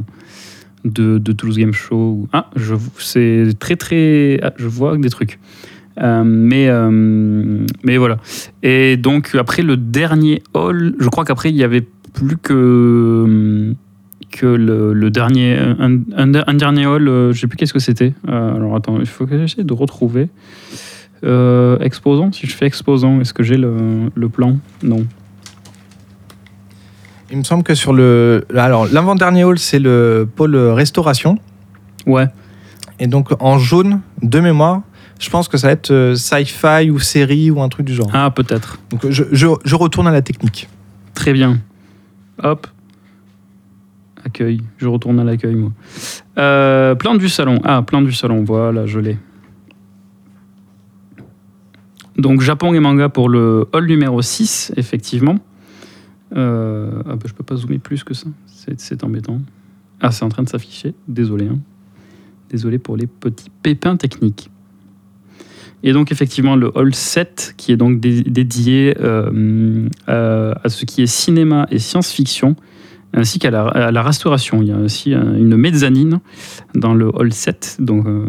[0.84, 2.26] de Toulouse Game Show.
[2.32, 2.50] Ah,
[2.98, 5.38] c'est très très ah, je vois des trucs.
[6.00, 8.16] Euh, mais, euh, mais voilà.
[8.62, 13.74] Et donc, après le dernier hall, je crois qu'après, il y avait plus que,
[14.30, 15.58] que le, dernier.
[15.58, 18.14] Un, un- dernier hall, euh, je sais plus qu'est-ce que c'était.
[18.28, 20.28] Euh, alors, attends, il faut que j'essaie de retrouver.
[21.24, 24.58] Euh, exposant, si je fais exposant, est-ce que j'ai le, le plan?
[24.82, 25.06] Non.
[27.30, 28.44] Il me semble que sur le.
[28.54, 31.38] Alors, l'avant-dernier hall, c'est le pôle restauration.
[32.06, 32.26] Ouais.
[32.98, 34.82] Et donc, en jaune, de mémoire,
[35.20, 38.10] je pense que ça va être euh, sci-fi ou série ou un truc du genre.
[38.12, 38.78] Ah, peut-être.
[38.90, 40.68] Donc, je, je, je retourne à la technique.
[41.14, 41.60] Très bien.
[42.42, 42.66] Hop.
[44.24, 44.60] Accueil.
[44.78, 45.70] Je retourne à l'accueil, moi.
[46.38, 47.60] Euh, plan du salon.
[47.64, 48.44] Ah, plan du salon.
[48.44, 49.18] Voilà, je l'ai.
[52.22, 55.38] Donc, Japon et manga pour le hall numéro 6, effectivement.
[56.36, 58.28] Euh, ah bah, peux pas zoomer plus que ça.
[58.76, 59.40] C'est embêtant.
[60.00, 60.94] Ah, c'est en train de s'afficher.
[61.08, 61.46] Désolé.
[61.48, 61.58] hein.
[62.48, 64.50] Désolé pour les petits pépins techniques.
[65.82, 71.02] Et donc, effectivement, le hall 7, qui est donc dé- dédié euh, à, ce qui
[71.02, 72.54] est cinéma et science-fiction,
[73.14, 74.62] ainsi qu'à la restauration.
[74.62, 76.20] Il y a aussi euh, une mezzanine
[76.76, 78.28] dans le hall 7, donc, euh,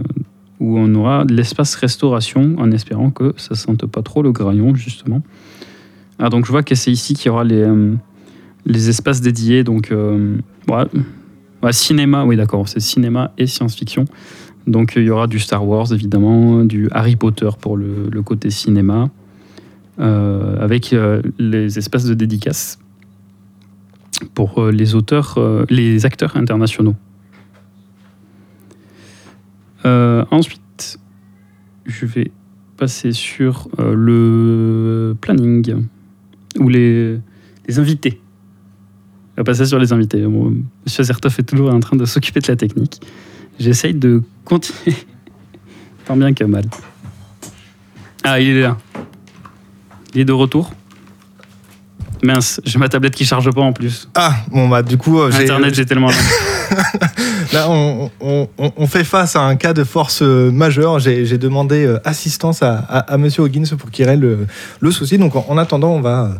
[0.64, 5.22] où on aura l'espace restauration, en espérant que ça sente pas trop le graillon, justement.
[6.20, 7.94] Ah, donc, je vois que c'est ici qu'il y aura les, euh,
[8.66, 9.66] les espaces dédiés.
[9.66, 10.38] Donc, euh,
[11.72, 14.06] cinéma, oui, d'accord, c'est cinéma et science-fiction.
[14.66, 19.10] Donc il y aura du Star Wars évidemment, du Harry Potter pour le, côté cinéma,
[20.00, 22.80] euh, avec euh, les espaces de dédicace
[24.36, 25.38] pour les auteurs,
[25.70, 26.96] les acteurs internationaux.
[29.86, 31.00] Euh, ensuite,
[31.86, 32.32] je vais
[32.78, 35.86] passer sur euh, le planning
[36.60, 37.20] ou les,
[37.68, 38.22] les invités.
[39.36, 40.22] On va passer sur les invités.
[40.22, 40.56] Bon,
[40.86, 43.02] Monsieur Azertov est toujours en train de s'occuper de la technique.
[43.60, 44.96] J'essaye de continuer.
[46.06, 46.66] Tant bien que mal.
[48.24, 48.78] Ah, il est là.
[50.14, 50.72] Il est de retour.
[52.22, 54.08] Mince, j'ai ma tablette qui charge pas en plus.
[54.16, 56.10] Ah, bon, bah, du coup, euh, Internet, j'ai tellement.
[57.54, 61.00] Là, on, on- on- on fait face à un cas de force euh, majeure.
[61.00, 64.38] J'ai demandé euh, assistance à, à, à Monsieur Hoggins pour qu'il règle le,
[64.80, 65.18] le souci.
[65.18, 66.32] Donc, en, en attendant, on va,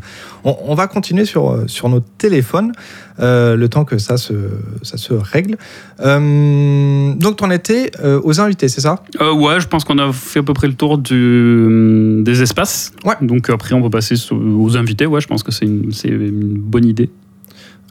[0.44, 2.72] on, on va continuer sur, euh, sur nos téléphones
[3.20, 4.34] euh, le temps que ça se,
[4.82, 5.58] ça se règle.
[6.00, 9.04] Euh, donc, tu en étais euh, aux invités, c'est ça?
[9.22, 12.92] Euh, ouais, je pense qu'on a fait à peu près le tour du, des espaces.
[13.06, 13.14] Ouais.
[13.22, 15.06] Donc après, on peut passer aux invités.
[15.06, 17.10] Ouais, je pense que c'est une, c'est une bonne idée.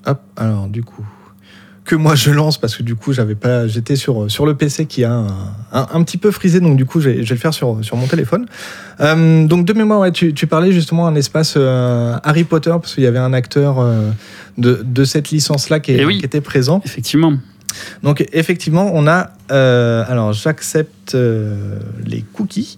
[0.06, 1.04] Hop, alors, du coup.
[1.84, 4.86] Que moi je lance parce que du coup j'avais pas j'étais sur, sur le PC
[4.86, 5.26] qui a un,
[5.72, 8.06] un- un petit peu frisé donc du coup je vais, le faire sur, sur mon
[8.06, 8.46] téléphone.
[9.00, 12.94] Euh, donc de mémoire ouais, tu, tu parlais justement d'un espace euh, Harry Potter parce
[12.94, 14.10] qu'il y avait un acteur euh,
[14.58, 16.18] de, de cette licence là qui, est- Eh oui.
[16.20, 16.80] qui était présent.
[16.84, 17.32] Effectivement.
[18.04, 21.16] Donc effectivement on a alors j'accepte
[22.06, 22.76] les cookies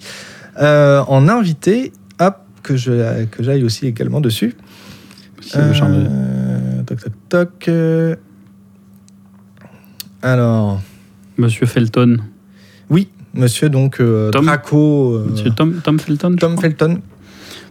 [0.58, 4.54] en invité hop que je que j'aille aussi également dessus.
[5.42, 5.58] Si
[6.86, 7.70] toc toc toc.
[10.24, 10.80] Alors,
[11.36, 12.16] Monsieur Felton.
[12.88, 14.46] oui, monsieur donc euh, Tom.
[14.46, 15.16] Draco.
[15.16, 16.36] euh, Monsieur Tom, Tom Felton.
[16.36, 16.58] Tom.
[16.58, 17.00] Felton,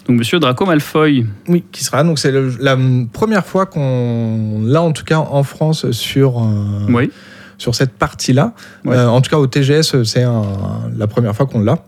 [0.08, 1.26] Donc Monsieur Draco Malfoy.
[1.48, 2.04] oui, qui sera.
[2.04, 2.78] Donc c'est la
[3.12, 7.10] première fois qu'on l'a en tout cas en France sur euh, Oui.
[7.58, 8.54] sur cette partie-là.
[8.86, 9.00] Ouais.
[9.00, 10.24] En tout cas au TGS, c'est
[10.96, 11.80] la première fois qu'on l'a.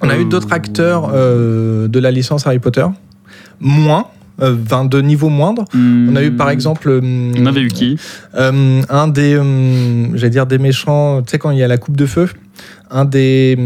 [0.00, 2.86] On a eu d'autres acteurs de la licence Harry Potter,
[3.60, 4.06] moins,
[4.40, 5.64] enfin, de niveau moindre.
[5.74, 7.00] On a eu par exemple.
[7.00, 7.32] Hmm.
[7.38, 7.98] On avait eu qui
[8.34, 9.40] Euh, un des,
[10.14, 12.28] j'allais dire des méchants, tu sais quand il y a la coupe de feu,
[12.90, 13.56] un des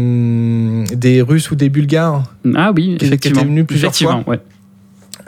[0.95, 2.23] des Russes ou des Bulgares.
[2.55, 3.41] Ah oui, qui effectivement.
[3.41, 4.39] était venu plusieurs effectivement, ouais.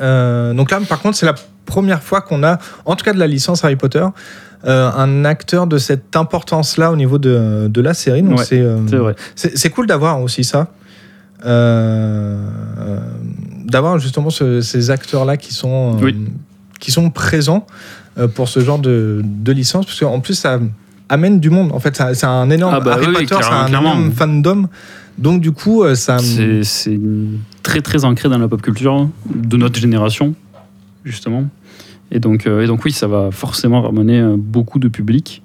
[0.02, 1.36] Euh, donc là, par contre, c'est la
[1.66, 4.06] première fois qu'on a, en tout cas de la licence Harry Potter,
[4.66, 8.22] euh, un acteur de cette importance-là au niveau de, de la série.
[8.22, 10.68] Donc Ouais, c'est euh, c'est cool d'avoir aussi ça.
[13.66, 16.16] D'avoir justement ce- ces acteurs-là qui sont, euh, Oui.
[16.80, 17.66] qui sont présents.
[18.18, 20.58] euh, pour ce genre de, de licence, parce qu'en plus, ça
[21.10, 21.74] amène du monde.
[21.74, 24.12] En fait, c'est un énorme Ah bah Harry oui, oui, Potter, c'est un clairement, énorme
[24.14, 24.70] fandom.
[25.18, 26.18] Donc, du coup, euh, ça.
[26.64, 26.98] C'est
[27.62, 30.34] très très ancré dans la pop culture de notre génération,
[31.04, 31.44] justement.
[32.12, 35.42] Et donc, et donc oui, ça va forcément ramener beaucoup de public.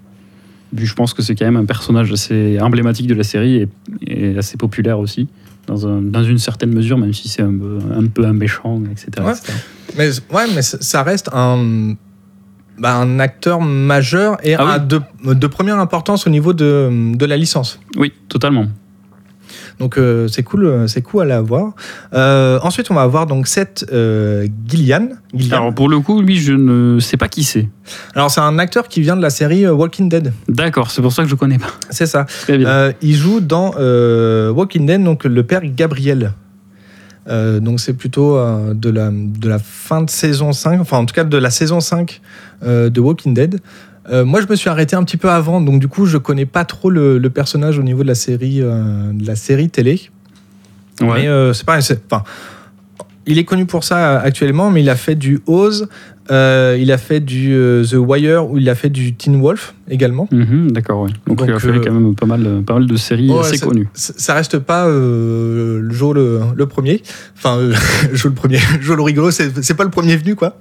[0.72, 3.68] Vu je pense que c'est quand même un personnage assez emblématique de la série et,
[4.06, 5.26] et assez populaire aussi,
[5.70, 8.82] dans, un- dans une certaine mesure, même si c'est un, peu- un peu un méchant,
[8.90, 9.24] etc.
[9.24, 9.32] Ouais.
[9.32, 9.52] etc.
[9.96, 11.94] Mais, ouais, mais ça reste un.
[12.78, 14.86] bah, un acteur majeur et Ah oui.
[14.88, 17.78] de, de première importance au niveau de, de la licence.
[17.96, 18.66] Oui, totalement.
[19.80, 21.72] Donc euh, c'est cool, euh, c'est cool à avoir.
[22.12, 25.08] Euh, ensuite, on va avoir donc Seth euh, Gillian.
[25.34, 25.56] Gillian.
[25.56, 27.66] Alors pour le coup, lui, je ne sais pas qui c'est.
[28.14, 30.32] Alors c'est un acteur qui vient de la série Walking Dead.
[30.48, 31.72] D'accord, c'est pour ça que je connais pas.
[31.88, 32.24] C'est ça.
[32.42, 32.92] Très bien.
[33.00, 33.72] Il joue dans
[34.52, 36.34] Walking Dead, donc le père Gabriel.
[37.28, 41.04] Euh, donc c'est plutôt euh, de, la, de la fin de saison 5, enfin en
[41.04, 42.20] tout cas de la saison 5
[42.62, 43.60] euh, de Walking Dead.
[44.10, 46.46] Euh, moi je me suis arrêté un petit peu avant, donc du coup je connais
[46.46, 50.10] pas trop le, le personnage au niveau de la série, euh, de la série télé.
[51.00, 51.22] Ouais.
[51.22, 52.24] Mais euh, c'est pareil, enfin,
[53.26, 55.88] il est connu pour ça euh, actuellement, mais il a fait du Oz,
[56.30, 59.74] euh, il a fait du euh, The Wire, ou il a fait du Teen Wolf
[59.88, 60.28] également.
[60.32, 61.10] Mhm, D'accord, ouais.
[61.26, 63.56] Donc, Donc, il a fait euh, quand même pas mal, pas mal de séries assez
[63.58, 63.88] ça- connues.
[63.94, 67.02] Ça reste pas le Joe le, le premier.
[67.36, 67.58] Enfin,
[68.12, 68.58] Joe le premier.
[68.80, 70.56] Joe le rigolo, c'est pas le premier venu, quoi.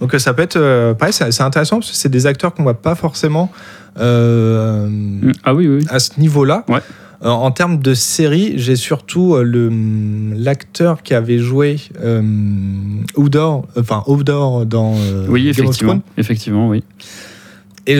[0.00, 0.94] Donc ça peut être.
[0.94, 3.50] pareil, c'est intéressant parce que c'est des acteurs qu'on voit pas forcément
[3.94, 5.76] Mm, Ah oui, oui.
[5.80, 5.86] oui.
[5.90, 6.64] à ce niveau-là.
[6.68, 6.80] Ouais.
[7.24, 9.70] Euh, en termes de série, j'ai surtout euh, le
[10.34, 12.20] l'acteur qui avait joué euh,
[13.76, 16.02] enfin Hodor dans euh, Oui, Game of effectivement.
[16.18, 16.82] Effectivement, oui.
[17.86, 17.96] Et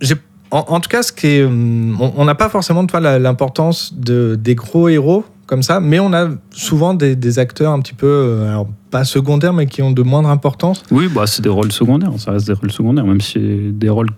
[0.00, 0.14] j'ai,
[0.52, 4.54] en, en tout cas, ce qui est, hum, on n'a pas forcément l'importance de, des
[4.54, 8.68] gros héros comme ça, mais on a souvent des, des acteurs un petit peu, alors
[8.92, 10.84] pas secondaires, mais qui ont de moindre importance.
[10.92, 12.12] Oui, bah, c'est des rôles secondaires.
[12.18, 14.10] Ça reste des rôles secondaires, même si c'est des rôles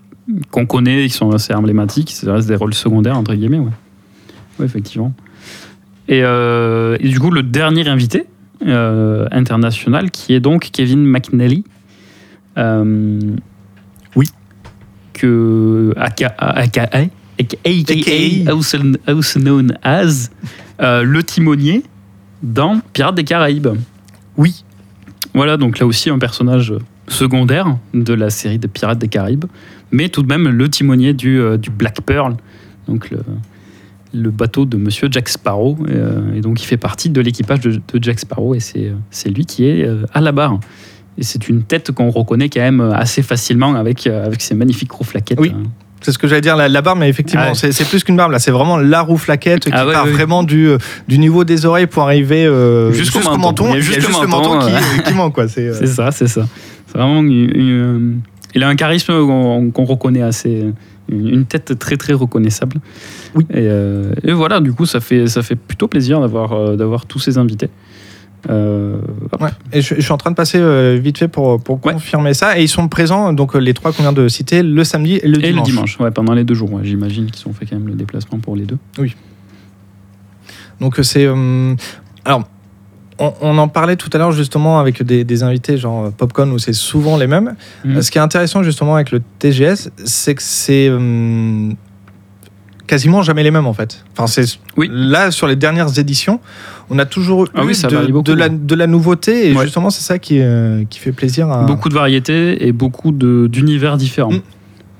[0.51, 3.71] qu'on connaît, qui sont assez emblématiques, ça reste des rôles secondaires, entre guillemets, ouais.
[4.59, 5.13] Oui, effectivement.
[6.07, 8.25] Et, euh, et du coup, le dernier invité
[8.65, 11.63] euh, international, qui est donc Kevin McNally.
[12.57, 13.19] euh,
[14.15, 14.27] Oui.
[15.13, 18.51] Que, aka, aka, aka, AKA.
[18.51, 18.77] also,
[19.07, 20.29] also known as,
[20.79, 21.83] le timonier
[22.41, 23.69] dans Pirates des Caraïbes.
[24.37, 24.63] Oui.
[25.33, 26.73] Voilà, donc là aussi un personnage
[27.07, 29.45] secondaire de la série des Pirates des Caraïbes,
[29.91, 32.35] mais tout de même le timonier du, du Black Pearl,
[32.87, 33.19] donc le,
[34.13, 37.71] le bateau de Monsieur Jack Sparrow, euh, et donc il fait partie de l'équipage de,
[37.71, 40.59] de Jack Sparrow, et c'est euh, lui qui est euh, à la barre.
[41.17, 45.03] Et c'est une tête qu'on reconnaît quand même assez facilement avec, avec ses magnifiques gros
[45.03, 45.39] flaquettes.
[45.39, 45.51] Oui.
[45.55, 45.63] hein.
[46.01, 47.71] C'est ce que j'allais dire, la, la barbe, mais effectivement, Ah ouais.
[47.71, 50.11] c'est, plus qu'une barbe, là, c'est vraiment la roue flaquette qui Ah ouais, part ouais.
[50.11, 50.69] vraiment du,
[51.07, 53.71] du niveau des oreilles pour arriver euh, Jusqu'au menton.
[53.73, 55.03] A juste le menton, menton qui, ouais.
[55.05, 55.47] qui manque, quoi.
[55.47, 56.45] C'est, euh, ça, c'est ça.
[56.87, 58.19] C'est vraiment une- une-
[58.55, 60.65] il a un charisme qu'on qu'on reconnaît assez,
[61.13, 62.77] une, tête très très reconnaissable.
[63.35, 63.45] Oui.
[63.49, 67.05] Et, euh, et voilà, du coup, ça fait ça fait plutôt plaisir d'avoir euh, d'avoir
[67.05, 67.69] tous ces invités.
[68.49, 68.97] Euh.
[69.39, 69.49] Ouais.
[69.71, 71.93] Et je, je suis en train de passer euh, vite fait pour, pour Ouais.
[71.93, 72.59] confirmer ça.
[72.59, 75.37] Et ils sont présents, donc les trois qu'on vient de citer, le samedi et le
[75.39, 75.67] Et dimanche.
[75.67, 76.77] le dimanche, ouais, pendant les deux jours.
[76.83, 78.77] J'imagine qu'ils ont fait quand même le déplacement pour les deux.
[80.81, 81.25] Donc euh, c'est.
[82.25, 82.43] alors,
[83.19, 86.51] on, on en parlait tout à l'heure justement avec des, des invités genre euh, Popcorn
[86.51, 87.55] où c'est souvent les mêmes.
[87.85, 88.01] Mhm.
[88.01, 91.69] Ce qui est intéressant justement avec le TGS, c'est que c'est euh,
[92.87, 94.03] quasiment jamais les mêmes en fait.
[94.13, 94.89] Enfin, c'est Oui.
[94.91, 96.39] là sur les dernières éditions,
[96.89, 98.57] on a toujours Ah eu oui, ça de, varie beaucoup, de la, ouais.
[98.61, 99.63] de la nouveauté et Ouais.
[99.63, 101.63] justement c'est ça qui, euh, qui fait plaisir à.
[101.65, 104.31] Beaucoup de variétés et beaucoup d'univers différents.
[104.33, 104.41] Mm.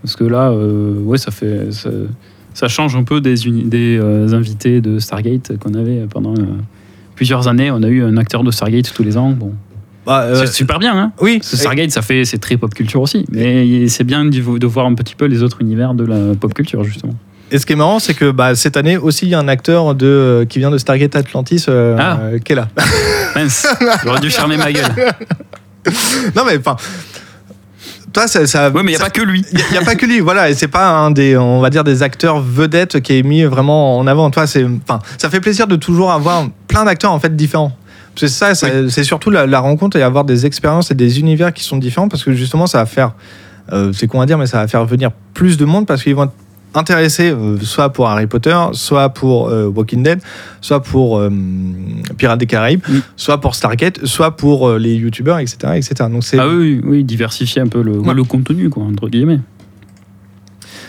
[0.03, 1.89] Parce que là, euh, ouais, ça fait ça,
[2.53, 6.33] ça change un peu des, euh, invités de Stargate qu'on avait pendant
[7.15, 7.71] plusieurs années.
[7.71, 9.29] On a eu un acteur de Stargate tous les ans.
[9.31, 9.53] Bon,
[10.05, 11.11] Bah, euh, c'est super bien, hein.
[11.21, 11.39] oui.
[11.41, 13.25] Stargate, ça fait, c'est très pop culture aussi.
[13.31, 16.83] Mais c'est bien de, voir un petit peu les autres univers de la pop culture,
[16.83, 17.13] justement.
[17.51, 19.47] Et ce qui est marrant, c'est que bah, cette année aussi, il y a un
[19.47, 22.19] acteur de, euh, qui vient de Stargate Atlantis euh, Ah.
[22.43, 22.67] qui est là.
[23.35, 23.67] Mince,
[24.03, 24.85] j'aurais dû fermer ma gueule.
[26.35, 26.77] non mais enfin,
[28.13, 28.45] toi ça.
[28.47, 29.43] ça Ouais, mais il n'y a ça- pas que lui.
[29.51, 31.83] Il n'y a, pas que lui, voilà, et c'est pas un des, on va dire,
[31.83, 34.29] des acteurs vedettes qui est mis vraiment en avant.
[34.31, 37.75] Toi, c'est, enfin, ça fait plaisir de toujours avoir plein d'acteurs en fait différents.
[38.15, 41.51] C'est ça, ça- c'est surtout la, la rencontre et avoir des expériences et des univers
[41.51, 43.13] qui sont différents parce que justement, ça va faire,
[43.71, 46.13] euh, c'est con à dire, mais ça va faire venir plus de monde parce qu'ils
[46.15, 46.31] vont être
[46.75, 50.19] intéressés euh, soit pour Harry Potter, soit pour euh, Walking Dead,
[50.61, 51.29] soit pour euh,
[52.17, 53.01] Pirates des Caraïbes, Oui.
[53.15, 56.09] soit pour Stargate, soit pour les youtubeurs, etc., etc.
[56.09, 58.13] Donc c'est Ah oui, diversifier un peu le, Ouais.
[58.13, 59.39] le contenu, quoi, entre guillemets.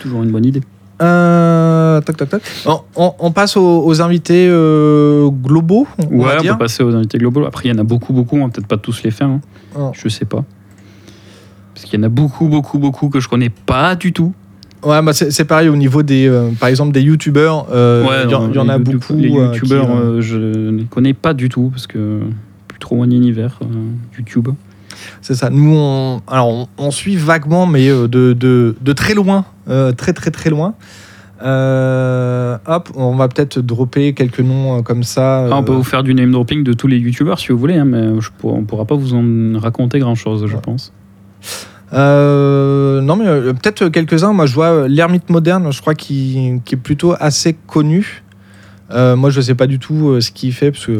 [0.03, 0.61] Toujours une bonne idée.
[0.99, 2.43] Tac, tac, tac.
[2.67, 6.53] On, on- on passe aux, aux invités globaux, on Ouais, va on dire.
[6.53, 7.45] peut passer aux invités globaux.
[7.45, 8.37] Après, il y en a beaucoup, beaucoup.
[8.37, 9.29] On va peut-être pas tous les faire.
[9.29, 9.41] hein.
[9.77, 9.91] Oh.
[9.93, 10.45] Je sais pas.
[11.75, 14.33] Parce qu'il y en a beaucoup, beaucoup, beaucoup que je connais pas du tout.
[14.85, 17.67] Ouais, bah c'est pareil au niveau des, euh, par exemple, des youtubeurs.
[17.73, 19.15] euh, Il y, en- il y en a beaucoup.
[19.17, 22.21] Les euh, youtubeurs, euh, je ne les connais pas du tout parce que
[22.69, 23.59] plus trop mon univers
[24.19, 24.49] YouTube.
[25.23, 25.51] C'est ça.
[25.51, 29.45] Nous, on, alors, on, on suit vaguement, mais de, de, de très loin,
[29.97, 30.75] très très très loin.
[31.41, 35.47] Hop, on va peut-être dropper quelques noms comme ça.
[35.51, 37.77] Ah, on peut vous faire du name dropping de tous les youtubeurs si vous voulez,
[37.77, 40.61] hein, mais je on pourra pas vous en raconter grand chose, je Ouais.
[40.63, 40.93] pense.
[41.93, 44.33] Euh, non, mais euh, peut-être quelques-uns.
[44.33, 48.23] Moi, je vois euh, l'ermite moderne, je crois, qui, qui est plutôt assez connu.
[48.91, 50.93] Moi, je sais pas du tout ce qu'il fait, parce que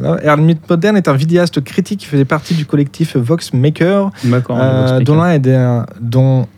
[0.00, 4.10] là, Moderne est un vidéaste critique qui faisait partie du collectif Vox Maker,
[4.58, 5.04] dont, expliquer.
[5.14, 6.48] l'un est des- dont,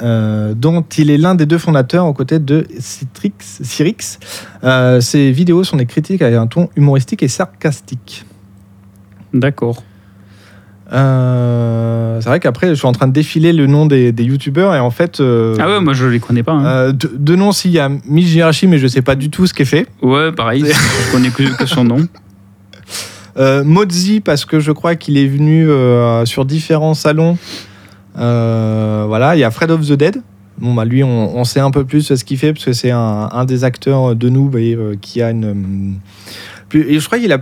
[0.00, 4.18] dont il est l'un des deux fondateurs aux côtés de Citrix, Cyrix.
[5.00, 8.24] Ses vidéos sont des critiques avec un ton humoristique et sarcastique.
[9.32, 9.84] D'accord.
[10.92, 14.74] Euh, c'est vrai qu'après, je suis en train de défiler le nom des, des youtubeurs
[14.74, 15.20] et en fait.
[15.20, 16.52] euh, Ah ouais, moi je les connais pas.
[16.52, 16.64] hein.
[16.66, 19.46] euh, de, de nom, s'il y a Mich Hirashi, mais je sais pas du tout
[19.46, 19.86] ce qu'est fait.
[20.02, 22.06] Ouais, pareil, je connais que, que son nom.
[23.36, 25.68] Euh, Mozi, parce que je crois qu'il est venu
[26.26, 27.38] sur différents salons.
[28.16, 30.20] Voilà, il y a Fred of the Dead.
[30.58, 32.90] Bon, bah, lui, on, on sait un peu plus ce qu'il fait, parce que c'est
[32.90, 35.94] un, un des acteurs de Noob et, euh, qui a une.
[36.74, 37.38] et je crois qu'il a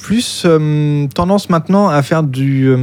[0.00, 2.66] plus euh, tendance maintenant à faire du.
[2.68, 2.76] euh,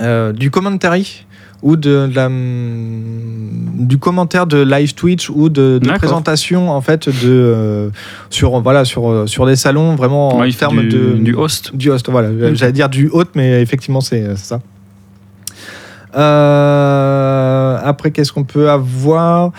[0.00, 1.24] euh, du commentary
[1.60, 2.28] ou de, de la,
[3.88, 7.90] du commentaire de live Twitch ou de, présentation en fait de euh,
[8.30, 11.74] sur voilà sur sur des salons vraiment en Ouais, termes du, de du host.
[11.74, 14.60] du host voilà j'allais dire du hôte mais effectivement c'est c'est ça
[16.48, 19.52] Euh, après qu'est-ce qu'on peut avoir?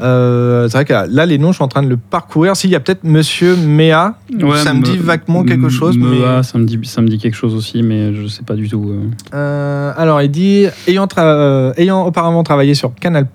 [0.00, 2.70] Euh, c'est vrai que là les noms je suis en train de le parcourir s'il
[2.70, 6.42] y a peut-être Monsieur Méa Ouais, ça me dit me- vaguement quelque chose mais Mea,
[6.42, 8.90] ça, me dit, ça me dit quelque chose aussi, mais je sais pas du tout.
[8.90, 9.36] euh.
[9.36, 11.06] Euh, alors, il dit ayant,
[11.76, 13.26] ayant auparavant travaillé sur Canal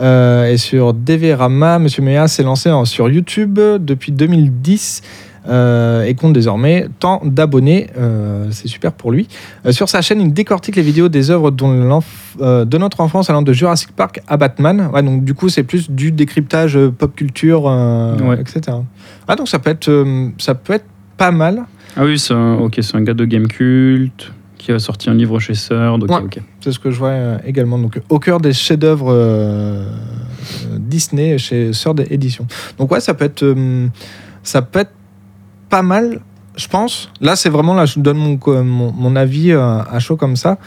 [0.00, 5.02] euh, et sur DV-Rama, Monsieur Méa s'est lancé en- sur YouTube depuis 2010
[5.48, 7.88] euh, et compte désormais tant d'abonnés.
[7.98, 9.26] euh, C'est super pour lui.
[9.66, 13.52] Euh, sur sa chaîne, il décortique les vidéos des œuvres de notre enfance allant de
[13.52, 14.90] Jurassic Park à Batman.
[14.92, 18.38] Ouais, donc, du coup, c'est plus du décryptage pop culture, Ouais.
[18.40, 18.76] etc.
[19.26, 20.04] Ah, donc, ça peut être,
[20.38, 20.84] ça peut être
[21.16, 21.64] pas mal.
[21.96, 25.14] Ah oui, c'est un, ok, c'est un gars de Game Cult qui a sorti un
[25.14, 25.98] livre chez Sœur.
[25.98, 26.08] Ouais.
[26.60, 27.78] C'est ce que je vois euh, également.
[27.78, 29.84] Donc, au cœur des chefs-d'œuvre euh,
[30.66, 32.46] euh, Disney chez Sœur Éditions.
[32.78, 33.88] Donc, ouais, ça peut être, euh,
[34.42, 34.92] ça peut être
[35.68, 36.20] pas mal,
[36.56, 37.10] je pense.
[37.20, 40.58] Là, c'est vraiment là, je donne mon, mon, mon avis euh, à chaud comme ça.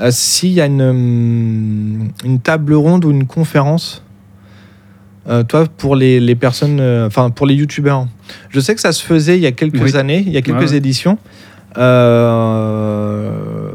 [0.00, 0.92] Euh, S'il y a une, euh,
[2.24, 4.02] une table ronde ou une conférence.
[5.28, 8.06] euh, toi, pour les, les personnes, euh, enfin pour les youtubeurs,
[8.50, 9.96] je sais que ça se faisait il y a quelques Oui.
[9.96, 10.76] années, il y a quelques Ouais, ouais.
[10.78, 11.16] éditions.
[11.76, 13.70] Euh,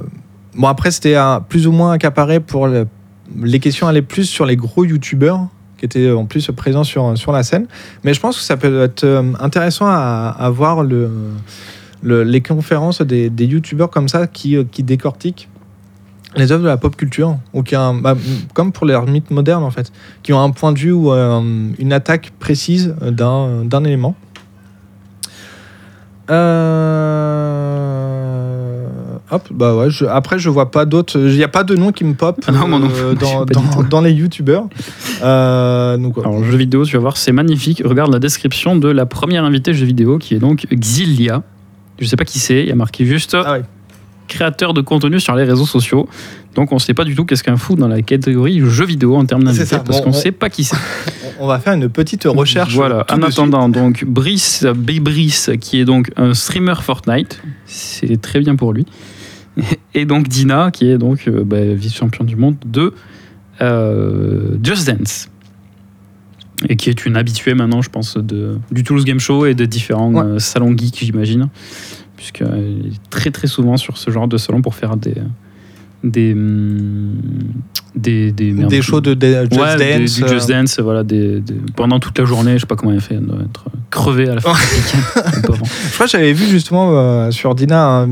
[0.55, 1.15] Bon, après, c'était
[1.49, 2.87] plus ou moins accaparé pour le-
[3.43, 5.41] les questions allaient plus sur les gros youtubeurs
[5.77, 7.67] qui étaient en plus présents sur, sur la scène.
[8.03, 11.11] Mais je pense que ça peut être euh, intéressant à, à voir le,
[12.01, 15.47] le- les conférences des, des youtubeurs comme ça qui, euh, qui décortiquent
[16.35, 18.15] les œuvres de la pop culture, ou qui bah,
[18.53, 19.91] comme pour les mythes modernes en fait,
[20.23, 21.41] qui ont un point de vue ou euh,
[21.79, 24.15] une attaque précise d'un élément.
[27.17, 28.87] Euh,
[29.29, 31.19] Hop, bah ouais, je- après je vois pas d'autres.
[31.19, 33.13] Il n'y a pas de nom qui me pop Ah non, moi non euh,
[33.89, 34.67] dans, les youtubeurs.
[35.21, 36.23] Euh, donc, ouais.
[36.25, 37.81] Alors, jeu vidéo, tu vas voir, c'est magnifique.
[37.83, 41.43] Regarde la description de la première invitée jeu vidéo qui est donc Xilia.
[41.99, 43.63] Je sais pas qui c'est, il y a marqué juste Ah ouais.
[44.27, 46.07] Créateur de contenu sur les réseaux sociaux.
[46.55, 49.25] Donc on sait pas du tout qu'est-ce qu'un fou dans la catégorie jeu vidéo en
[49.25, 50.75] termes d'invité parce Bon, qu'on on- sait pas qui c'est.
[51.39, 52.73] On va faire une petite recherche.
[52.73, 53.33] Voilà, en de suite.
[53.33, 58.87] attendant, donc Brice, Brice, qui est donc un streamer Fortnite, c'est très bien pour lui.
[59.93, 62.91] Et donc Dina, qui est donc euh, bah, vice-champion du monde de
[63.61, 65.29] euh, Just Dance.
[66.69, 69.65] Et qui est une habituée maintenant, je pense, de, du Toulouse Game Show et de
[69.65, 70.23] différents Ouais.
[70.23, 71.49] euh, salons geeks, j'imagine.
[72.17, 75.15] Puisqu'elle est très très souvent sur ce genre de salon pour faire des.
[76.03, 76.33] Des.
[76.33, 77.13] hum,
[77.95, 80.15] Des, des, merde, Des shows de, de Just ouais, des- Dance.
[80.17, 81.41] du euh, Just Dance, voilà, des,
[81.75, 84.35] pendant toute la journée, je sais pas comment elle fait, elle doit être crevée à
[84.35, 85.53] la fin du week-end.
[85.89, 88.05] Je crois que j'avais vu justement euh, sur Dina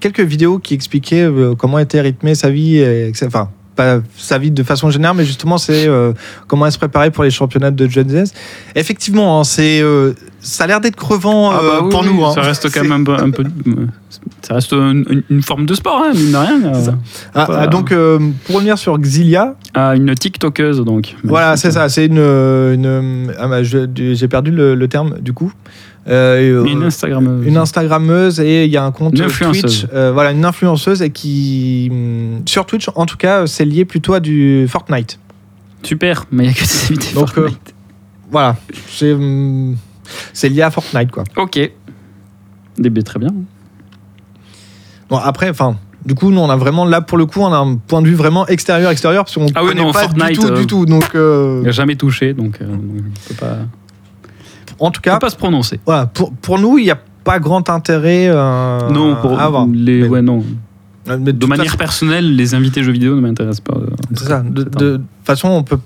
[0.00, 3.26] quelques vidéos qui expliquaient euh, comment était rythmée sa vie, et, etc.
[3.28, 6.12] enfin pas sa vie de façon générale, mais justement c'est euh,
[6.46, 8.32] comment elle se préparait pour les championnats de Just Dance.
[8.74, 12.08] Effectivement, hein, c'est euh, ça a l'air d'être crevant Ah euh, bah oui, pour oui,
[12.12, 12.24] nous.
[12.24, 12.32] hein.
[12.34, 13.14] Ça reste quand même un peu.
[13.14, 13.44] un peu-
[14.42, 16.64] ça reste une, forme de sport, hein, mine de rien.
[16.74, 16.84] euh.
[16.84, 16.94] ça.
[17.34, 17.66] Ah, Voilà.
[17.68, 21.14] donc, euh, pour revenir sur Xilia, Ah, une TikTokeuse, donc.
[21.24, 21.88] voilà, c'est ça.
[21.88, 22.18] C'est une.
[22.18, 25.52] une- ah, bah, J'ai perdu le, le terme du coup.
[26.08, 27.46] Euh, Une euh, Instagrammeuse.
[27.46, 29.14] une Instagrammeuse et il y a un compte.
[29.14, 33.84] Twitch, euh, voilà, une influenceuse et qui hum, sur Twitch, en tout cas, c'est lié
[33.84, 35.20] plutôt à du Fortnite.
[35.84, 37.74] Super, mais il n'y a que des invités Donc, euh, Fortnite.
[38.32, 38.56] Voilà,
[38.88, 39.76] c'est hum,
[40.32, 41.22] c'est lié à Fortnite quoi.
[41.36, 41.58] Ok.
[42.78, 43.30] DB, très bien.
[45.08, 47.58] Bon après, enfin, du coup, nous on a vraiment là pour le coup, on a
[47.58, 50.18] un point de vue vraiment extérieur extérieur parce qu'on Ah oui, connaît non, pas du
[50.18, 50.84] Fortnite, tout, euh, du tout.
[50.86, 52.66] Donc, euh, jamais touché, donc euh,
[53.38, 53.58] pas,
[54.78, 55.80] en tout peut cas, pas se prononcer.
[55.86, 59.66] voilà, pour pour nous, il n'y a pas grand intérêt euh, non, pour à avoir.
[59.66, 60.02] les.
[60.02, 60.44] Mais- ouais, non.
[61.18, 63.74] Mais de manière façon- personnelle, les invités jeux vidéo ne m'intéressent pas.
[63.76, 64.40] euh, C'est ça.
[64.40, 65.78] De, de toute façon, on peut.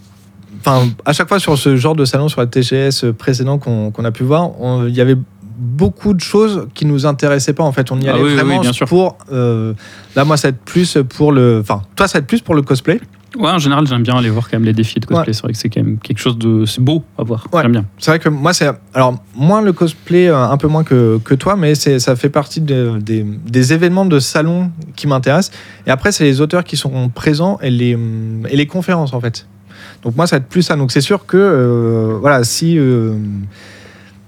[0.61, 4.11] Enfin, à chaque fois sur ce genre de salon, sur la TGS précédent qu'on a
[4.11, 4.51] pu voir,
[4.87, 5.17] il y avait
[5.59, 7.91] beaucoup de choses qui nous intéressaient pas en fait.
[7.93, 8.87] On y Ah allait oui, oui, vraiment bien sûr.
[8.87, 9.17] pour.
[9.33, 9.73] euh,
[10.17, 11.61] là, moi, ça va être plus pour le.
[11.63, 13.01] Enfin, toi, ça va être plus pour le cosplay.
[13.39, 15.33] Ouais, en général, j'aime bien aller voir quand même les défis de cosplay.
[15.33, 16.65] C'est vrai que c'est quand même quelque chose de.
[16.65, 17.47] C'est beau à voir.
[17.53, 17.63] Ouais.
[17.63, 17.85] J'aime bien.
[17.99, 18.69] C'est vrai que moi, c'est.
[18.95, 22.29] Alors, moins le cosplay, euh, un peu moins que, que toi, mais c'est- ça fait
[22.31, 25.57] partie de- des, des événements de salon qui m'intéressent.
[25.87, 29.21] Et après, c'est les auteurs qui sont présents et les, hum, et les conférences, en
[29.21, 29.47] fait.
[30.03, 30.77] Donc, moi, ça va être plus ça.
[30.77, 33.15] Donc, c'est sûr que, euh, voilà, si, euh,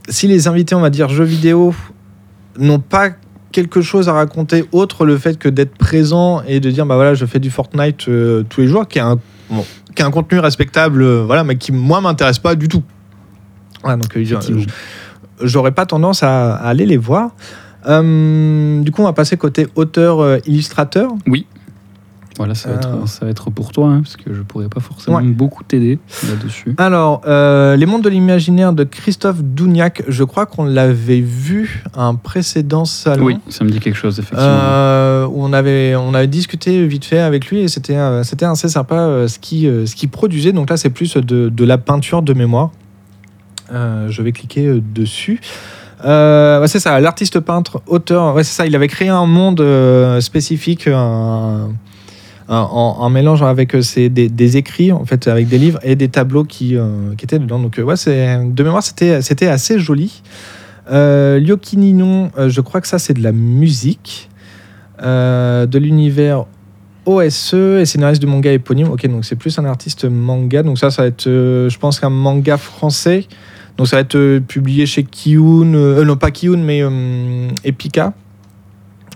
[0.08, 1.74] si les invités, on va dire, jeux vidéo,
[2.58, 3.10] n'ont pas
[3.52, 7.14] quelque chose à raconter autre le fait que d'être présent et de dire bah voilà
[7.14, 9.18] je fais du Fortnite euh, tous les jours qui est un
[9.50, 9.64] bon,
[9.94, 12.82] qui est un contenu respectable euh, voilà mais qui moi m'intéresse pas du tout.
[13.82, 14.64] Voilà, donc euh,
[15.40, 17.30] j'aurais pas tendance à, à aller les voir.
[17.86, 21.12] Du coup on va passer côté auteur illustrateur
[22.38, 22.78] Voilà, ça va, Euh.
[22.78, 25.22] être, ça va être pour toi, hein, parce que je pourrais pas forcément Ouais.
[25.24, 26.74] beaucoup t'aider là-dessus.
[26.78, 32.04] alors euh, les mondes de l'imaginaire de Christophe Douniac je crois qu'on l'avait vu à
[32.04, 34.46] un précédent salon Oui, ça me dit quelque chose, effectivement.
[34.48, 38.46] Euh, où on avait, on avait discuté vite fait avec lui et c'était euh, c'était
[38.46, 40.52] assez sympa ce qu'il ce qu'il produisait.
[40.52, 42.70] Donc là, c'est plus de, de la peinture de mémoire.
[43.72, 45.40] Je vais cliquer dessus.
[46.04, 48.34] Euh, ouais, c'est ça, l'artiste peintre, auteur.
[48.34, 51.70] Ouais, c'est ça, il avait créé un monde euh, spécifique, un-
[52.48, 56.44] en, en mélange avec euh, des, écrits, en fait, avec des livres et des tableaux
[56.44, 57.58] qui, euh, étaient dedans.
[57.58, 60.22] Donc, euh, ouais, de mémoire, c'était, assez joli.
[60.90, 64.28] Euh, Lyoki Ninon, euh, je crois que ça, c'est de la musique.
[65.00, 66.46] De l'univers
[67.06, 68.90] OSE et scénariste de manga éponyme.
[68.90, 70.64] Ok, donc c'est plus un artiste manga.
[70.64, 73.26] Donc ça, ça va être, je pense, un manga français.
[73.76, 75.66] Donc ça va être publié chez Kiun,
[76.04, 76.82] non pas Kiun, mais
[77.62, 78.12] Epica.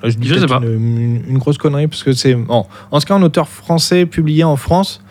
[0.04, 0.66] Euh, Je dis Je sais peut-être pas.
[0.66, 4.06] Une, une- une grosse connerie parce que c'est, bon, en ce cas, un auteur français
[4.06, 5.02] publié en France,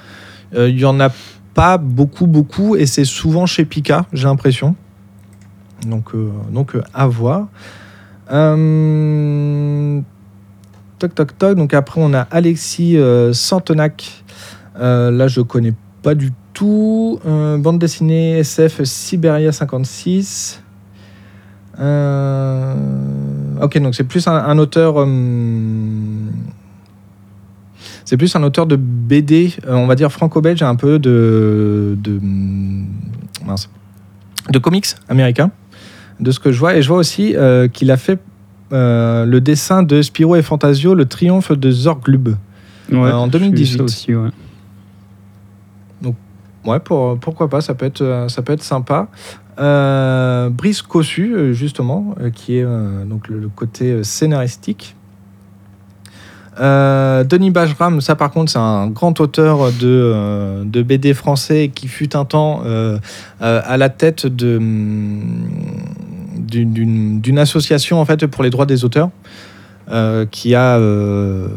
[0.56, 1.10] euh, il y en a
[1.54, 4.76] pas beaucoup, beaucoup, et c'est souvent chez Pika, j'ai l'impression.
[5.88, 7.48] Donc, euh, donc euh, à voir.
[8.32, 10.00] Euh,
[11.00, 11.58] toc, toc, toc.
[11.58, 14.24] Donc après, on a Alexis euh, Santenac.
[14.80, 15.74] Euh, là, je connais
[16.04, 17.20] pas du tout.
[17.26, 20.62] Euh, bande dessinée SF Siberia 56.
[21.80, 22.76] Euh,
[23.62, 24.96] ok, donc c'est plus un, un auteur.
[24.98, 25.08] euh,
[28.06, 32.20] c'est plus un auteur de BD, euh, on va dire franco-belge, un peu de, de
[33.46, 33.70] mince,
[34.50, 35.52] de comics américains,
[36.20, 36.76] de ce que je vois.
[36.76, 38.20] Et je vois aussi euh, qu'il a fait
[38.74, 42.30] euh, le dessin de Spiro et Fantasio, le triomphe de Zorglub.
[42.92, 43.78] Ouais, euh, en j'ai vu 2018.
[43.78, 44.30] ça aussi, ouais.
[46.64, 49.08] Ouais, pour, pourquoi pas, ça peut être, ça peut être sympa.
[49.60, 52.66] Euh, Brice Cossu, euh, justement, euh, qui est
[53.06, 54.96] donc le, côté scénaristique.
[56.60, 62.26] Denis Bajram, ça par contre, c'est un grand auteur de, BD français qui fut un
[62.26, 62.62] temps
[63.40, 65.50] à la tête hum,
[66.38, 69.10] d'une association en fait pour les droits des auteurs.
[69.92, 71.48] Euh, qui a euh,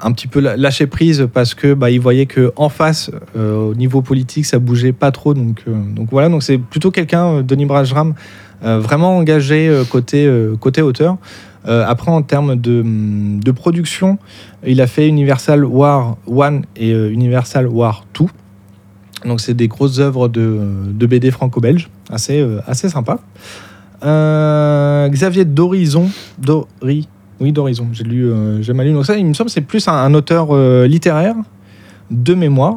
[0.00, 3.74] un petit peu lâché prise parce que bah, il voyait que en face euh, au
[3.74, 5.34] niveau politique ça bougeait pas trop.
[5.34, 6.28] Donc donc voilà.
[6.28, 8.14] Donc c'est plutôt quelqu'un Denis Brajram
[8.62, 10.30] vraiment engagé côté
[10.60, 11.16] côté auteur.
[11.66, 14.18] Après en termes de, hum, de production
[14.64, 18.26] il a fait Universal War 1 et Universal War 2
[19.28, 23.18] donc c'est des grosses œuvres de, de BD franco-belge assez assez sympa.
[25.10, 27.08] Xavier d'Horizon Dori
[27.40, 29.60] oui d'Horizon j'ai lu euh, j'ai mal lu donc ça il me semble que c'est
[29.60, 31.36] plus un, un auteur euh, littéraire
[32.10, 32.76] de mémoire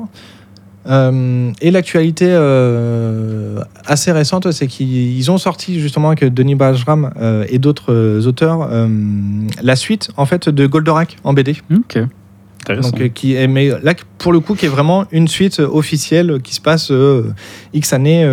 [0.87, 7.11] Euh, et l'actualité euh, assez récente, c'est qu'ils ont sorti justement avec Denis Bajram
[7.49, 8.69] et d'autres auteurs
[9.61, 11.57] la suite en fait de Goldorak en BD.
[11.75, 11.99] Ok.
[12.61, 12.91] Intéressant.
[12.91, 15.67] Donc, euh, qui est, mais là, pour le coup, qui est vraiment une suite euh,
[15.67, 17.33] officielle qui se passe euh,
[17.73, 18.23] X années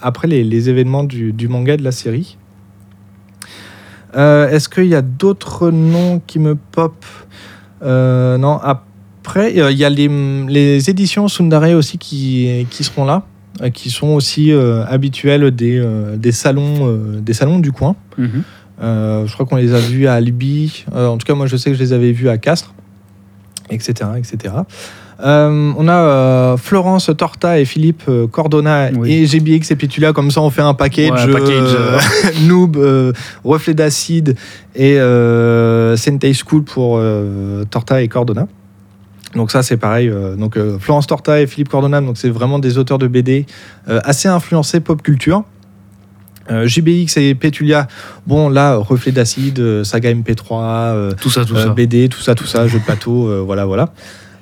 [0.00, 2.36] après les, les événements du, du manga de la série.
[4.16, 7.04] Euh, Est-ce qu'il y a d'autres noms qui me pop?
[7.82, 10.08] Euh, Non, après, euh, il y a les,
[10.48, 13.22] les éditions Sundare aussi qui, qui seront là,
[13.74, 15.82] qui sont aussi habituelles des,
[16.16, 17.96] des, salons, des salons du coin.
[18.16, 18.42] Mhm.
[18.80, 20.84] Je crois qu'on les a vus à Albi.
[20.94, 22.72] En tout cas, moi, je sais que je les avais vus à Castres,
[23.70, 24.10] etc.
[24.16, 24.54] etc.
[25.20, 29.12] Euh, on a euh, Florence Torta et Philippe euh, Cordona Oui.
[29.12, 30.12] et GBX et Pitula.
[30.12, 31.10] Comme ça, on fait un package.
[31.10, 31.76] Ouais, un package,
[32.42, 32.76] noob,
[33.44, 34.36] reflet d'acide
[34.74, 34.96] et
[35.96, 37.00] Sentai School pour
[37.70, 38.46] Torta et Cordona.
[39.34, 40.10] Donc ça c'est pareil.
[40.38, 43.44] donc Florence Torta et Philippe Cordona, donc c'est vraiment des auteurs de BD
[43.86, 45.44] assez influencés pop culture.
[46.50, 47.88] Euh, JBX et Petulia,
[48.26, 51.70] bon là, reflet d'acide, saga MP3, euh, Tout ça, tout euh, ça.
[51.70, 53.90] BD, tout ça, tout ça, jeu de plateau, voilà, voilà.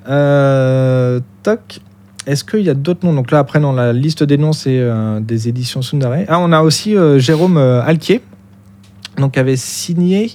[0.08, 1.80] Euh, toc.
[2.26, 3.12] Est-ce qu'il y a d'autres noms?
[3.14, 6.24] Donc là, après, dans la liste des noms, c'est euh, des éditions Sundare.
[6.28, 8.20] Ah, on a aussi euh, Jérôme Alquier,
[9.18, 10.32] donc qui avait signé,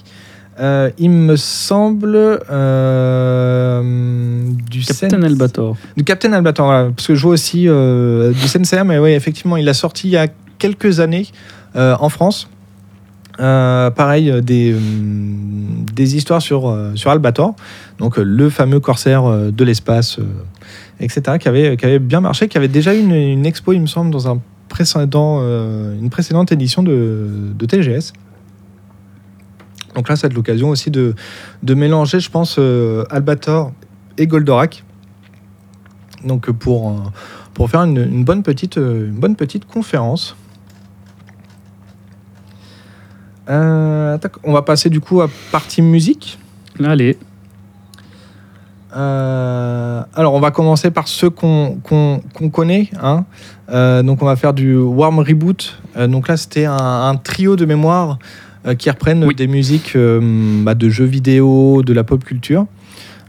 [0.58, 2.38] il me semble,
[4.70, 5.76] du Captain Sen- Albator.
[5.96, 9.68] du Captain Albator, voilà, parce que je vois aussi du Sensei, mais oui, effectivement, il
[9.68, 10.28] a sorti il y a
[10.58, 11.26] quelques années
[11.74, 12.48] en France.
[13.42, 17.54] Euh, pareil, euh, des, hum, des histoires sur, euh, sur Albator,
[17.98, 20.24] donc euh, le fameux corsaire euh, de l'espace, euh,
[21.00, 23.86] etc., qui avait, qui avait bien marché, qui avait déjà eu une, expo, il me
[23.86, 28.12] semble, dans un précédent, euh, une précédente édition de, de TGS.
[29.94, 31.14] Donc là, c'est l'occasion aussi de,
[31.62, 33.72] de mélanger, je pense, euh, Albator
[34.18, 34.84] et Goldorak.
[36.24, 36.94] Donc euh, pour, euh,
[37.54, 40.36] pour faire une, bonne petite, euh, une bonne petite conférence.
[43.50, 46.38] Euh, tac, on va passer du coup à partie musique.
[46.84, 47.18] Allez,
[48.94, 51.80] Euh, alors, on va commencer par ceux qu'on
[52.52, 52.90] connaît.
[53.02, 53.24] hein.
[53.70, 55.78] Euh, donc, on va faire du Warm Reboot.
[56.08, 58.18] Donc là, c'était un, un trio de mémoire
[58.78, 59.34] qui reprennent Oui.
[59.34, 62.66] des musiques bah, de jeux vidéo, de la pop culture.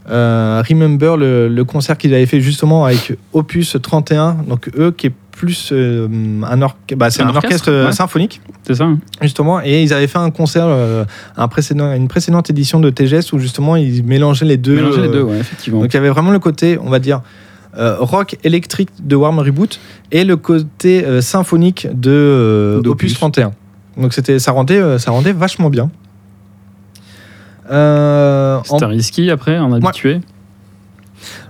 [0.06, 5.12] Remember le, le concert qu'ils avaient fait justement avec Opus 31, donc eux qui est
[5.36, 6.06] plus euh,
[6.42, 6.56] un,
[6.96, 7.92] bah, c'est Un un, orchestre, orchestre, euh, ouais.
[7.92, 11.04] symphonique c'est ça hein justement et ils avaient fait un concert euh,
[11.36, 15.08] un précédent, une précédente édition de TGS où justement ils mélangeaient les deux Mélanger les
[15.08, 15.80] deux, ouais, effectivement.
[15.80, 17.20] donc il y avait vraiment le côté, on va dire,
[17.76, 19.80] euh, rock électrique de Warm Reboot
[20.12, 23.10] et le côté euh, symphonique de euh, D'Opus.
[23.10, 23.52] Opus 31.
[23.96, 25.90] Donc c'était, ça rendait, ça rendait vachement bien.
[27.70, 30.20] Euh, en- risky après, un habitué.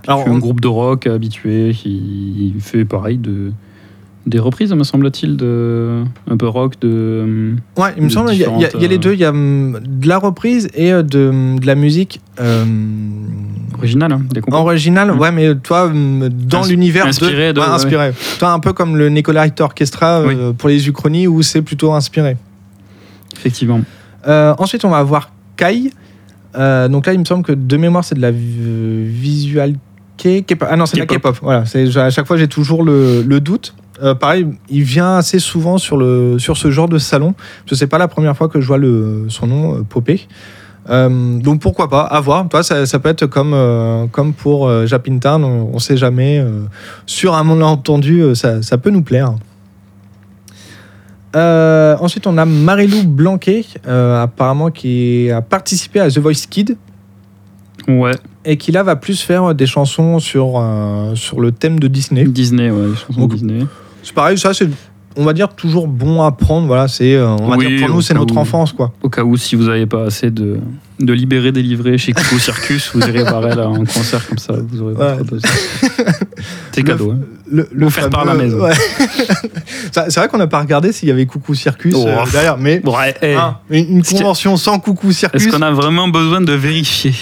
[0.07, 3.53] alors, un on- groupe de rock habitué qui fait pareil de
[4.27, 7.55] des reprises, me semble-t-il, de un peu rock de.
[7.77, 9.31] ouais, il me semble, il y, a- y y les différentes, deux, il y a
[9.31, 12.65] hum, de la reprise et euh, de, de la musique euh,
[13.77, 14.57] Original, hein, des compos.
[14.57, 15.19] originale, Mm.
[15.19, 17.73] ouais, mais toi, hum, dans Ins- l'univers inspiré de- ouais, ouais.
[17.73, 18.13] inspiré.
[18.39, 22.37] Toi, un peu comme le Nicolite Orchestra euh, pour les Uchronies où c'est plutôt inspiré.
[23.37, 23.81] Effectivement.
[24.27, 25.91] Euh, ensuite, on va avoir Kai.
[26.57, 29.75] Euh, donc là, il me semble que de mémoire, c'est de la vi- visual.
[30.17, 30.67] K-pop.
[30.71, 31.37] Ah non, c'est de la K-pop.
[31.43, 33.75] Voilà, à chaque fois, j'ai toujours le, le doute.
[34.03, 37.35] Euh, pareil, il vient assez souvent sur, le, sur ce genre de salon.
[37.67, 40.27] Je sais pas la première fois que je vois le, son nom euh, popper.
[40.91, 42.49] Euh, donc pourquoi pas, à voir.
[42.49, 46.45] Toi, ça, ça peut être comme, euh, comme pour Japintown, on, on sait jamais.
[47.07, 49.35] sur un malentendu, ça, ça peut nous plaire.
[51.35, 56.77] Ensuite, on a Marilou Blanquet, apparemment qui a participé à The Voice Kid
[57.89, 58.15] Ouais,
[58.45, 62.25] et qui là va plus faire des chansons sur, euh, sur le thème de Disney.
[62.25, 63.67] Disney, ouais, les chansons Donc, Disney.
[64.05, 64.69] C'est pareil, ça c'est,
[65.17, 66.67] on va dire, toujours bon à prendre.
[66.67, 68.39] Voilà, c'est, euh, on va Oui, dire, pour nous, c'est notre où.
[68.39, 68.93] enfance, quoi.
[69.03, 70.59] Au cas où, si vous n'avez pas assez de,
[71.01, 74.83] de libérés délivrés chez Coco Circus, vous irez voir elle en concert comme ça, vous
[74.83, 75.17] aurez Ouais.
[75.19, 75.37] votre.
[76.73, 77.13] C'est cadeau.
[77.13, 77.19] Hein.
[77.51, 78.59] Le, le Offert par la maison.
[78.61, 78.73] ouais.
[79.93, 82.83] C'est vrai qu'on n'a pas regardé s'il y avait Coucou Circus Oh, euh, derrière, mais
[82.85, 85.41] Ouais, eh, hein, une, convention sans Coucou Circus.
[85.47, 87.15] Est-ce qu'on a vraiment besoin de vérifier?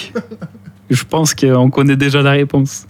[0.89, 2.85] Je pense qu'on connaît déjà la réponse.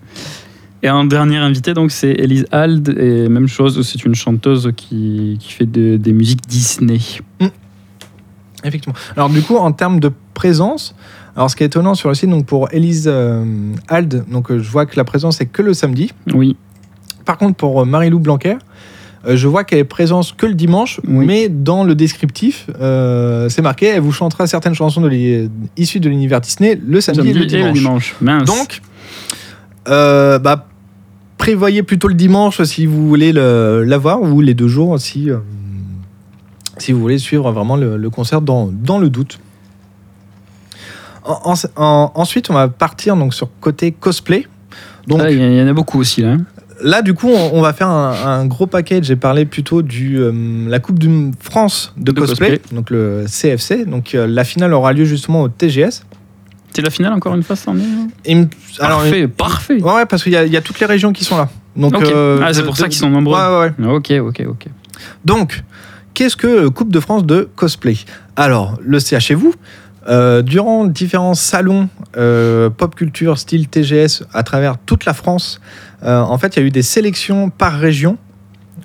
[0.83, 2.89] Et en dernier invité, donc, c'est Elise Hald.
[2.99, 6.99] Et même chose, c'est une chanteuse qui, qui fait de- des musiques Disney.
[8.65, 8.95] Effectivement.
[9.17, 10.95] Alors du coup, en termes de présence,
[11.35, 13.43] alors ce qui est étonnant sur le site, donc pour Elise euh,
[13.89, 16.11] Hald, donc euh, je vois que la présence est que le samedi.
[16.33, 16.55] Oui,
[17.25, 18.55] Par contre, pour euh, Marilou Blanquer,
[19.25, 21.25] euh, je vois qu'elle est présence que le dimanche, Oui.
[21.25, 26.07] mais dans le descriptif, euh, c'est marqué, elle vous chantera certaines chansons de issues de
[26.07, 28.15] l'univers Disney le samedi, et le dimanche.
[28.21, 28.45] Mince.
[28.45, 28.81] Donc,
[29.89, 30.67] euh, bah,
[31.43, 35.29] prévoyez plutôt le dimanche si vous voulez le- la voir, ou les deux jours si,
[35.29, 35.39] euh,
[36.77, 39.39] si vous voulez suivre vraiment le, le concert dans, dans le doute.
[41.25, 44.47] En- en- en- ensuite, on va partir donc sur côté cosplay.
[45.07, 46.31] Donc Ah, Il y, en a beaucoup aussi là.
[46.31, 46.45] hein.
[46.81, 49.03] là, du coup, on, on va faire un, un gros package.
[49.05, 50.31] J'ai parlé plutôt du euh,
[50.69, 52.75] la Coupe du France de, De cosplay, cosplay.
[52.75, 53.83] donc le CFC.
[53.85, 56.03] Donc euh, la finale aura lieu justement au TGS.
[56.75, 58.47] C'est la finale encore une fois cette année hein
[58.79, 59.81] alors, Parfait, parfait.
[59.81, 61.49] Ouais, ouais, parce qu'il y, a- il y a toutes les régions qui sont là.
[61.75, 63.37] Donc, euh, ah, c'est de- pour ça qu'ils sont nombreux.
[63.37, 63.87] Ouais, ouais.
[63.87, 64.65] Ok, ok, ok.
[65.25, 65.63] Donc,
[66.13, 67.97] qu'est-ce que euh, Coupe de France de cosplay?
[68.35, 69.37] Alors, le CHU,
[70.07, 75.61] euh, durant différents salons euh, pop culture style TGS à travers toute la France,
[76.05, 78.17] en fait, il y a eu des sélections par région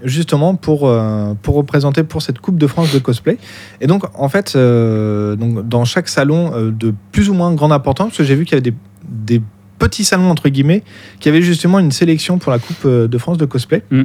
[0.04, 3.38] justement pour, euh, pour représenter pour cette Coupe de France de cosplay.
[3.80, 7.72] Et donc, en fait, euh, donc, dans chaque salon euh, de plus ou moins grande
[7.72, 8.76] importance, parce que j'ai vu qu'il y avait des,
[9.08, 9.42] des
[9.78, 10.82] petits salons, entre guillemets,
[11.20, 13.82] qui avaient justement une sélection pour la Coupe de France de cosplay.
[13.90, 14.02] Mm.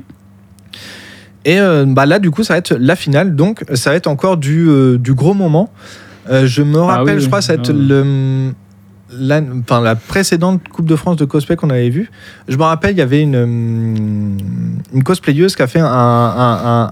[1.45, 3.35] Et bah là, du coup, ça va être la finale.
[3.35, 5.71] Donc, ça va être encore du, du gros moment.
[6.29, 8.53] Je me Ah rappelle, oui, je crois, ça va être le,
[9.18, 12.10] la, enfin, la précédente Coupe de France de cosplay qu'on avait vue.
[12.48, 15.88] Je me rappelle, il y avait une, hum, cosplayeuse qui a fait un,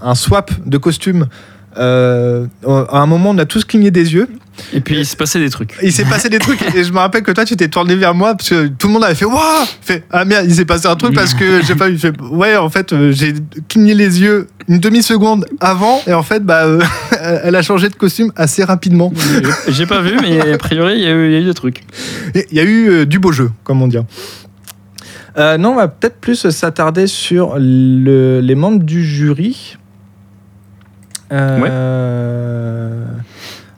[0.02, 1.26] un- swap de costume.
[1.78, 4.28] Euh, à un moment, on a tous cligné des yeux.
[4.74, 5.74] Et puis il se passait des trucs.
[5.82, 8.14] Il s'est passé des trucs et je me rappelle que toi tu t'es tourné vers
[8.14, 9.38] moi parce que tout le monde avait fait waouh
[9.80, 12.54] fait ah merde il s'est passé un truc parce que j'ai pas eu fait ouais
[12.56, 13.32] en fait euh, j'ai
[13.68, 16.80] cligné les yeux une demi seconde avant et en fait bah euh,
[17.44, 19.10] elle a changé de costume assez rapidement
[19.68, 21.54] J'ai- pas vu, mais a priori, il y, a eu- il y a eu des
[21.54, 21.80] trucs.
[22.34, 23.96] Il y a eu euh, du beau jeu comme on dit
[25.38, 29.78] Euh, non on va peut-être plus s'attarder sur le- les membres du jury
[31.32, 33.04] Euh,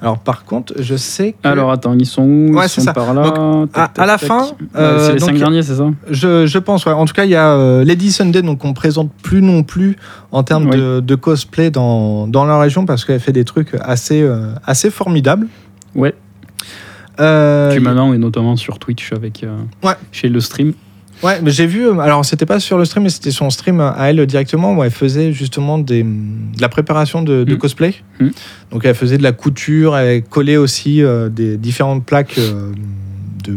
[0.03, 2.47] alors par contre je sais que Alors attends, ils sont où?
[2.49, 2.93] Ils Ouais, sont ça.
[2.93, 3.31] par là?
[3.31, 4.29] Donc, Tac, à- tac, à la tac.
[4.29, 5.87] fin, euh, c'est les donc, cinq derniers, c'est ça?
[6.11, 6.93] Je, je pense, ouais.
[6.93, 9.97] En tout cas, il y a euh, Lady Sunday, donc on présente plus non plus
[10.33, 10.77] en termes Oui.
[10.77, 14.91] de, de cosplay dans, dans la région parce qu'elle fait des trucs assez, euh, assez
[14.91, 15.47] formidables.
[15.95, 16.15] Ouais.
[17.21, 19.95] Euh, maintenant et notamment sur Twitch avec euh, Ouais.
[20.11, 20.73] chez le stream.
[21.23, 21.87] Ouais, mais j'ai vu.
[21.87, 24.83] euh, Alors, c'était pas sur le stream, mais c'était son stream à elle directement où
[24.85, 27.59] elle faisait justement des, de la préparation de, de Mm.
[27.59, 27.95] cosplay.
[28.21, 28.29] Mm.
[28.73, 32.73] Donc, elle faisait de la couture, elle collait aussi euh, des différentes plaques euh,
[33.45, 33.53] de.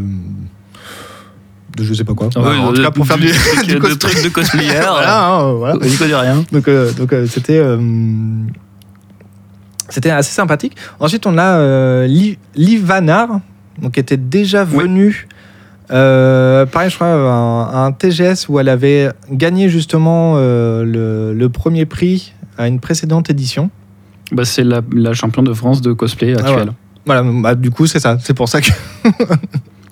[1.78, 2.30] de je sais pas quoi.
[2.36, 3.28] Bah, en tout cas, pour faire du,
[3.68, 3.98] du cosplay.
[4.12, 4.72] trucs de cosplayer.
[4.82, 5.76] Voilà, hein, voilà.
[6.22, 6.44] Rien.
[6.52, 7.78] Donc, euh, donc euh, c'était euh,
[9.90, 10.76] c'était assez sympathique.
[11.00, 12.08] Ensuite, on a euh,
[12.56, 13.40] Liv, Vanard,
[13.82, 14.84] donc qui était déjà Oui.
[15.92, 21.86] Euh, pareil, je crois, un, TGS où elle avait gagné justement euh, le, le premier
[21.86, 23.70] prix à une précédente édition.
[24.32, 26.74] Bah, c'est la, la championne de France de cosplay Ah actuelle.
[27.06, 28.18] Voilà, bah, du coup, c'est ça.
[28.22, 28.70] C'est pour ça que.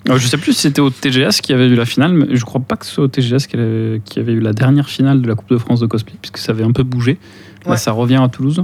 [0.04, 2.44] Alors, je sais plus si c'était au TGS qui avait eu la finale, mais je
[2.44, 5.28] crois pas que c'est au TGS qui avait, qui avait eu la dernière finale de
[5.28, 7.18] la Coupe de France de cosplay, puisque ça avait un peu bougé.
[7.64, 7.76] Là, Ouais.
[7.78, 8.62] ça revient à Toulouse.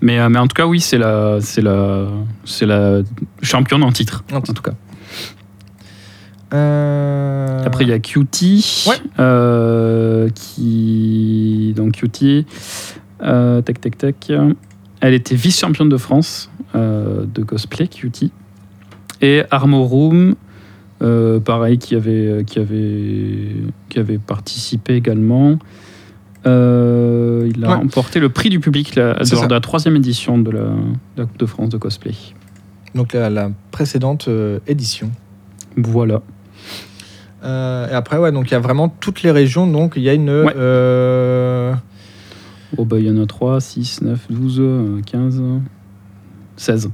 [0.00, 2.06] Mais, euh, mais en tout cas, oui, c'est la, c'est la,
[2.44, 3.00] c'est la
[3.42, 4.72] championne en titre, En tout cas.
[6.52, 8.96] Euh, Après, il y a QT, Ouais.
[9.18, 11.72] euh, qui.
[11.76, 12.44] Donc, QT,
[13.22, 14.32] euh, tac, tac, tac.
[15.00, 18.30] Elle était vice-championne de France euh, de cosplay, QT.
[19.20, 20.34] Et Armorum,
[21.02, 23.56] euh, pareil, qui avait, qui, avait,
[23.88, 25.58] qui avait participé également.
[26.46, 27.74] Euh, il a Ouais.
[27.74, 30.72] remporté le prix du public la- lors de la troisième édition de la, de
[31.18, 32.14] la Coupe de France de cosplay.
[32.94, 35.10] Donc, la, la précédente euh, édition.
[35.76, 36.20] Voilà.
[37.44, 39.66] Euh, et après, ouais, donc il y a vraiment toutes les régions.
[39.66, 40.30] Donc, il y a une.
[40.30, 40.54] Ouais.
[40.56, 41.72] euh,
[42.78, 45.42] Oh, bah, il y en a 3, 6, 9, 12, euh, 15,
[46.56, 46.90] 16.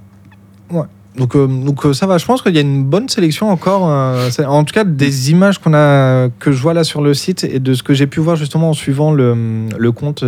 [1.16, 3.82] Donc, euh, donc ça va, je pense qu'il y a une bonne sélection encore.
[3.82, 7.58] en tout cas, des images qu'on a, que je vois là sur le site et
[7.58, 10.24] de ce que j'ai pu voir justement en suivant le, le compte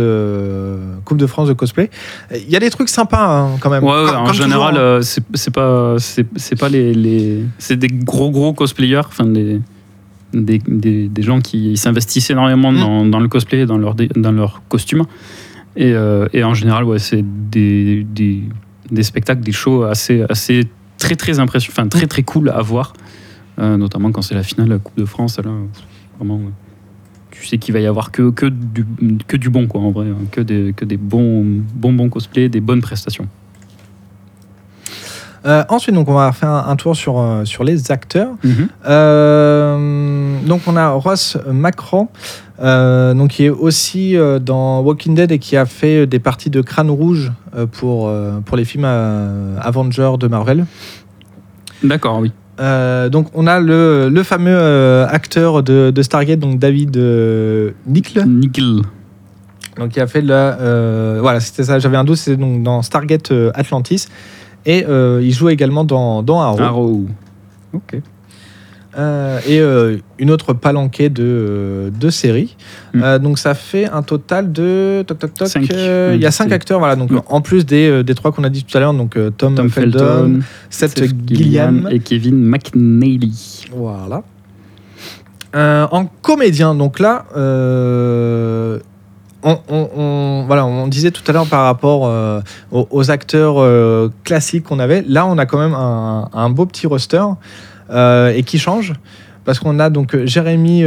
[1.05, 1.89] Coupe de France de cosplay.
[2.33, 3.85] Il y a des trucs sympas hein, quand même.
[3.85, 4.99] Ouais, ouais, en général, hein.
[5.01, 9.61] c'est pas, c'est c'est pas les, les c'est des gros gros cosplayers, enfin des,
[10.33, 12.79] des, des, des gens qui s'investissent énormément Mm.
[12.79, 15.05] dans, dans le cosplay, dans leur dans leur costume,
[15.75, 18.43] et, euh, et en général, ouais, c'est des, des,
[18.91, 20.67] des spectacles, des shows assez assez
[20.97, 22.93] très très impressionnants, enfin très très cool à voir,
[23.59, 25.51] euh, notamment quand c'est la finale de la Coupe de France, là,
[26.17, 26.39] vraiment.
[27.31, 28.85] Tu sais qu'il va y avoir que, que, du,
[29.27, 30.05] que du bon, quoi, en vrai.
[30.07, 31.43] hein, que des, que des bons,
[31.73, 33.27] bons, bons cosplays, des bonnes prestations.
[35.45, 38.29] Euh, ensuite, donc, on va faire un, un tour sur, euh, sur les acteurs.
[38.43, 38.67] Mhm.
[38.87, 42.09] Euh, donc on a Ross Macron,
[42.59, 46.61] euh, donc qui est aussi dans Walking Dead et qui a fait des parties de
[46.61, 47.31] Crâne Rouge
[47.71, 48.11] pour,
[48.45, 50.65] pour les films Avengers de Marvel.
[51.83, 52.31] D'accord, oui.
[53.11, 56.97] Donc on a le, le fameux acteur de, de Stargate, donc David
[57.87, 58.81] Nichol, Nickel.
[59.77, 60.57] donc qui a fait la,
[61.21, 64.07] voilà c'était ça, j'avais un doute, c'est donc dans Stargate Atlantis
[64.65, 66.61] et euh, il joue également dans, dans Arrow.
[66.61, 67.05] Arrow.
[67.73, 68.01] Ok.
[68.97, 72.57] Euh, et euh, une autre palanquée de, de séries.
[72.93, 73.01] Mm.
[73.03, 75.47] Euh, donc ça fait un total de toc toc toc.
[75.55, 76.97] Il y a cinq acteurs, voilà.
[76.97, 77.21] Donc Mm.
[77.27, 79.97] en plus des, des trois qu'on a dit tout à l'heure, donc Tom, Tom Felton,
[79.99, 80.39] Felton,
[80.69, 83.65] Seth, Seth Gilliam, et Kevin McNally.
[83.73, 84.23] voilà.
[85.53, 87.25] En comédien, donc là,
[89.43, 92.41] on, on- on- voilà, on disait tout à l'heure par rapport euh,
[92.71, 95.03] aux, aux acteurs euh, classiques qu'on avait.
[95.07, 97.23] Là, on a quand même un, un beau petit roster
[97.89, 98.93] euh, et qui change
[99.45, 100.83] parce qu'on a donc Jérémy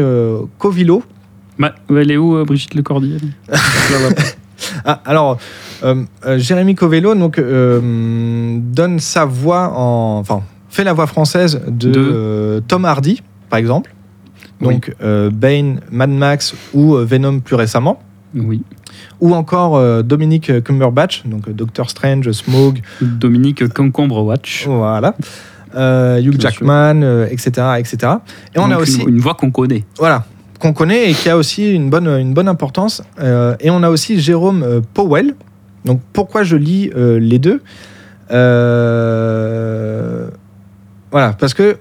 [0.59, 1.03] Covilo.
[1.59, 3.19] Bah, elle est où, Brigitte Lecordier.
[4.87, 5.39] Ah, alors,
[6.37, 10.19] Jérémy Covello donc, donne sa voix en.
[10.21, 13.95] Enfin, fait la voix française de, De- Tom Hardy, par exemple.
[14.61, 18.01] Donc, euh, Bane, Mad Max ou Venom plus récemment.
[18.35, 18.63] Oui.
[19.21, 24.67] Ou encore euh, Dominic Cumberbatch, donc euh, Doctor Strange, Smog, Dominique Concombre Watch.
[24.67, 25.15] voilà.
[25.75, 28.13] Euh, Hugh Bien Jackman, euh, etc., etc.
[28.55, 29.03] Et on a aussi.
[29.03, 29.85] une, une voix qu'on connaît.
[29.99, 30.25] voilà,
[30.61, 33.03] qu'on connaît et qui a aussi une bonne, une bonne importance.
[33.61, 35.35] Et on a aussi Jérôme Powell.
[35.85, 37.61] Donc pourquoi je lis les deux?
[41.11, 41.77] Voilà, parce que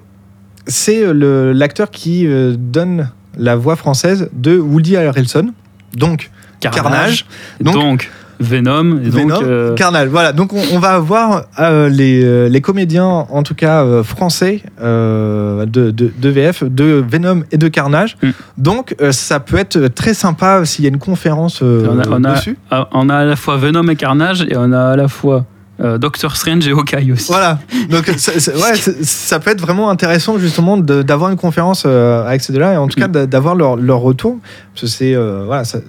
[0.67, 2.27] c'est l'acteur qui
[2.57, 5.53] donne la voix française de Woody Harrelson.
[5.95, 6.31] Donc
[6.71, 7.25] Carnage.
[7.61, 8.99] Donc- Donc, Venom.
[9.05, 10.09] Et Venom, donc, euh, Carnage.
[10.09, 14.03] Voilà, donc on, on va avoir euh, les, euh, les comédiens, en tout cas euh,
[14.03, 18.17] français, de, de, de VF, de Venom et de Carnage.
[18.21, 18.29] Mm.
[18.57, 22.33] Donc ça peut être très sympa s'il y a une conférence On a- on a-
[22.33, 22.57] dessus.
[22.91, 25.45] on a à la fois Venom et Carnage et on a à la fois
[25.81, 27.31] euh, Doctor Strange et Hawkeye aussi.
[27.31, 27.59] Voilà,
[27.89, 32.41] donc ça, ça- ouais, ça peut être vraiment intéressant justement d'avoir une conférence euh, avec
[32.41, 33.11] ces deux-là et en tout cas Mm.
[33.11, 34.39] d'a- d'avoir leur, leur retour.
[34.73, 35.79] Parce que c'est euh, voilà, ça-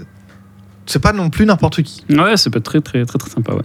[0.86, 2.04] c'est pas non plus n'importe qui.
[2.10, 3.54] Ouais, ça peut être très très très très sympa.
[3.54, 3.62] Ouais.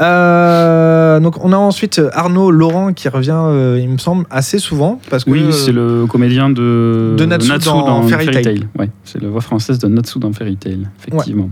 [0.00, 5.00] Euh, donc on a ensuite Arnaud Laurent qui revient, euh, il me semble, assez souvent
[5.10, 8.66] parce que Oui, euh, c'est le comédien de, de Natsu dans Fairy Tail.
[8.78, 11.50] Ouais, c'est la voix française de Natsu dans Fairy Tail, effectivement.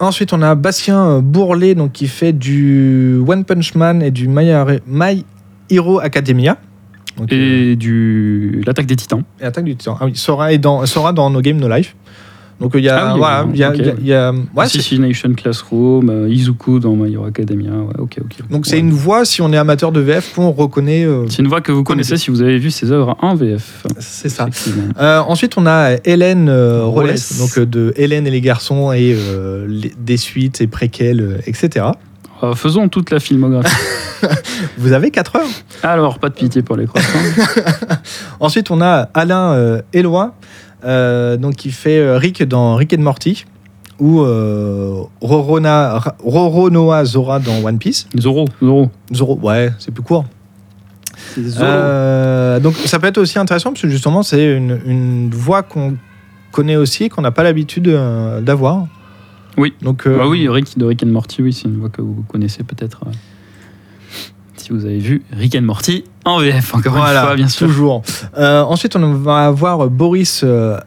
[0.00, 4.50] Ensuite, on a Bastien Bourlet donc, qui fait du One Punch Man et du My,
[4.86, 5.24] My
[5.70, 6.58] Hero Academia.
[7.16, 9.22] Donc, euh, Et du l'attaque des Titans.
[9.40, 9.96] et Attaque du Titan.
[10.00, 11.94] Ah oui, Sora, est dans, Sora dans No Game No Life.
[12.60, 13.76] Donc il y a, Ah voilà, il y a, ok.
[14.00, 17.70] il y a- ouais, Assassination Classroom, euh, Izuku dans My Hero Academia.
[17.72, 18.48] Ouais, ok, ok.
[18.50, 18.80] donc c'est Ouais.
[18.80, 21.04] une voix si on est amateur de VF qu'on reconnaît.
[21.04, 23.84] euh, C'est une voix que vous connaissez si vous avez vu ses œuvres en VF.
[23.98, 24.46] c'est ça.
[25.00, 29.16] Euh, ensuite, on a Hélène Rolles, donc de Hélène et les garçons et
[29.68, 31.86] les- des suites et préquels, etc.
[32.54, 33.74] Faisons toute la filmographie.
[34.78, 35.48] Vous avez 4 heures.
[35.82, 37.18] Alors, pas de pitié pour les croissants.
[38.40, 40.34] Ensuite, on a Alain Eloi,
[40.84, 43.44] donc qui fait euh, Rick dans Rick and Morty,
[43.98, 48.06] ou euh, Rorona, Roronoa Zora dans One Piece.
[48.18, 48.90] Zoro, Zoro.
[49.12, 50.24] Zoro, ouais, c'est plus court.
[51.34, 51.64] C'est Zoro.
[51.64, 55.96] Euh, donc ça peut être aussi intéressant parce que justement, c'est une, une voix qu'on
[56.52, 58.86] connaît aussi, qu'on n'a pas l'habitude euh, d'avoir.
[59.56, 59.72] Oui.
[59.82, 62.24] Donc, euh, Bah oui, Rick de Rick and Morty, oui, c'est une voix que vous
[62.28, 63.04] connaissez peut-être.
[63.06, 63.10] euh,
[64.56, 67.66] si vous avez vu Rick and Morty en VF, encore voilà, une fois, bien sûr.
[67.66, 68.02] toujours.
[68.38, 70.80] Euh, ensuite, on va avoir Boris euh.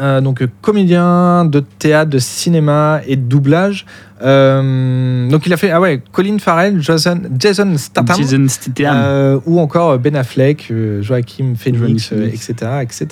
[0.00, 3.84] Euh, donc comédien de théâtre, de cinéma et de doublage.
[4.22, 9.40] Euh, donc il a fait ah ouais Colin Farrell, Jason, Jason Statham, Jason Statham.
[9.44, 12.10] ou encore Ben Affleck, Joachim Phoenix.
[12.12, 13.06] etc., etc.,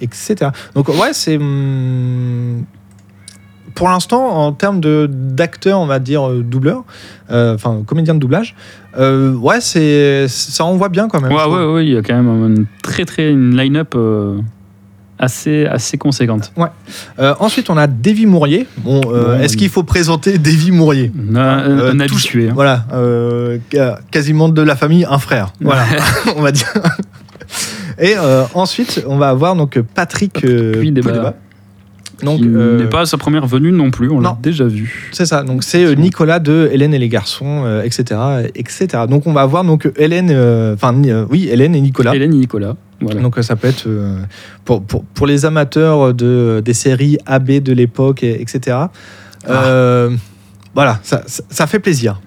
[0.00, 0.50] etc.
[0.74, 2.64] Donc ouais c'est hum,
[3.74, 6.84] pour l'instant en termes de d'acteur on va dire euh, doubleur,
[7.30, 8.54] euh, enfin comédien de doublage.
[8.98, 11.32] euh, ouais c'est ça envoie bien quand même.
[11.32, 14.38] Ouais, ouais, ouais, il y a quand même une très, très, une line-up euh,
[15.18, 16.52] assez, assez conséquente.
[17.18, 18.66] Euh, ensuite on a Davy Mourier.
[18.78, 22.48] Bon, euh, Ouais, est-ce qu'il faut présenter Davy Mourier Un, un- Euh, tout- habitué.
[22.48, 22.52] hein.
[22.54, 23.58] Voilà, euh,
[24.10, 25.52] quasiment de la famille, un frère.
[25.60, 25.84] Voilà,
[26.36, 26.72] on va dire.
[27.98, 30.92] Et euh, ensuite, on va avoir donc Patrick euh, qui
[32.28, 35.10] euh, n'est pas sa première venue non plus, on l'a déjà vu.
[35.12, 35.42] c'est ça.
[35.42, 38.20] Donc, c'est euh, Nicolas de Hélène et les garçons, euh, etc.,
[38.54, 39.04] etc.
[39.08, 40.30] Donc, on va avoir donc Hélène,
[40.74, 40.94] enfin,
[41.30, 42.14] oui, Hélène et Nicolas.
[42.14, 42.76] Hélène et Nicolas.
[43.00, 43.20] Voilà.
[43.22, 43.88] Donc, ça peut être
[44.64, 48.76] pour, pour, pour les amateurs de, des séries AB de l'époque, et- etc.
[49.48, 50.10] Euh,
[50.74, 52.20] Voilà, ça, ça, ça fait plaisir.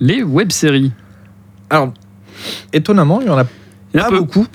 [0.00, 0.92] Les web-séries.
[1.68, 1.92] Alors,
[2.72, 3.44] étonnamment, il y en a
[3.94, 4.18] Il y en a pas peu.
[4.20, 4.46] beaucoup.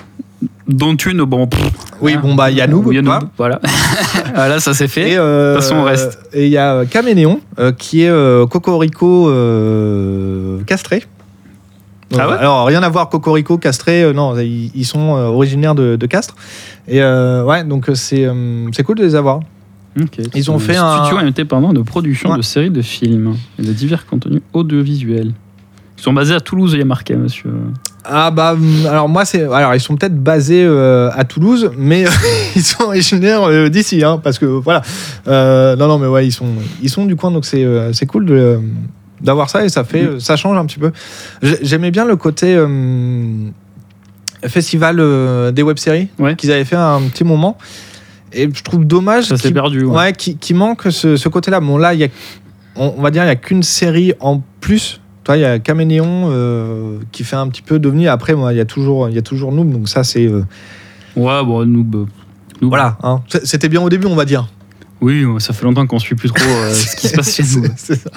[0.68, 1.46] Dont une, bon.
[1.46, 1.70] pff,
[2.02, 2.20] Oui, hein.
[2.22, 3.20] bon, bah, il y a nous, Il y a quoi.
[3.22, 3.60] nous, Voilà.
[4.34, 5.12] voilà, ça c'est fait.
[5.12, 6.18] Et euh, De toute façon, on reste.
[6.32, 11.04] Et il y a Caméléon euh, qui est euh, Cocorico euh, castré.
[12.10, 12.36] Donc, Ah ouais?
[12.38, 16.06] Alors, rien à voir, Cocorico, castré, euh, non, ils, ils sont euh, originaires de, de
[16.06, 16.36] Castres.
[16.88, 18.28] Et ouais, donc c'est
[18.84, 19.40] cool de les avoir.
[20.00, 20.18] Ok.
[20.34, 22.36] Ils ont fait un studio indépendant de production Ouais.
[22.36, 25.32] de séries de films et de divers contenus audiovisuels.
[25.98, 27.50] Ils sont basés à Toulouse, il y a marqué, monsieur.
[28.08, 32.04] Ah bah hum, alors moi c'est alors ils sont peut-être basés euh, à Toulouse mais
[32.56, 34.82] ils sont originaires euh, d'ici hein, parce que voilà
[35.28, 36.46] Euh, non non mais ouais ils sont
[36.82, 38.60] ils sont du coin donc c'est euh, c'est cool de
[39.20, 40.20] d'avoir ça et ça fait Mm.
[40.20, 40.92] ça change un petit peu
[41.42, 42.68] J'ai- j'aimais bien le côté euh,
[44.46, 46.36] festival euh, des web-séries Ouais.
[46.36, 47.56] qu'ils avaient fait à un petit moment
[48.32, 49.84] et je trouve dommage Ça s'est qu'ils- perdu.
[49.84, 49.96] ouais.
[49.96, 51.60] ouais, qui, qui manque ce, ce côté-là.
[51.60, 52.08] Bon, là, il y a,
[52.74, 55.00] on, on va dire, il n'y a qu'une série en plus.
[55.26, 58.12] Toi, il y a Caméléon euh, qui fait un petit peu devenir.
[58.12, 59.72] Après, moi, il y a toujours, il y a toujours Noob.
[59.72, 60.42] Donc ça, c'est euh,
[61.16, 61.82] Ouais, bon, nous.
[61.82, 61.98] bah,
[62.62, 62.96] nous- voilà.
[63.02, 63.22] hein.
[63.42, 64.46] C'était bien au début, on va dire.
[65.00, 67.64] Oui, ça fait longtemps qu'on suit plus trop euh, ce qui se passe chez nous.
[67.76, 68.10] C'est- ça.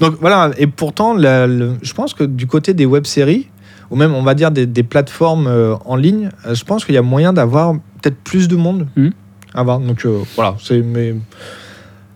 [0.00, 0.50] Donc voilà.
[0.56, 3.48] Et pourtant, la- le- je pense que du côté des web-séries
[3.90, 6.94] ou même, on va dire, des, des plateformes euh, en ligne, euh, je pense qu'il
[6.94, 8.86] y a moyen d'avoir peut-être plus de monde.
[8.96, 9.12] Mhm.
[9.52, 9.78] À voir.
[9.78, 10.56] Donc euh, voilà.
[10.58, 11.14] C'est mais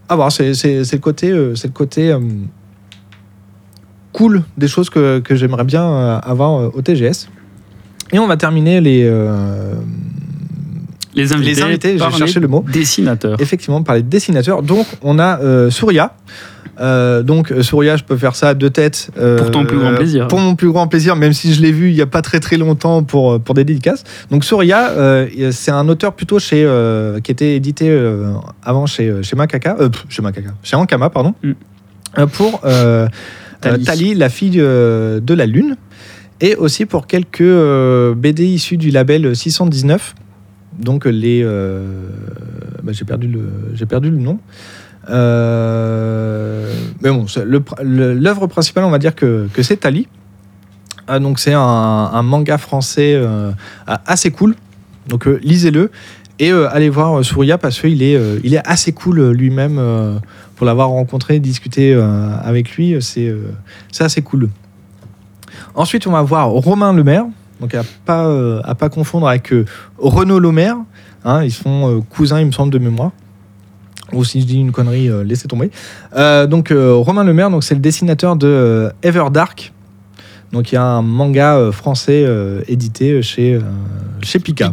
[0.08, 0.32] à voir.
[0.32, 2.18] C'est le côté, euh, c'est le côté euh,
[4.18, 7.28] cool des choses que, que j'aimerais bien euh, avoir euh, au TGS.
[8.12, 9.74] Et on va terminer les, euh,
[11.14, 11.98] Les invités, les invités.
[11.98, 13.36] J'ai cherché le mot dessinateurs.
[13.40, 14.62] effectivement par les dessinateurs.
[14.62, 16.14] Donc on a euh, Souria.
[16.80, 19.10] Euh, donc Souria, je peux faire ça têtes.
[19.18, 20.28] euh, Pour ton plus grand plaisir.
[20.28, 22.40] Pour mon plus grand plaisir, même si je l'ai vu il n'y a pas très
[22.40, 24.04] très longtemps pour, pour des dédicaces.
[24.30, 26.62] Donc Souria, euh, c'est un auteur plutôt chez,
[27.24, 27.86] qui était édité
[28.62, 29.76] avant chez, chez Macaca,
[30.08, 31.34] chez Macaca, chez Ankama, pardon,
[32.16, 32.24] Mm.
[32.32, 32.60] Pour
[33.60, 33.82] Tali.
[33.82, 35.76] euh, Tali, la fille euh, de la Lune,
[36.40, 40.14] et aussi pour quelques euh, BD issus du label 619.
[40.78, 44.38] Donc les, bah, j'ai perdu le, j'ai perdu le nom.
[45.10, 46.72] Euh,
[47.02, 47.26] mais bon,
[47.82, 50.06] l'œuvre principale, on va dire que, que c'est Tali.
[51.06, 53.50] Ah, donc c'est un, un manga français euh,
[53.86, 54.54] assez cool.
[55.08, 55.90] Donc euh, lisez-le
[56.38, 59.80] et allez voir Souria parce qu'il est, il est assez cool lui-même.
[60.58, 63.52] Pour l'avoir rencontré, discuté euh, avec lui, euh, c'est euh,
[63.92, 64.48] c'est assez cool.
[65.76, 67.26] Ensuite, on va voir Romain Lemaire.
[67.60, 69.52] Donc à pas à pas confondre avec
[69.98, 70.76] Renaud Lemaire.
[71.24, 73.10] Hein, ils sont cousins, il me semble de mémoire.
[74.12, 75.70] Ou si je dis une connerie, laissez tomber.
[76.14, 79.72] Donc Romain Lemaire, donc c'est le dessinateur de euh, Everdark.
[80.52, 82.24] Donc il y a un manga français
[82.68, 83.58] édité chez
[84.22, 84.38] chez.
[84.38, 84.70] Pika.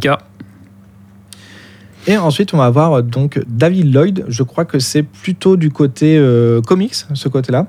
[2.07, 4.25] Et ensuite, on va avoir euh, donc David Lloyd.
[4.27, 7.67] Je crois que c'est plutôt du côté euh, comics, ce côté-là.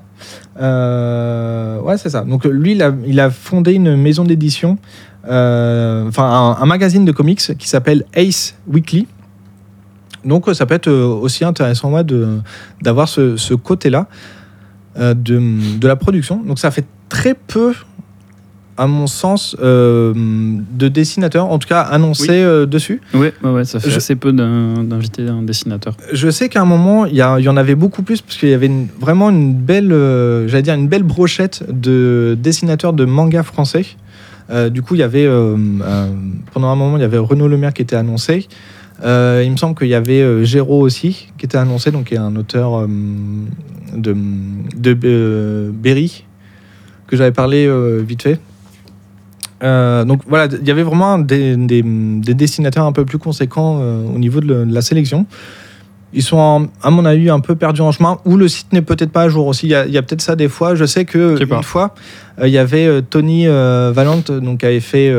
[0.59, 2.21] Euh, ouais, c'est ça.
[2.21, 2.77] Donc lui,
[3.07, 4.77] il a, fondé une maison d'édition,
[5.23, 9.07] enfin un, magazine de comics qui s'appelle Ace Weekly.
[10.23, 12.03] Donc ça peut être aussi intéressant ouais,
[12.81, 14.07] d'avoir ce, ce côté-là
[14.97, 15.13] de,
[15.77, 16.41] de la production.
[16.43, 17.73] Donc ça fait très peu,
[18.77, 22.35] à mon sens, euh, de dessinateurs, en tout cas annoncés Oui.
[22.37, 23.01] euh, dessus.
[23.13, 25.95] Ouais, ouais, ouais, ça fait Je- assez peu d'invités d'un dessinateur.
[26.13, 28.67] Je sais qu'à un moment, il y, en avait beaucoup plus, parce qu'il y avait
[28.67, 33.85] une- vraiment une belle, euh, j'allais dire, une belle brochette de dessinateurs de manga français.
[34.71, 35.27] Du coup, il y avait,
[36.53, 38.47] pendant un moment, il y avait Renaud Lemaire qui était annoncé.
[39.03, 42.13] Euh, il me semble qu'il y avait euh, Géraud aussi, qui était annoncé, donc qui
[42.15, 42.87] est un auteur euh,
[43.95, 44.15] de,
[44.75, 46.23] de Berry,
[47.07, 47.69] que j'avais parlé
[48.07, 48.39] vite fait.
[49.63, 53.79] Euh, donc voilà, il y avait vraiment des, des- des dessinateurs un peu plus conséquents
[53.81, 55.25] euh, au niveau de, le- de la sélection.
[56.13, 58.81] Ils sont, en- à mon avis, un peu perdus en chemin, ou le site n'est
[58.83, 59.65] peut-être pas à jour aussi.
[59.67, 60.75] Il y a, peut-être ça des fois.
[60.75, 61.95] Je sais que une fois,
[62.39, 65.11] euh, il y avait Tony Valente, donc qui avait fait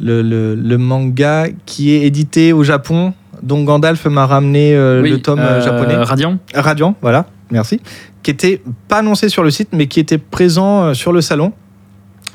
[0.00, 5.10] le, le- le manga qui est édité au Japon, dont Gandalf m'a ramené euh, Oui,
[5.10, 5.96] le tome euh, japonais.
[5.96, 6.38] Radiant.
[6.54, 7.80] Radiant, voilà, merci,
[8.22, 11.52] qui était pas annoncé sur le site, mais qui était présent euh, sur le salon.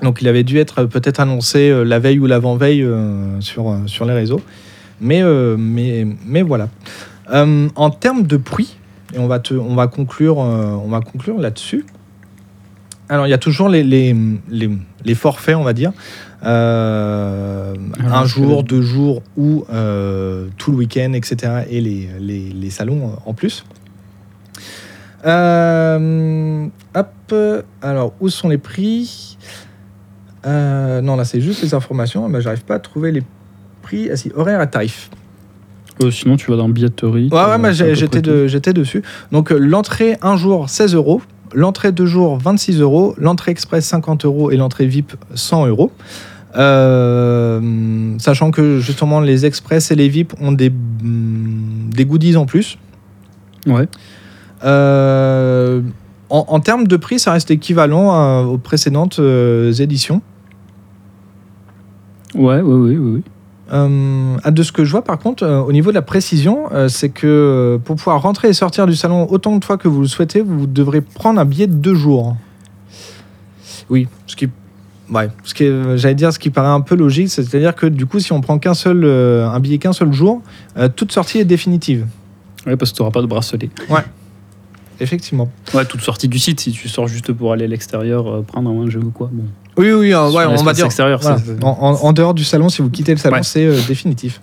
[0.01, 3.77] Donc il avait dû être euh, peut-être annoncé euh, la veille ou l'avant-veille euh, sur,
[3.85, 4.41] sur les réseaux.
[4.99, 5.23] Mais,
[5.57, 6.69] mais, mais voilà.
[7.27, 8.77] En termes de prix,
[9.15, 11.85] et on va, te, on va conclure, on va conclure là-dessus.
[13.09, 14.15] Alors il y a toujours les, les,
[14.47, 14.69] les,
[15.03, 15.91] les forfaits, on va dire.
[16.43, 21.63] Euh, Alors, un jour, deux jours ou euh, tout le week-end, etc.
[21.69, 23.65] Et les, les, les salons en plus.
[25.25, 27.35] Euh, hop,
[27.81, 29.30] alors où sont les prix?
[30.45, 32.27] Euh, Non, là c'est juste les informations.
[32.29, 33.23] Ben, J'arrive pas à trouver les
[33.81, 34.09] prix.
[34.11, 35.09] Ah si, horaire à tarif.
[36.01, 37.29] Euh, sinon, tu vas dans billetterie.
[37.31, 39.03] Ouais, ouais, peu j'étais près de- j'étais dessus.
[39.31, 41.21] Donc, euh, l'entrée un jour, 16 euros.
[41.53, 43.13] L'entrée deux jours, 26 euros.
[43.17, 44.51] L'entrée express, 50 euros.
[44.51, 45.91] Et l'entrée VIP, 100 euros.
[46.55, 52.45] Euh, sachant que justement, les express et les VIP ont des, mm, des goodies en
[52.45, 52.77] plus.
[53.67, 53.87] Ouais.
[54.63, 55.81] Euh,
[56.29, 60.21] en, en termes de prix, ça reste équivalent à- aux précédentes euh, éditions.
[62.35, 63.21] Ouais, ouais, ouais, ouais, ouais.
[63.73, 66.65] Euh, ah, de ce que je vois par contre, euh, au niveau de la précision,
[66.73, 69.87] euh, c'est que euh, pour pouvoir rentrer et sortir du salon autant de fois que
[69.87, 72.35] vous le souhaitez, vous devrez prendre un billet de deux jours.
[73.89, 74.49] Oui, ce qui,
[75.09, 78.19] ouais, ce qui, j'allais dire, ce qui paraît un peu logique, c'est-à-dire que du coup,
[78.19, 80.41] si on prend qu'un seul, euh, un billet qu'un seul jour,
[80.77, 82.07] euh, toute sortie est définitive.
[82.65, 83.69] Ouais, parce que tu n'auras pas de bracelet.
[84.99, 85.49] Effectivement.
[85.73, 88.69] Ouais, toute sortie du site, si tu sors juste pour aller à l'extérieur, euh, prendre
[88.69, 89.29] un manger ou quoi.
[89.31, 89.45] Bon.
[89.77, 90.85] Oui, oui, euh, ouais, on va dire.
[90.85, 91.37] extérieur, voilà.
[91.37, 93.43] ça, c'est- en, en- en dehors du salon, si vous quittez le salon, Ouais.
[93.43, 94.41] c'est euh, définitif.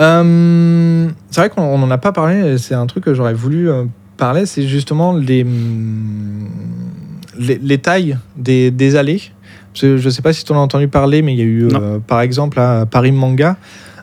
[0.00, 3.84] Euh, c'est vrai qu'on n'en a pas parlé, c'est un truc que j'aurais voulu euh,
[4.16, 6.48] parler, c'est justement les, hum,
[7.38, 9.20] les, les tailles des, des allées.
[9.74, 11.68] Je ne sais pas si tu en as entendu parler, mais il y a eu,
[11.72, 13.56] euh, par exemple, à Paris Manga,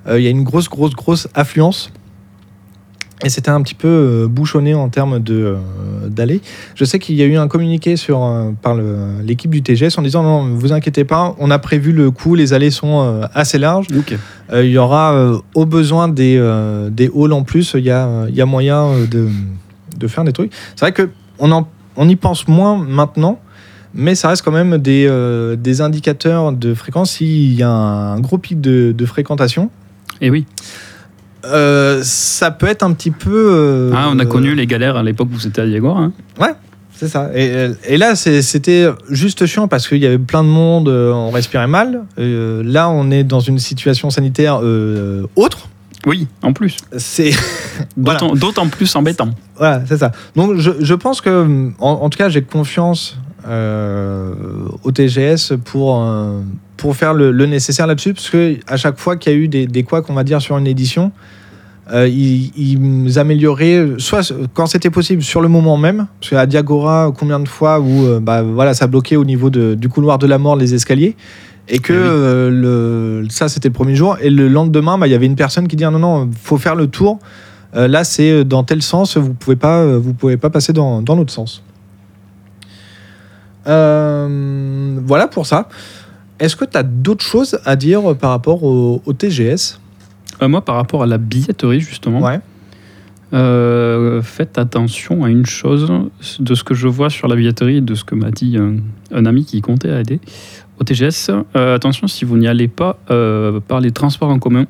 [0.07, 1.91] euh, il y a une grosse, grosse, grosse affluence.
[3.23, 5.57] Et c'était un petit peu euh, bouchonné en termes de, euh,
[6.07, 6.41] d'allées.
[6.75, 8.75] Je sais qu'il y a eu un communiqué sur, euh, par
[9.23, 12.53] l'équipe du TGS en disant non, vous inquiétez pas, on a prévu le coup, les
[12.53, 13.87] allées sont euh, assez larges.
[13.97, 14.17] Ok.
[14.51, 17.91] Euh, il y aura euh, au besoin des, euh, des halls en plus, il y
[17.91, 19.27] a, il y a moyen euh, de,
[19.97, 20.51] de faire des trucs.
[20.75, 23.39] C'est vrai qu'on en, on y pense moins maintenant,
[23.93, 27.11] mais ça reste quand même des, euh, des indicateurs de fréquence.
[27.11, 29.69] S'il y a un gros pic de, de fréquentation,
[30.21, 30.45] Et oui.
[31.45, 33.31] Euh, ça peut être un petit peu.
[33.53, 35.89] euh, Ah, on a connu les galères à l'époque où c'était à Diego.
[35.89, 36.11] Hein.
[36.93, 37.31] C'est ça.
[37.33, 41.31] Et, et là, c'était juste chiant parce qu'il y avait plein de monde, euh, on
[41.31, 42.03] respirait mal.
[42.19, 45.67] Euh, là, on est dans une situation sanitaire euh, autre.
[46.05, 46.77] Oui, en plus.
[46.97, 47.31] C'est.
[47.97, 49.29] D'autant plus embêtant.
[49.57, 50.11] voilà, c'est ça.
[50.35, 54.33] Donc, je, je pense que, en, en tout cas, j'ai confiance euh,
[54.83, 56.41] au TGS pour euh,
[56.81, 59.47] pour faire le, le nécessaire là-dessus, parce que à chaque fois qu'il y a eu
[59.47, 61.11] des, des couacs, on va dire, sur une édition.
[61.93, 67.11] euh, ils, ils amélioraient, soit quand c'était possible sur le moment même, parce qu'à Diagora,
[67.17, 70.25] combien de fois où euh, bah, voilà, ça bloquait au niveau de- du couloir de
[70.27, 71.15] la mort les escaliers,
[71.67, 72.03] et que Eh oui.
[72.05, 75.35] euh, le, ça c'était le premier jour, et le lendemain, bah, il y avait une
[75.35, 77.19] personne qui dit ah, non, non, faut faire le tour,
[77.73, 81.33] là c'est dans tel sens, vous pouvez pas, vous pouvez pas passer dans, dans l'autre
[81.33, 81.61] sens.
[85.05, 85.67] Voilà pour ça.
[86.41, 89.79] Est-ce que tu as d'autres choses à dire par rapport au, au TGS
[90.41, 92.39] Euh, moi, par rapport à la billetterie, justement, Ouais.
[93.33, 95.87] euh, faites attention à une chose
[96.39, 98.77] de ce que je vois sur la billetterie et de ce que m'a dit un,
[99.13, 100.19] un ami qui comptait aider
[100.79, 101.29] au TGS.
[101.55, 104.65] euh, attention si vous n'y allez pas euh, par les transports en commun,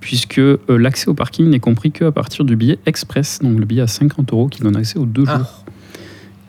[0.00, 3.86] puisque l'accès au parking n'est compris qu'à partir du billet express, donc le billet à
[3.86, 5.38] 50 euros qui donne accès aux deux Ah.
[5.38, 5.64] jours.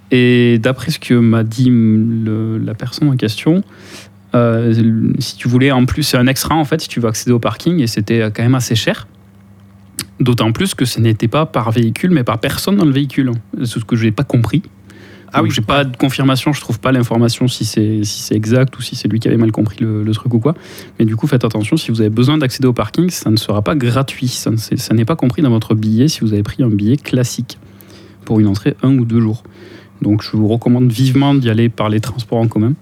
[0.10, 3.64] Et d'après ce que m'a dit le- la personne en question,
[5.20, 7.40] si tu voulais en plus, c'est un extra en fait, si tu veux accéder au
[7.40, 9.08] parking, et c'était euh, quand même assez cher.
[10.20, 13.32] D'autant plus que ce n'était pas par véhicule, mais par personne dans le véhicule.
[13.60, 14.62] C'est ce que je n'ai pas compris.
[15.36, 15.50] Ah oui.
[15.52, 18.96] j'ai pas de confirmation, je trouve pas l'information si c'est si c'est exact ou si
[18.96, 20.54] c'est lui qui avait mal compris le, le truc ou quoi.
[21.00, 23.64] Mais du coup, faites attention, si vous avez besoin d'accéder au parking, ça ne sera
[23.64, 24.28] pas gratuit.
[24.28, 26.98] Ça ne- ça n'est pas compris dans votre billet si vous avez pris un billet
[26.98, 27.58] classique
[28.26, 29.42] pour une entrée un ou deux jours.
[30.04, 32.74] Donc je vous recommande vivement d'y aller par les transports en commun.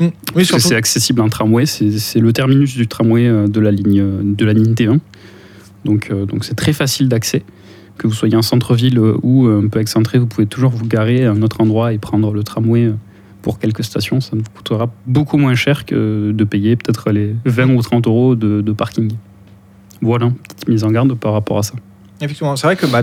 [0.00, 0.04] Mm.
[0.04, 0.68] Oui, Parce que surtout.
[0.68, 4.44] c'est accessible en tramway, c'est le terminus du tramway euh, de la ligne, euh, de
[4.44, 4.98] la ligne T1.
[5.84, 7.42] Donc euh, donc c'est très facile d'accès.
[7.96, 11.30] Que vous soyez en centre-ville ou un peu excentré, vous pouvez toujours vous garer à
[11.30, 12.90] un autre endroit et prendre le tramway
[13.40, 14.20] pour quelques stations.
[14.20, 18.08] Ça ne vous coûtera beaucoup moins cher que de payer peut-être les 20 ou 30
[18.08, 19.12] euros de, de parking.
[20.02, 21.74] Voilà, petite mise en garde par rapport à ça.
[22.20, 23.02] Effectivement, c'est vrai que bah,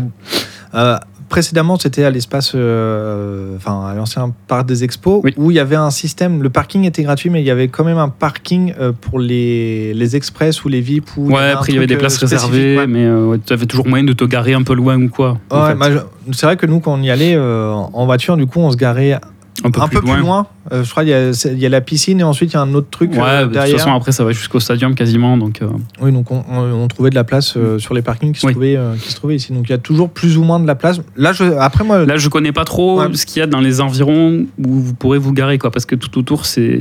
[0.74, 0.98] euh,
[1.32, 5.34] précédemment, c'était à l'espace, euh, enfin à l'ancien parc des expos, Oui.
[5.38, 6.44] où il y avait un système.
[6.44, 9.94] Le parking était gratuit, mais il y avait quand même un parking euh, pour les,
[9.94, 11.10] les express ou les VIP.
[11.18, 12.88] Où Ouais, après il y avait des places euh, spécifique, réservées, ouais.
[12.88, 15.38] mais euh, ouais, tu avais toujours moyen de te garer un peu loin ou quoi.
[15.52, 15.88] Ouais, bah,
[16.34, 19.18] c'est vrai que nous, quand on y allait en voiture, du coup, on se garait
[19.64, 20.15] un peu, un plus, peu loin.
[20.15, 20.48] plus loin.
[20.72, 22.73] Euh, je crois qu'il y, y a la piscine et ensuite il y a un
[22.73, 23.78] autre truc Ouais, euh, de toute derrière.
[23.78, 25.68] façon après ça va jusqu'au stadium quasiment, donc euh,
[26.02, 29.10] Oui, donc on, trouvait de la place euh, sur les parkings qui se, trouvaient, qui
[29.11, 29.53] se trouvaient ici.
[29.53, 30.99] Donc il y a toujours plus ou moins de la place.
[31.15, 33.07] Là, je, après moi, Là, je connais pas trop Ouais.
[33.14, 35.95] ce qu'il y a dans les environs où vous pourrez vous garer, quoi, parce que
[35.95, 36.80] tout autour, c'est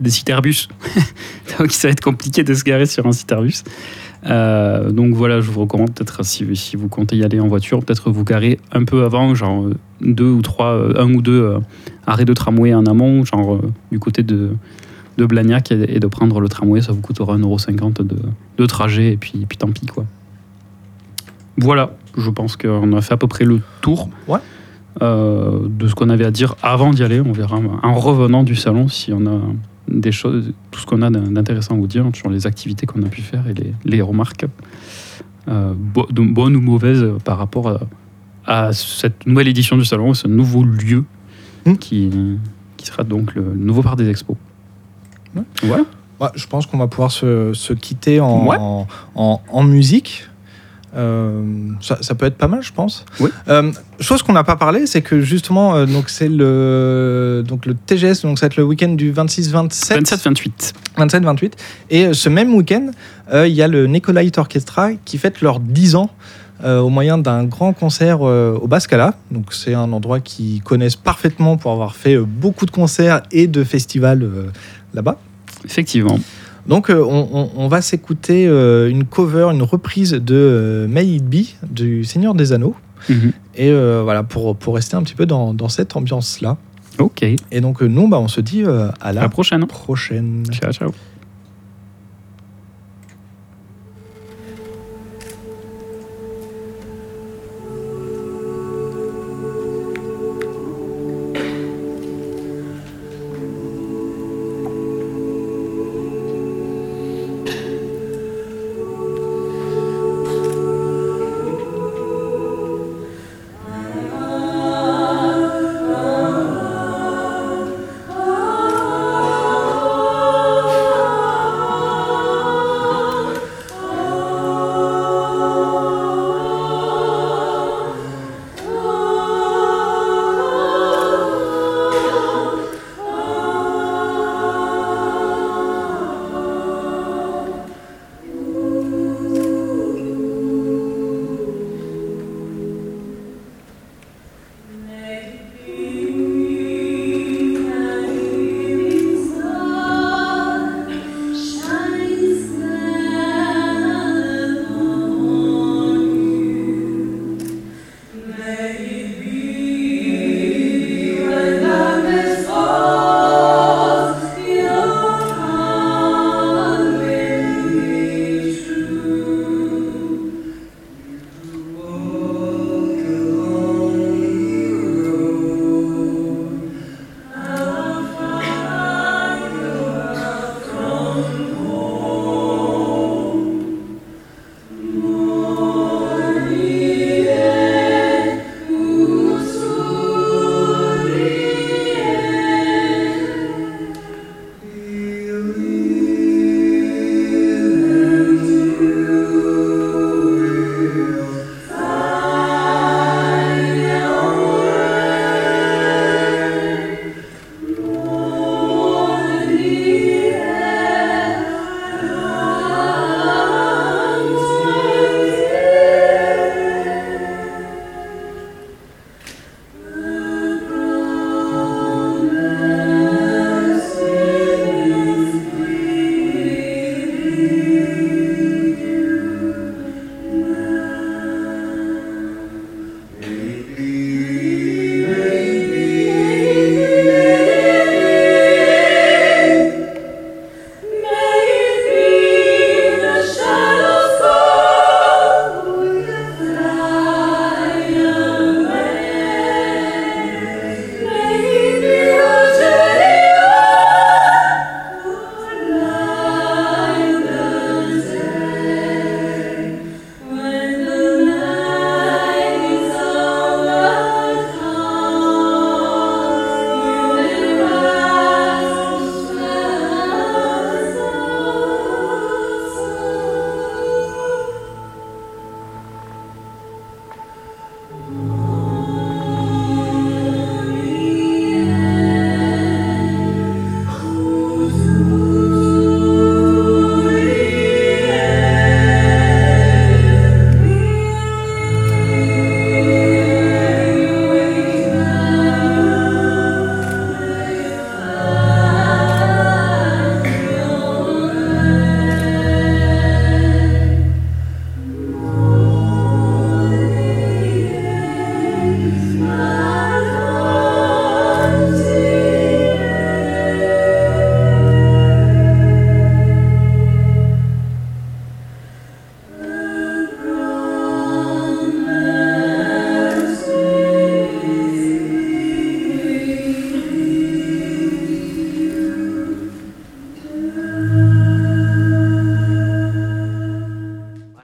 [0.00, 0.68] des citerbus.
[1.58, 3.62] donc, ça va être compliqué de se garer sur un citerbus.
[4.26, 7.82] Euh, donc voilà, je vous recommande peut-être si, si vous comptez y aller en voiture,
[7.82, 11.54] peut-être vous garer un peu avant, genre euh, deux ou trois, euh, un ou deux
[12.06, 13.60] arrêts de tramway en amont, genre
[13.90, 14.50] du côté de,
[15.16, 18.16] de Blagnac, et, et de prendre le tramway, ça vous coûtera 1,50€ de,
[18.58, 20.04] de trajet, et puis, puis tant pis, quoi.
[21.56, 24.38] Voilà, je pense qu'on a fait à peu près le tour Ouais.
[25.02, 27.20] euh, de ce qu'on avait à dire avant d'y aller.
[27.20, 29.38] On verra en revenant du salon si on a
[29.90, 33.08] des choses, tout ce qu'on a d'intéressant à vous dire sur les activités qu'on a
[33.08, 34.46] pu faire et les, les remarques,
[35.48, 37.80] euh, bo- bonnes ou mauvaises euh, par rapport à,
[38.68, 41.04] à cette nouvelle édition du salon, ce nouveau lieu
[41.66, 41.74] Hmm.
[41.76, 42.10] qui,
[42.78, 44.36] qui sera donc le nouveau parc des expos.
[45.62, 45.84] Voilà.
[46.18, 48.56] Bah, je pense qu'on va pouvoir se, se quitter en, Ouais.
[48.58, 50.24] en, en- en musique.
[50.96, 51.42] Euh,
[51.80, 53.04] ça, ça peut être pas mal, je pense.
[53.20, 53.30] Oui.
[53.48, 57.74] Euh, chose qu'on n'a pas parlé, c'est que justement, euh, donc c'est le donc le
[57.74, 60.02] TGS, donc ça va être le week-end du 26-27.
[60.02, 60.72] 27-28.
[60.98, 61.52] 27-28.
[61.90, 62.90] Et ce même week-end,
[63.32, 66.10] il y a le Nicolite Orchestra qui fête leurs 10 ans
[66.64, 69.14] au moyen d'un grand concert au Bascala.
[69.30, 73.62] Donc c'est un endroit qu'ils connaissent parfaitement pour avoir fait beaucoup de concerts et de
[73.62, 74.28] festivals
[74.92, 75.18] là-bas.
[75.64, 76.18] Effectivement.
[76.66, 81.06] Donc euh, on, on- on va s'écouter euh, une cover, une reprise de euh, May
[81.06, 82.74] It Be du Seigneur des Anneaux.
[83.08, 83.32] Mhm.
[83.56, 86.56] Et voilà, pour, pour rester un petit peu dans, dans cette ambiance-là.
[86.98, 87.22] Ok.
[87.22, 89.66] Et donc nous, bah, on se dit à À la la prochaine.
[89.66, 90.44] prochaine.
[90.50, 90.90] Ciao, ciao.